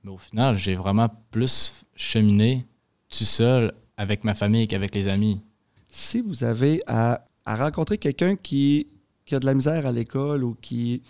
Mais 0.02 0.10
au 0.10 0.18
final, 0.18 0.56
j'ai 0.58 0.74
vraiment 0.74 1.08
plus 1.30 1.84
cheminé 1.94 2.66
tout 3.08 3.24
seul 3.24 3.72
avec 3.96 4.24
ma 4.24 4.34
famille 4.34 4.66
qu'avec 4.66 4.94
les 4.94 5.08
amis. 5.08 5.40
Si 5.88 6.20
vous 6.20 6.44
avez 6.44 6.82
à, 6.86 7.24
à 7.44 7.56
rencontrer 7.56 7.98
quelqu'un 7.98 8.36
qui, 8.36 8.88
qui 9.24 9.34
a 9.34 9.38
de 9.38 9.46
la 9.46 9.54
misère 9.54 9.86
à 9.86 9.92
l'école 9.92 10.44
ou 10.44 10.56
qui, 10.60 11.02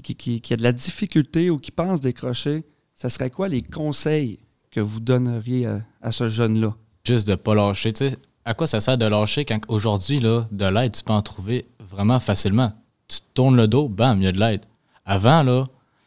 qui, 0.00 0.42
a 0.52 0.56
de 0.56 0.62
la 0.62 0.72
difficulté 0.72 1.50
ou 1.50 1.58
qui 1.58 1.70
pense 1.70 2.00
décrocher, 2.00 2.64
ça 2.94 3.10
serait 3.10 3.30
quoi 3.30 3.48
les 3.48 3.62
conseils 3.62 4.38
que 4.70 4.80
vous 4.80 5.00
donneriez 5.00 5.66
à, 6.00 6.12
ce 6.12 6.28
jeune-là? 6.28 6.74
juste 7.04 7.26
de 7.26 7.34
pas 7.34 7.54
lâcher. 7.54 7.92
À 8.44 8.54
quoi 8.54 8.66
ça 8.66 8.80
sert 8.80 8.96
de 8.96 9.06
lâcher 9.06 9.44
quand 9.44 9.60
aujourd'hui, 9.68 10.20
de 10.20 10.66
l'aide, 10.66 10.92
tu 10.92 11.02
peux 11.02 11.12
en 11.12 11.22
trouver 11.22 11.66
vraiment 11.80 12.20
facilement? 12.20 12.72
Tu 13.08 13.18
tournes 13.34 13.56
le 13.56 13.68
dos, 13.68 13.88
bam, 13.88 14.20
il 14.20 14.24
y 14.24 14.28
a 14.28 14.32
de 14.32 14.40
l'aide. 14.40 14.62
Avant, 15.04 15.42
là, 15.42 15.66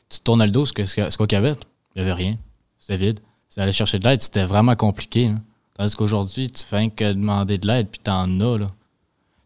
tu 0.10 0.20
te 0.20 0.24
tournais 0.24 0.46
le 0.46 0.52
dos, 0.52 0.66
ce 0.66 0.74
qu'il 0.74 0.86
y 0.86 1.36
avait, 1.36 1.56
il 1.96 2.02
n'y 2.02 2.02
avait 2.02 2.14
rien. 2.14 2.38
C'était 2.80 2.98
vide. 2.98 3.20
C'est 3.50 3.62
aller 3.62 3.72
chercher 3.72 4.00
de 4.00 4.08
l'aide, 4.08 4.22
c'était 4.22 4.46
vraiment 4.46 4.76
compliqué. 4.76 5.28
là. 5.28 5.36
Tandis 5.78 5.96
qu'aujourd'hui, 5.96 6.50
tu 6.50 6.64
fais 6.64 6.90
que 6.90 7.14
demander 7.14 7.58
de 7.58 7.68
l'aide, 7.68 7.90
puis 7.90 8.00
t'en 8.00 8.40
as. 8.40 8.72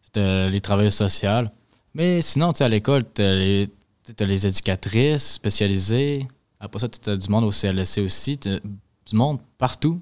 C'était 0.01 0.49
les 0.49 0.61
travailleurs 0.61 0.93
sociaux. 0.93 1.47
Mais 1.93 2.21
sinon, 2.21 2.51
tu 2.53 2.59
sais, 2.59 2.63
à 2.63 2.69
l'école, 2.69 3.03
tu 3.13 3.69
as, 4.17 4.25
les 4.25 4.47
éducatrices 4.47 5.33
spécialisées. 5.33 6.27
Après 6.59 6.79
ça, 6.79 6.89
tu 6.89 7.09
as 7.09 7.17
du 7.17 7.29
monde 7.29 7.45
au 7.45 7.51
CLSC 7.51 7.99
aussi. 7.99 8.37
du 8.37 8.59
monde 9.13 9.39
partout. 9.57 10.01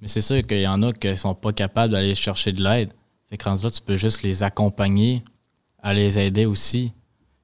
Mais 0.00 0.08
c'est 0.08 0.20
sûr 0.20 0.42
qu'il 0.46 0.60
y 0.60 0.68
en 0.68 0.82
a 0.82 0.92
qui 0.92 1.16
sont 1.16 1.34
pas 1.34 1.52
capables 1.52 1.92
d'aller 1.92 2.14
chercher 2.14 2.52
de 2.52 2.62
l'aide. 2.62 2.92
Fait 3.28 3.36
que 3.36 3.44
rendu 3.44 3.64
là, 3.64 3.70
tu 3.70 3.82
peux 3.82 3.96
juste 3.96 4.22
les 4.22 4.42
accompagner, 4.42 5.22
à 5.82 5.92
les 5.94 6.18
aider 6.18 6.46
aussi, 6.46 6.92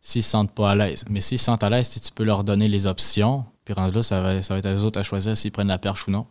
s'ils 0.00 0.22
se 0.22 0.30
sentent 0.30 0.54
pas 0.54 0.70
à 0.70 0.74
l'aise. 0.74 1.04
Mais 1.08 1.20
s'ils 1.20 1.38
se 1.38 1.44
sentent 1.44 1.62
à 1.62 1.70
l'aise, 1.70 1.88
si 1.88 2.00
tu 2.00 2.12
peux 2.12 2.24
leur 2.24 2.44
donner 2.44 2.68
les 2.68 2.86
options, 2.86 3.44
puis 3.64 3.74
rendu 3.74 3.94
là, 3.94 4.02
ça 4.02 4.20
va, 4.20 4.42
ça 4.42 4.54
va 4.54 4.58
être 4.58 4.66
à 4.66 4.74
eux 4.74 4.84
autres 4.84 5.00
à 5.00 5.02
choisir 5.02 5.36
s'ils 5.36 5.52
prennent 5.52 5.68
la 5.68 5.78
perche 5.78 6.06
ou 6.06 6.10
non. 6.10 6.26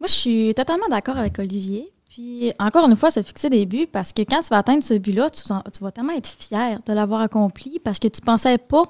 Moi, 0.00 0.08
je 0.08 0.12
suis 0.12 0.54
totalement 0.54 0.88
d'accord 0.88 1.16
avec 1.16 1.38
Olivier. 1.38 1.92
Puis, 2.12 2.52
encore 2.58 2.86
une 2.86 2.94
fois, 2.94 3.10
se 3.10 3.22
fixer 3.22 3.48
des 3.48 3.64
buts 3.64 3.86
parce 3.90 4.12
que 4.12 4.20
quand 4.20 4.40
tu 4.40 4.48
vas 4.48 4.58
atteindre 4.58 4.82
ce 4.82 4.92
but-là, 4.92 5.30
tu, 5.30 5.44
tu, 5.44 5.82
vas 5.82 5.92
tellement 5.92 6.12
être 6.12 6.28
fier 6.28 6.78
de 6.84 6.92
l'avoir 6.92 7.22
accompli 7.22 7.78
parce 7.78 7.98
que 7.98 8.06
tu 8.06 8.20
pensais 8.20 8.58
pas. 8.58 8.82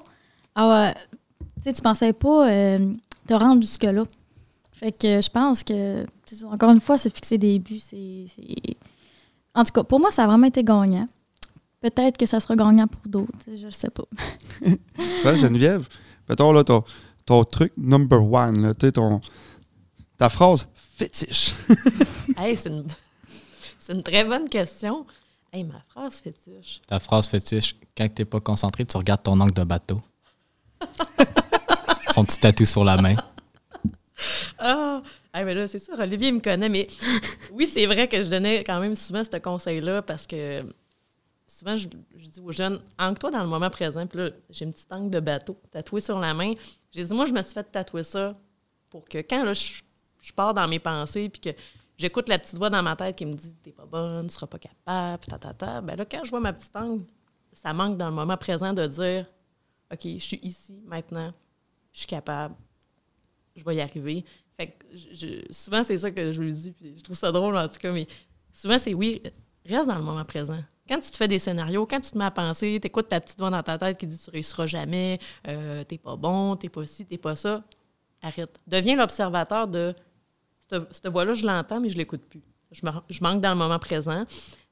Ah, 0.55 0.93
tu 1.55 1.61
sais, 1.61 1.71
tu 1.71 1.81
pensais 1.81 2.11
pas 2.11 2.49
euh, 2.49 2.93
te 3.25 3.33
rendre 3.33 3.61
jusque-là. 3.61 4.03
Fait 4.73 4.91
que 4.91 5.21
je 5.21 5.29
pense 5.29 5.63
que, 5.63 6.05
encore 6.51 6.71
une 6.71 6.81
fois, 6.81 6.97
se 6.97 7.07
fixer 7.07 7.37
des 7.37 7.59
buts, 7.59 7.79
c'est. 7.79 8.25
En 9.55 9.63
tout 9.63 9.71
cas, 9.71 9.85
pour 9.85 10.01
moi, 10.01 10.11
ça 10.11 10.25
a 10.25 10.27
vraiment 10.27 10.47
été 10.47 10.61
gagnant. 10.61 11.07
Peut-être 11.79 12.17
que 12.17 12.25
ça 12.25 12.41
sera 12.41 12.57
gagnant 12.57 12.87
pour 12.87 13.09
d'autres, 13.09 13.31
je 13.47 13.67
ne 13.67 13.71
sais 13.71 13.89
pas. 13.89 14.03
ouais, 14.65 15.37
Geneviève, 15.37 15.87
mettons 16.27 16.51
là, 16.51 16.65
ton, 16.65 16.83
ton 17.25 17.45
truc 17.45 17.71
number 17.77 18.21
one, 18.21 18.63
là, 18.63 18.73
ton, 18.73 19.21
ta 20.17 20.27
phrase 20.27 20.67
fétiche. 20.75 21.53
hey, 22.37 22.57
c'est 22.57 22.69
une, 22.69 22.85
une, 23.89 24.03
très 24.03 24.23
bonne 24.23 24.49
question. 24.49 25.05
Hey, 25.51 25.63
ma 25.63 25.81
phrase 25.89 26.21
fétiche. 26.21 26.81
Ta 26.87 26.99
phrase 26.99 27.27
fétiche, 27.27 27.75
quand 27.95 28.07
tu 28.07 28.21
n'es 28.21 28.25
pas 28.25 28.39
concentré, 28.39 28.85
tu 28.85 28.97
regardes 28.97 29.23
ton 29.23 29.39
angle 29.39 29.53
de 29.53 29.63
bateau. 29.63 30.01
Son 32.13 32.25
petit 32.25 32.39
tatou 32.39 32.65
sur 32.65 32.83
la 32.83 32.97
main. 32.97 33.15
Ah! 34.59 35.01
mais 35.33 35.55
là, 35.55 35.67
c'est 35.67 35.79
sûr, 35.79 35.97
Olivier 35.99 36.31
me 36.31 36.39
connaît, 36.39 36.69
mais 36.69 36.87
oui, 37.51 37.67
c'est 37.67 37.85
vrai 37.85 38.07
que 38.07 38.21
je 38.21 38.29
donnais 38.29 38.63
quand 38.63 38.79
même 38.79 38.95
souvent 38.95 39.23
ce 39.23 39.37
conseil-là 39.37 40.01
parce 40.01 40.27
que 40.27 40.61
souvent, 41.53 41.75
je, 41.75 41.87
dis 41.87 42.39
aux 42.39 42.51
jeunes, 42.51 42.81
ancre-toi 42.97 43.31
dans 43.31 43.43
le 43.43 43.47
moment 43.47 43.69
présent. 43.69 44.05
Puis 44.07 44.19
là, 44.19 44.29
j'ai 44.49 44.65
une 44.65 44.73
petite 44.73 44.91
angle 44.91 45.09
de 45.09 45.19
bateau 45.19 45.57
tatouée 45.71 46.01
sur 46.01 46.19
la 46.19 46.33
main. 46.33 46.53
J'ai 46.91 47.03
dit, 47.03 47.13
moi, 47.13 47.25
je 47.25 47.33
me 47.33 47.41
suis 47.41 47.53
fait 47.53 47.63
tatouer 47.63 48.03
ça 48.03 48.35
pour 48.89 49.05
que 49.05 49.19
quand 49.19 49.43
là, 49.43 49.53
je, 49.53 50.33
pars 50.33 50.53
dans 50.53 50.67
mes 50.67 50.79
pensées, 50.79 51.29
puis 51.29 51.41
que 51.41 51.59
j'écoute 51.97 52.29
la 52.29 52.39
petite 52.39 52.57
voix 52.57 52.69
dans 52.69 52.83
ma 52.83 52.95
tête 52.95 53.15
qui 53.15 53.25
me 53.25 53.33
dit, 53.33 53.53
t'es 53.63 53.71
pas 53.71 53.85
bonne, 53.85 54.27
tu 54.27 54.33
seras 54.33 54.47
pas 54.47 54.59
capable, 54.59 55.23
ta, 55.25 55.37
ta, 55.37 55.53
ta. 55.53 55.81
Ben 55.81 55.95
là, 55.95 56.05
quand 56.05 56.23
je 56.23 56.29
vois 56.29 56.39
ma 56.39 56.53
petite 56.53 56.75
angle, 56.75 57.05
ça 57.51 57.73
manque 57.73 57.97
dans 57.97 58.09
le 58.09 58.15
moment 58.15 58.37
présent 58.37 58.73
de 58.73 58.85
dire, 58.87 59.25
OK, 59.91 60.01
je 60.03 60.17
suis 60.17 60.39
ici, 60.41 60.81
maintenant, 60.85 61.33
je 61.91 61.99
suis 61.99 62.07
capable, 62.07 62.55
je 63.55 63.63
vais 63.63 63.75
y 63.75 63.81
arriver. 63.81 64.25
Fait 64.57 64.67
que 64.67 65.53
souvent, 65.53 65.83
c'est 65.83 65.97
ça 65.97 66.11
que 66.11 66.31
je 66.31 66.41
lui 66.41 66.53
dis, 66.53 66.71
puis 66.71 66.95
je 66.97 67.01
trouve 67.01 67.15
ça 67.15 67.31
drôle 67.31 67.57
en 67.57 67.67
tout 67.67 67.79
cas, 67.79 67.91
mais 67.91 68.07
souvent, 68.51 68.79
c'est 68.79 68.93
oui, 68.93 69.21
reste 69.65 69.87
dans 69.87 69.95
le 69.95 70.03
moment 70.03 70.25
présent. 70.25 70.59
Quand 70.87 70.99
tu 70.99 71.11
te 71.11 71.17
fais 71.17 71.27
des 71.27 71.39
scénarios, 71.39 71.85
quand 71.85 72.01
tu 72.01 72.11
te 72.11 72.17
mets 72.17 72.25
à 72.25 72.31
penser, 72.31 72.77
tu 72.81 72.87
écoutes 72.87 73.07
ta 73.07 73.21
petite 73.21 73.39
voix 73.39 73.49
dans 73.49 73.63
ta 73.63 73.77
tête 73.77 73.97
qui 73.97 74.05
dit 74.05 74.17
tu 74.17 74.29
réussiras 74.29 74.65
jamais, 74.65 75.19
euh, 75.47 75.83
t'es 75.85 75.97
pas 75.97 76.17
bon, 76.17 76.55
t'es 76.57 76.69
pas 76.69 76.85
ci, 76.85 77.05
t'es 77.05 77.17
pas 77.17 77.35
ça, 77.35 77.63
arrête. 78.21 78.59
Deviens 78.67 78.97
l'observateur 78.97 79.67
de 79.67 79.95
cette, 80.69 81.07
voix-là, 81.07 81.33
je 81.33 81.45
l'entends, 81.45 81.79
mais 81.79 81.89
je 81.89 81.97
l'écoute 81.97 82.23
plus. 82.25 82.41
Je, 82.71 83.21
manque 83.21 83.41
dans 83.41 83.51
le 83.51 83.57
moment 83.57 83.79
présent. 83.79 84.25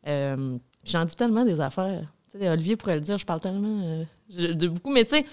Euh, 0.08 0.58
j'en 0.84 1.06
dis 1.06 1.16
tellement 1.16 1.46
des 1.46 1.60
affaires. 1.60 2.12
Olivier 2.34 2.76
pourrait 2.76 2.96
le 2.96 3.02
dire, 3.02 3.18
je 3.18 3.26
parle 3.26 3.42
tellement 3.42 3.82
euh, 3.84 4.54
de 4.54 4.68
beaucoup, 4.68 4.92
mais 4.92 5.04
tu 5.04 5.18
sais, 5.18 5.26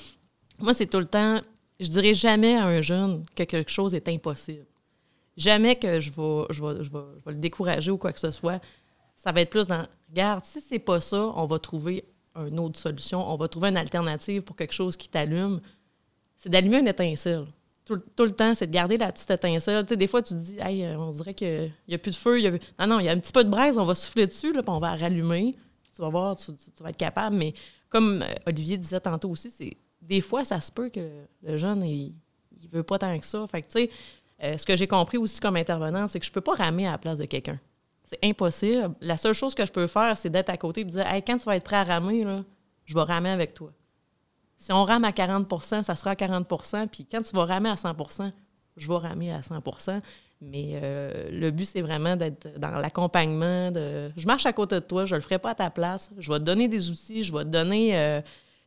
moi, 0.59 0.75
c'est 0.75 0.87
tout 0.87 0.99
le 0.99 1.07
temps 1.07 1.40
je 1.81 1.88
dirais 1.88 2.14
jamais 2.14 2.57
à 2.57 2.66
un 2.66 2.81
jeune 2.81 3.25
que 3.35 3.44
quelque 3.44 3.71
chose 3.71 3.94
est 3.94 4.09
impossible. 4.09 4.66
Jamais 5.37 5.77
que 5.77 6.01
je 6.01 6.11
vais, 6.11 6.47
je 6.51 6.83
je 6.83 7.31
le 7.31 7.35
décourager 7.37 7.90
ou 7.90 7.99
quoi 7.99 8.12
que 8.12 8.18
ce 8.21 8.31
soit. 8.31 8.61
Ça 9.16 9.33
va 9.33 9.40
être 9.40 9.51
plus 9.51 9.66
dans 9.66 9.87
regarde, 10.09 10.44
si 10.44 10.61
c'est 10.61 10.79
pas 10.79 11.01
ça, 11.01 11.33
on 11.37 11.47
va 11.47 11.59
trouver 11.59 12.05
une 12.35 12.59
autre 12.61 12.79
solution, 12.79 13.21
on 13.21 13.37
va 13.37 13.49
trouver 13.49 13.68
une 13.68 13.77
alternative 13.77 14.42
pour 14.42 14.57
quelque 14.57 14.75
chose 14.75 14.97
qui 14.97 15.09
t'allume. 15.09 15.61
C'est 16.37 16.49
d'allumer 16.49 16.79
une 16.79 16.88
étincelle. 16.88 17.47
Tout, 18.16 18.24
le 18.24 18.33
temps, 18.33 18.55
c'est 18.55 18.66
de 18.66 18.72
garder 18.72 18.96
la 18.98 19.11
petite 19.11 19.31
étincelle. 19.31 19.87
Tu 19.87 19.96
des 19.96 20.07
fois, 20.07 20.22
tu 20.22 20.35
te 20.35 20.38
dis, 20.38 20.59
hey, 20.61 20.85
euh, 20.85 20.98
on 20.98 21.11
dirait 21.11 21.35
qu'il 21.35 21.72
n'y 21.88 21.94
a 21.94 21.98
plus 21.98 22.11
de 22.11 22.16
feu. 22.16 22.38
Non, 22.79 22.87
non, 22.87 23.01
il 23.01 23.07
y 23.07 23.09
a 23.09 23.12
un 23.12 23.18
petit 23.18 23.33
peu 23.33 23.42
de 23.42 23.48
braise, 23.48 23.79
on 23.79 23.85
va 23.85 23.94
souffler 23.94 24.27
dessus, 24.27 24.53
là, 24.53 24.62
puis 24.62 24.70
on 24.70 24.79
va 24.79 24.94
rallumer. 24.94 25.57
Tu 25.94 26.03
vas 26.03 26.11
voir, 26.11 26.37
tu, 26.37 26.53
vas 26.81 26.90
être 26.90 26.96
capable. 26.96 27.37
Mais 27.37 27.55
comme 27.88 28.22
euh, 28.22 28.35
Olivier 28.46 28.77
disait 28.77 29.01
tantôt 29.01 29.31
aussi, 29.31 29.51
c'est 29.51 29.77
des 30.03 30.20
fois, 30.20 30.44
ça 30.44 30.61
se 30.61 30.70
peut 30.70 30.90
que 30.90 31.09
le 31.42 31.57
jeune, 31.57 31.85
il, 31.87 32.14
il 32.61 32.68
veut 32.68 32.83
pas 32.83 32.98
tant 32.98 33.18
que 33.18 33.27
ça. 33.27 33.46
Fait 33.46 33.62
que, 33.62 33.68
tu 33.68 33.90
euh, 34.42 34.57
ce 34.57 34.64
que 34.64 34.77
j'ai 34.77 34.87
compris 34.87 35.18
aussi 35.18 35.40
comme 35.40 35.57
intervenant, 35.57 36.07
c'est 36.07 36.20
que 36.20 36.27
je 36.27 36.31
peux 36.31 36.40
pas 36.40 36.55
ramer 36.55 36.87
à 36.87 36.92
la 36.92 36.98
place 36.98 37.18
de 37.18 37.24
quelqu'un. 37.24 37.59
C'est 38.05 38.18
impossible. 38.22 38.94
La 39.01 39.16
seule 39.16 39.35
chose 39.35 39.55
que 39.55 39.66
je 39.66 39.72
peux 39.72 39.87
faire, 39.87 40.16
c'est 40.16 40.31
d'être 40.31 40.51
à 40.51 40.57
côté 40.57 40.83
et 40.83 40.85
de 40.85 40.90
dire 40.90 41.07
hey, 41.07 41.22
quand 41.22 41.38
tu 41.38 41.44
vas 41.44 41.57
être 41.57 41.64
prêt 41.64 41.77
à 41.77 41.85
ramer, 41.85 42.24
là, 42.24 42.44
je 42.85 42.94
vais 42.94 43.03
ramer 43.03 43.31
avec 43.31 43.55
toi. 43.55 43.72
Si 44.59 44.73
on 44.73 44.85
rame 44.85 45.05
à 45.05 45.12
40% 45.12 45.83
ça 45.83 45.94
sera 45.94 46.11
à 46.11 46.14
40% 46.14 46.88
Puis 46.88 47.07
quand 47.07 47.23
tu 47.23 47.35
vas 47.35 47.47
ramer 47.47 47.71
à 47.71 47.75
100% 47.75 48.33
je 48.79 48.88
vais 48.88 48.97
ramer 48.97 49.33
à 49.33 49.40
100% 49.40 50.01
Mais 50.40 50.79
euh, 50.83 51.31
le 51.31 51.51
but, 51.51 51.66
c'est 51.66 51.83
vraiment 51.83 52.16
d'être 52.16 52.59
dans 52.59 52.71
l'accompagnement. 52.71 53.71
De... 53.71 54.11
Je 54.16 54.27
marche 54.27 54.47
à 54.47 54.53
côté 54.53 54.77
de 54.77 54.81
toi, 54.81 55.05
je 55.05 55.14
le 55.14 55.21
ferai 55.21 55.38
pas 55.38 55.51
à 55.51 55.55
ta 55.55 55.71
place. 55.71 56.11
Je 56.18 56.33
vais 56.33 56.38
te 56.38 56.44
donner 56.44 56.68
des 56.68 56.90
outils, 56.90 57.23
je 57.23 57.33
vais 57.33 57.44
te 57.44 57.51
donner 57.51 57.99
euh, 57.99 58.21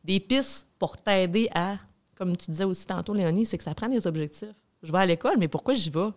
des 0.03 0.19
pistes 0.19 0.67
pour 0.77 0.97
t'aider 0.97 1.49
à, 1.53 1.77
comme 2.15 2.35
tu 2.37 2.51
disais 2.51 2.65
aussi 2.65 2.85
tantôt, 2.85 3.13
Léonie, 3.13 3.45
c'est 3.45 3.57
que 3.57 3.63
ça 3.63 3.73
prend 3.73 3.87
des 3.87 4.05
objectifs. 4.05 4.49
Je 4.83 4.91
vais 4.91 4.99
à 4.99 5.05
l'école, 5.05 5.37
mais 5.37 5.47
pourquoi 5.47 5.73
j'y 5.73 5.89
vais? 5.89 6.09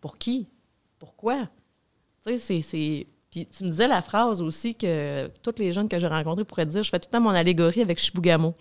Pour 0.00 0.16
qui? 0.18 0.46
Pourquoi? 0.98 1.48
Tu 2.26 2.38
sais, 2.38 2.60
c'est. 2.60 3.06
Puis 3.30 3.46
tu 3.46 3.64
me 3.64 3.70
disais 3.70 3.86
la 3.86 4.02
phrase 4.02 4.42
aussi 4.42 4.74
que 4.74 5.28
tous 5.42 5.54
les 5.58 5.72
jeunes 5.72 5.88
que 5.88 5.98
j'ai 5.98 6.08
rencontrés 6.08 6.44
pourraient 6.44 6.66
dire 6.66 6.82
je 6.82 6.90
fais 6.90 6.98
tout 6.98 7.06
le 7.08 7.12
temps 7.12 7.20
mon 7.20 7.30
allégorie 7.30 7.80
avec 7.80 7.98
Chibougamau. 7.98 8.54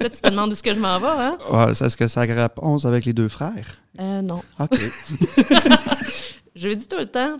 Là, 0.00 0.10
tu 0.10 0.20
te 0.20 0.28
demandes 0.28 0.50
où 0.50 0.52
est-ce 0.52 0.62
que 0.62 0.74
je 0.74 0.80
m'en 0.80 0.98
vais, 0.98 1.06
hein? 1.06 1.38
Ouais, 1.50 1.72
Est-ce 1.72 1.96
que 1.96 2.06
ça 2.06 2.26
grappe 2.26 2.58
11 2.62 2.86
avec 2.86 3.04
les 3.04 3.12
deux 3.12 3.28
frères? 3.28 3.80
Euh, 3.98 4.22
non. 4.22 4.40
OK. 4.58 4.78
je 6.54 6.68
lui 6.68 6.76
dis 6.76 6.88
tout 6.88 6.98
le 6.98 7.06
temps, 7.06 7.38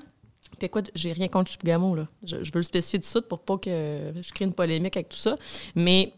fait 0.63 0.69
quoi, 0.69 0.83
j'ai 0.95 1.13
rien 1.13 1.29
contre 1.29 1.51
Chibougamau, 1.51 1.97
là. 1.97 2.07
Je, 2.23 2.37
veux 2.37 2.51
le 2.55 2.63
spécifier 2.63 2.99
tout 2.99 3.05
de 3.05 3.09
suite 3.09 3.29
pour 3.29 3.41
pas 3.41 3.59
que 3.59 4.13
je 4.21 4.33
crée 4.33 4.45
une 4.45 4.55
polémique 4.55 4.97
avec 4.97 5.09
tout 5.09 5.17
ça. 5.17 5.37
Mais, 5.75 6.13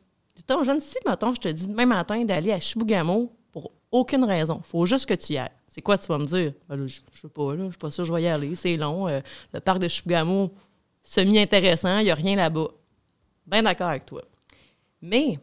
ton 0.46 0.64
jeune, 0.64 0.80
si, 0.80 0.96
mettons, 1.06 1.34
je 1.34 1.40
te 1.40 1.48
dis 1.48 1.66
demain 1.66 1.86
matin 1.86 2.24
d'aller 2.24 2.52
à 2.52 2.60
Chibougamau 2.60 3.32
pour 3.52 3.72
aucune 3.90 4.24
raison, 4.24 4.60
faut 4.62 4.84
juste 4.84 5.06
que 5.06 5.14
tu 5.14 5.34
y 5.34 5.38
ailles. 5.38 5.50
C'est 5.66 5.80
quoi 5.80 5.96
tu 5.96 6.08
vas 6.08 6.18
me 6.18 6.26
dire? 6.26 6.52
Ben 6.68 6.76
je, 6.76 6.82
ne 6.82 7.18
sais 7.18 7.28
pas, 7.28 7.54
là, 7.54 7.64
je 7.64 7.70
suis 7.70 7.78
pas 7.78 7.90
sûr 7.90 8.04
je 8.04 8.12
vais 8.12 8.22
y 8.22 8.26
aller, 8.26 8.54
c'est 8.54 8.76
long. 8.76 9.08
Euh, 9.08 9.20
le 9.52 9.60
parc 9.60 9.78
de 9.78 9.88
Chibougamau, 9.88 10.52
semi-intéressant, 11.02 11.98
il 11.98 12.04
n'y 12.04 12.10
a 12.10 12.14
rien 12.14 12.36
là-bas. 12.36 12.68
Bien 13.46 13.62
d'accord 13.62 13.88
avec 13.88 14.04
toi. 14.04 14.22
Mais 15.00 15.38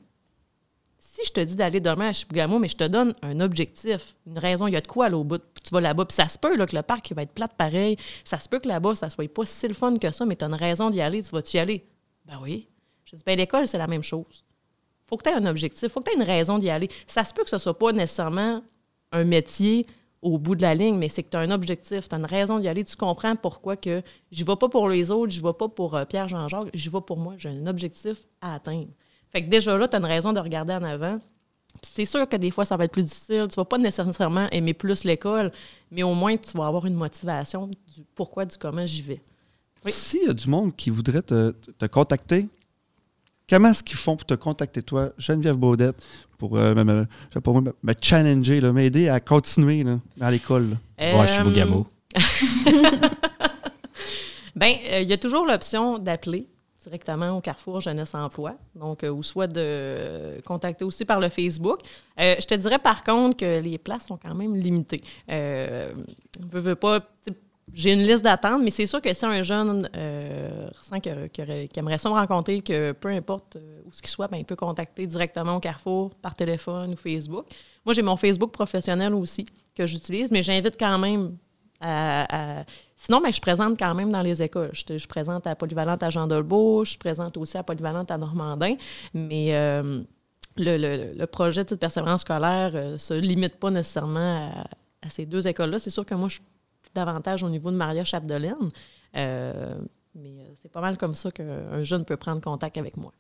si 1.13 1.26
je 1.26 1.32
te 1.34 1.41
dis 1.41 1.58
d'aller 1.58 1.82
demain 1.82 2.08
à 2.08 2.13
Chibougamau, 2.13 2.58
mais 2.58 2.69
je 2.69 2.78
te 2.78 2.86
donne 2.86 3.13
un 3.21 3.41
objectif, 3.41 4.15
une 4.26 4.39
raison, 4.39 4.67
il 4.67 4.74
y 4.74 4.78
a 4.78 4.82
de 4.82 4.88
quoi 4.88 5.08
aller 5.08 5.15
au 5.15 5.26
bout, 5.26 5.41
tu 5.62 5.69
vas 5.74 5.82
là-bas. 5.82 6.06
Puis 6.06 6.15
ça 6.15 6.30
se 6.30 6.39
peut 6.39 6.56
là, 6.56 6.65
que 6.65 6.74
le 6.74 6.84
parc 6.84 7.12
va 7.12 7.24
être 7.24 7.34
plate 7.34 7.52
pareil. 7.58 7.97
Ça 8.24 8.39
se 8.39 8.47
peut 8.47 8.60
que 8.60 8.67
là-bas, 8.69 8.95
ça 8.95 9.10
soit 9.10 9.28
pas 9.28 9.45
si 9.45 9.67
le 9.67 9.74
fun 9.74 9.97
que 9.97 10.10
ça, 10.10 10.26
mais 10.26 10.38
tu 10.38 10.45
as 10.45 10.47
une 10.47 10.54
raison 10.54 10.89
d'y 10.89 11.02
aller. 11.02 11.21
Tu 11.21 11.32
vas-tu 11.32 11.58
y 11.58 11.60
aller? 11.60 11.86
Ben 12.26 12.39
oui. 12.41 12.69
Je 13.04 13.17
dis, 13.17 13.24
ben 13.26 13.38
l'école, 13.38 13.67
c'est 13.67 13.77
la 13.77 13.88
même 13.88 14.04
chose. 14.04 14.46
faut 15.06 15.17
que 15.17 15.23
tu 15.23 15.29
aies 15.29 15.33
un 15.33 15.46
objectif, 15.48 15.92
faut 15.92 16.00
que 16.00 16.10
tu 16.10 16.15
aies 16.15 16.21
une 16.21 16.25
raison 16.25 16.60
d'y 16.60 16.69
aller. 16.69 16.90
Ça 17.08 17.25
se 17.25 17.33
peut 17.33 17.44
que 17.44 17.50
ce 17.50 17.58
soit 17.58 17.77
pas 17.77 17.92
nécessairement 17.92 18.63
un 19.12 19.25
métier 19.25 19.88
au 20.21 20.38
bout 20.38 20.56
de 20.56 20.62
la 20.62 20.75
ligne, 20.75 20.98
mais 20.98 21.10
c'est 21.10 21.23
que 21.23 21.31
tu 21.31 21.36
as 21.36 21.42
un 21.42 21.52
objectif, 21.52 22.08
tu 22.08 22.15
as 22.15 22.19
une 22.19 22.25
raison 22.25 22.58
d'y 22.58 22.69
aller. 22.69 22.86
Tu 22.86 22.96
comprends 22.96 23.36
pourquoi 23.36 23.75
que 23.75 24.02
je 24.31 24.46
vais 24.46 24.56
pas 24.56 24.69
pour 24.69 24.88
les 24.88 25.12
autres, 25.12 25.33
je 25.33 25.42
vais 25.42 25.52
pas 25.52 25.67
pour 25.67 25.98
euh, 25.98 26.06
Pierre-Jean-Jacques, 26.06 26.69
je 26.73 26.90
vais 26.90 27.02
pour 27.02 27.17
moi. 27.17 27.33
J'ai 27.38 27.50
un 27.50 27.67
objectif 27.67 28.17
à 28.40 28.56
atteindre. 28.56 28.88
Fait 29.32 29.44
que 29.44 29.50
déjà 29.50 29.77
là, 29.77 29.88
tu 29.88 29.96
as 29.96 30.00
une 30.00 30.06
raison 30.06 30.34
de 30.34 30.40
regarder 30.40 30.73
en 30.73 30.84
avant. 30.84 31.19
C'est 31.82 32.06
sûr 32.06 32.27
que 32.27 32.36
des 32.36 32.52
fois, 32.52 32.65
ça 32.65 32.75
va 32.75 32.86
être 32.86 32.92
plus 32.92 33.04
difficile. 33.04 33.48
Tu 33.50 33.56
vas 33.56 33.65
pas 33.65 33.77
nécessairement 33.77 34.48
aimer 34.52 34.73
plus 34.73 35.04
l'école, 35.04 35.52
mais 35.90 36.04
au 36.04 36.13
moins, 36.13 36.36
tu 36.36 36.58
vas 36.58 36.67
avoir 36.67 36.86
une 36.86 36.96
motivation 36.96 37.67
du 37.67 37.75
pourquoi, 38.13 38.46
du 38.46 38.58
comment 38.58 38.86
j'y 38.86 39.02
vais. 39.02 39.21
S'il 39.88 40.25
y 40.27 40.29
a 40.29 40.34
du 40.34 40.48
monde 40.48 40.75
qui 40.75 40.90
voudrait 40.90 41.23
te, 41.23 41.54
contacter, 41.90 42.48
comment 43.50 43.69
est-ce 43.69 43.84
qu'ils 43.84 43.98
font 43.98 44.15
pour 44.15 44.25
te 44.25 44.36
contacter, 44.36 44.84
toi, 44.84 45.12
Geneviève 45.17 45.56
Baudette, 45.56 45.96
pour, 46.38 46.58
euh, 46.58 46.75
me, 46.75 47.08
me, 47.84 47.94
challenger, 48.00 48.62
m'aider 48.62 49.10
à 49.10 49.19
continuer 49.19 49.84
dans 50.17 50.29
l'école? 50.29 50.77
Moi, 51.00 51.25
je 51.25 51.34
suis 51.34 51.44
Bougamo. 51.44 51.88
Bien, 54.56 54.77
il 55.00 55.08
y 55.08 55.13
a 55.13 55.17
toujours 55.17 55.46
l'option 55.46 55.98
d'appeler 55.98 56.48
directement 56.84 57.38
au 57.38 57.42
Carrefour 57.42 57.79
Jeunesse 57.79 58.15
Emploi, 58.15 58.56
donc, 58.75 59.04
euh, 59.04 59.10
ou 59.10 59.23
soit 59.23 59.48
de 59.48 60.42
contacter 60.46 60.84
aussi 60.84 61.06
par 61.06 61.19
le 61.19 61.29
Facebook. 61.29 61.79
Euh, 62.19 62.36
je 62.40 62.46
te 62.46 62.56
dirais 62.56 62.79
par 62.79 63.04
contre 63.04 63.38
que 63.38 63.60
les 63.60 63.77
places 63.77 64.08
sont 64.08 64.17
quand 64.17 64.34
même 64.34 64.56
limitées. 64.56 65.04
Euh, 65.29 65.94
veux, 66.40 66.60
veux 66.60 66.75
pas, 66.75 67.02
j'ai 67.73 67.94
une 67.94 68.04
liste 68.04 68.23
d'attente, 68.23 68.62
mais 68.63 68.71
c'est 68.71 68.86
sûr 68.86 69.02
que 69.02 69.13
si 69.13 69.25
un 69.25 69.44
jeune 69.44 69.90
ressent 70.77 71.00
qu'il 71.00 71.69
aimerait 71.75 71.98
ça 71.98 72.10
me 72.10 72.15
rencontrer, 72.15 72.62
que 72.62 72.92
peu 72.94 73.10
importe 73.10 73.58
où 73.86 73.94
ce 73.94 74.02
qu'il 74.02 74.10
soit, 74.10 74.27
ben, 74.27 74.38
il 74.38 74.46
peut 74.46 74.56
contacter 74.56 75.06
directement 75.06 75.58
au 75.58 75.60
Carrefour 75.60 76.10
par 76.15 76.36
téléphone 76.36 76.94
ou 76.94 76.96
Facebook. 76.98 77.46
Moi, 77.86 77.94
j'ai 77.94 78.02
mon 78.02 78.17
Facebook 78.17 78.52
professionnel 78.52 79.13
aussi 79.13 79.46
que 79.75 79.86
j'utilise, 79.86 80.32
mais 80.32 80.44
j'invite 80.44 80.77
quand 80.77 80.98
même 80.98 81.38
à. 81.82 82.60
à- 82.62 82.65
Sinon, 82.96 83.19
ben, 83.19 83.32
je 83.34 83.42
présente 83.42 83.79
quand 83.79 83.96
même 83.96 84.12
dans 84.12 84.21
les 84.21 84.44
écoles. 84.44 84.69
Je, 84.73 84.84
te- 84.84 84.98
je 85.00 85.08
présente 85.08 85.48
à 85.48 85.56
Polyvalente 85.56 86.04
à 86.04 86.12
Jean 86.12 86.27
Dolbeau, 86.27 86.86
je 86.86 86.98
présente 87.00 87.36
aussi 87.38 87.58
à 87.58 87.63
Polyvalente 87.63 88.12
à 88.12 88.17
Normandin, 88.17 88.75
mais 89.15 89.56
euh, 89.56 90.04
le, 90.58 90.77
le- 90.77 91.13
le 91.17 91.25
projet 91.27 91.63
de 91.63 91.73
persévérance 91.75 92.21
scolaire 92.21 92.71
ne 92.73 92.98
se 92.98 93.15
limite 93.15 93.56
pas 93.58 93.71
nécessairement 93.71 94.52
à, 94.56 95.08
à 95.08 95.10
ces 95.10 95.25
deux 95.25 95.48
écoles-là. 95.48 95.79
C'est 95.79 95.90
sûr 95.90 96.06
que 96.06 96.13
moi, 96.13 96.27
je 96.27 96.36
suis 96.36 96.44
davantage 96.94 97.42
au 97.42 97.50
niveau 97.50 97.71
de 97.71 97.75
Maria 97.77 98.04
Chapdelaine, 98.04 98.69
euh, 99.17 99.75
mais 100.13 100.29
euh, 100.42 100.54
c'est 100.62 100.71
pas 100.71 100.82
mal 100.82 100.98
comme 100.98 101.15
ça 101.15 101.32
qu'un 101.32 101.84
jeune 101.84 102.06
peut 102.06 102.17
prendre 102.17 102.42
contact 102.42 102.77
avec 102.77 102.98
moi. 102.98 103.12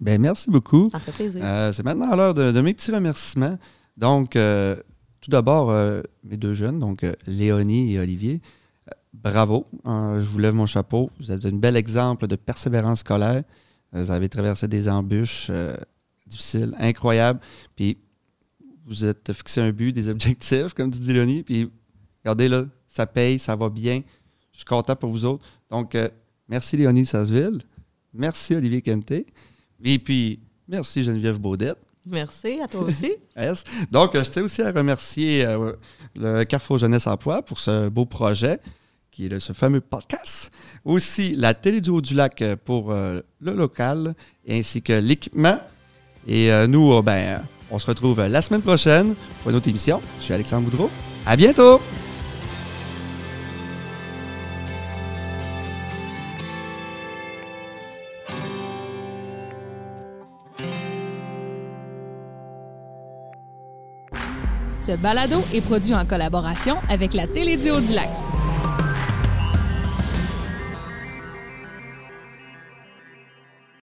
Ben, 0.00 0.20
merci 0.20 0.48
beaucoup. 0.50 0.88
Ça 0.90 0.98
me 0.98 1.02
fait 1.02 1.12
plaisir. 1.12 1.42
Euh, 1.44 1.72
c'est 1.72 1.82
maintenant 1.84 2.14
l'heure 2.14 2.34
de, 2.34 2.52
de 2.52 2.60
mes 2.60 2.74
petits 2.74 2.92
remerciements. 2.92 3.58
Donc, 3.96 4.36
euh, 4.36 4.76
tout 5.24 5.30
d'abord, 5.30 5.70
euh, 5.70 6.02
mes 6.22 6.36
deux 6.36 6.52
jeunes, 6.52 6.78
donc 6.78 7.02
euh, 7.02 7.14
Léonie 7.26 7.94
et 7.94 7.98
Olivier, 7.98 8.42
euh, 8.88 8.92
bravo. 9.14 9.66
Euh, 9.86 10.20
je 10.20 10.26
vous 10.26 10.38
lève 10.38 10.52
mon 10.52 10.66
chapeau. 10.66 11.10
Vous 11.18 11.32
êtes 11.32 11.46
un 11.46 11.52
bel 11.52 11.78
exemple 11.78 12.26
de 12.26 12.36
persévérance 12.36 13.00
scolaire. 13.00 13.42
Vous 13.92 14.10
avez 14.10 14.28
traversé 14.28 14.68
des 14.68 14.86
embûches 14.86 15.50
difficiles, 16.26 16.74
incroyables. 16.78 17.40
Puis, 17.74 17.96
vous 18.84 19.04
êtes 19.04 19.32
fixé 19.32 19.62
un 19.62 19.70
but, 19.70 19.92
des 19.92 20.08
objectifs, 20.08 20.74
comme 20.74 20.90
tu 20.90 20.98
dis, 20.98 21.12
Léonie. 21.14 21.42
Puis, 21.42 21.70
regardez 22.22 22.48
là, 22.48 22.66
ça 22.86 23.06
paye, 23.06 23.38
ça 23.38 23.56
va 23.56 23.70
bien. 23.70 24.02
Je 24.52 24.58
suis 24.58 24.64
content 24.66 24.96
pour 24.96 25.10
vous 25.10 25.24
autres. 25.24 25.46
Donc, 25.70 25.96
merci 26.48 26.76
Léonie 26.76 27.06
Sasseville. 27.06 27.62
Merci 28.12 28.56
Olivier 28.56 28.82
Kenté. 28.82 29.26
Et 29.82 29.98
puis, 30.00 30.40
merci 30.66 31.04
Geneviève 31.04 31.38
Baudette. 31.38 31.78
Merci 32.06 32.60
à 32.62 32.68
toi 32.68 32.82
aussi. 32.82 33.14
Donc, 33.90 34.14
euh, 34.14 34.24
je 34.24 34.30
tiens 34.30 34.42
aussi 34.42 34.62
à 34.62 34.70
remercier 34.70 35.44
euh, 35.44 35.72
le 36.14 36.44
Carrefour 36.44 36.78
Jeunesse 36.78 37.06
Emploi 37.06 37.42
pour 37.42 37.58
ce 37.58 37.88
beau 37.88 38.04
projet 38.04 38.60
qui 39.10 39.26
est 39.26 39.40
ce 39.40 39.52
fameux 39.52 39.80
podcast. 39.80 40.50
Aussi, 40.84 41.34
la 41.36 41.54
Télé 41.54 41.80
du 41.80 41.90
Haut-du-Lac 41.90 42.42
euh, 42.42 42.56
pour 42.62 42.92
euh, 42.92 43.20
le 43.40 43.52
local 43.52 44.14
ainsi 44.48 44.82
que 44.82 44.92
l'équipement. 44.92 45.60
Et 46.26 46.50
nous, 46.68 47.02
ben, 47.02 47.42
on 47.70 47.78
se 47.78 47.86
retrouve 47.86 48.26
la 48.26 48.40
semaine 48.40 48.62
prochaine 48.62 49.14
pour 49.42 49.50
une 49.50 49.58
autre 49.58 49.68
émission. 49.68 50.00
Je 50.20 50.24
suis 50.24 50.32
Alexandre 50.32 50.70
Boudreau. 50.70 50.88
À 51.26 51.36
bientôt! 51.36 51.82
Ce 64.84 64.92
balado 64.92 65.42
est 65.54 65.62
produit 65.62 65.94
en 65.94 66.04
collaboration 66.04 66.76
avec 66.90 67.14
la 67.14 67.26
Télédio 67.26 67.80
du 67.80 67.94
Lac. 67.94 68.10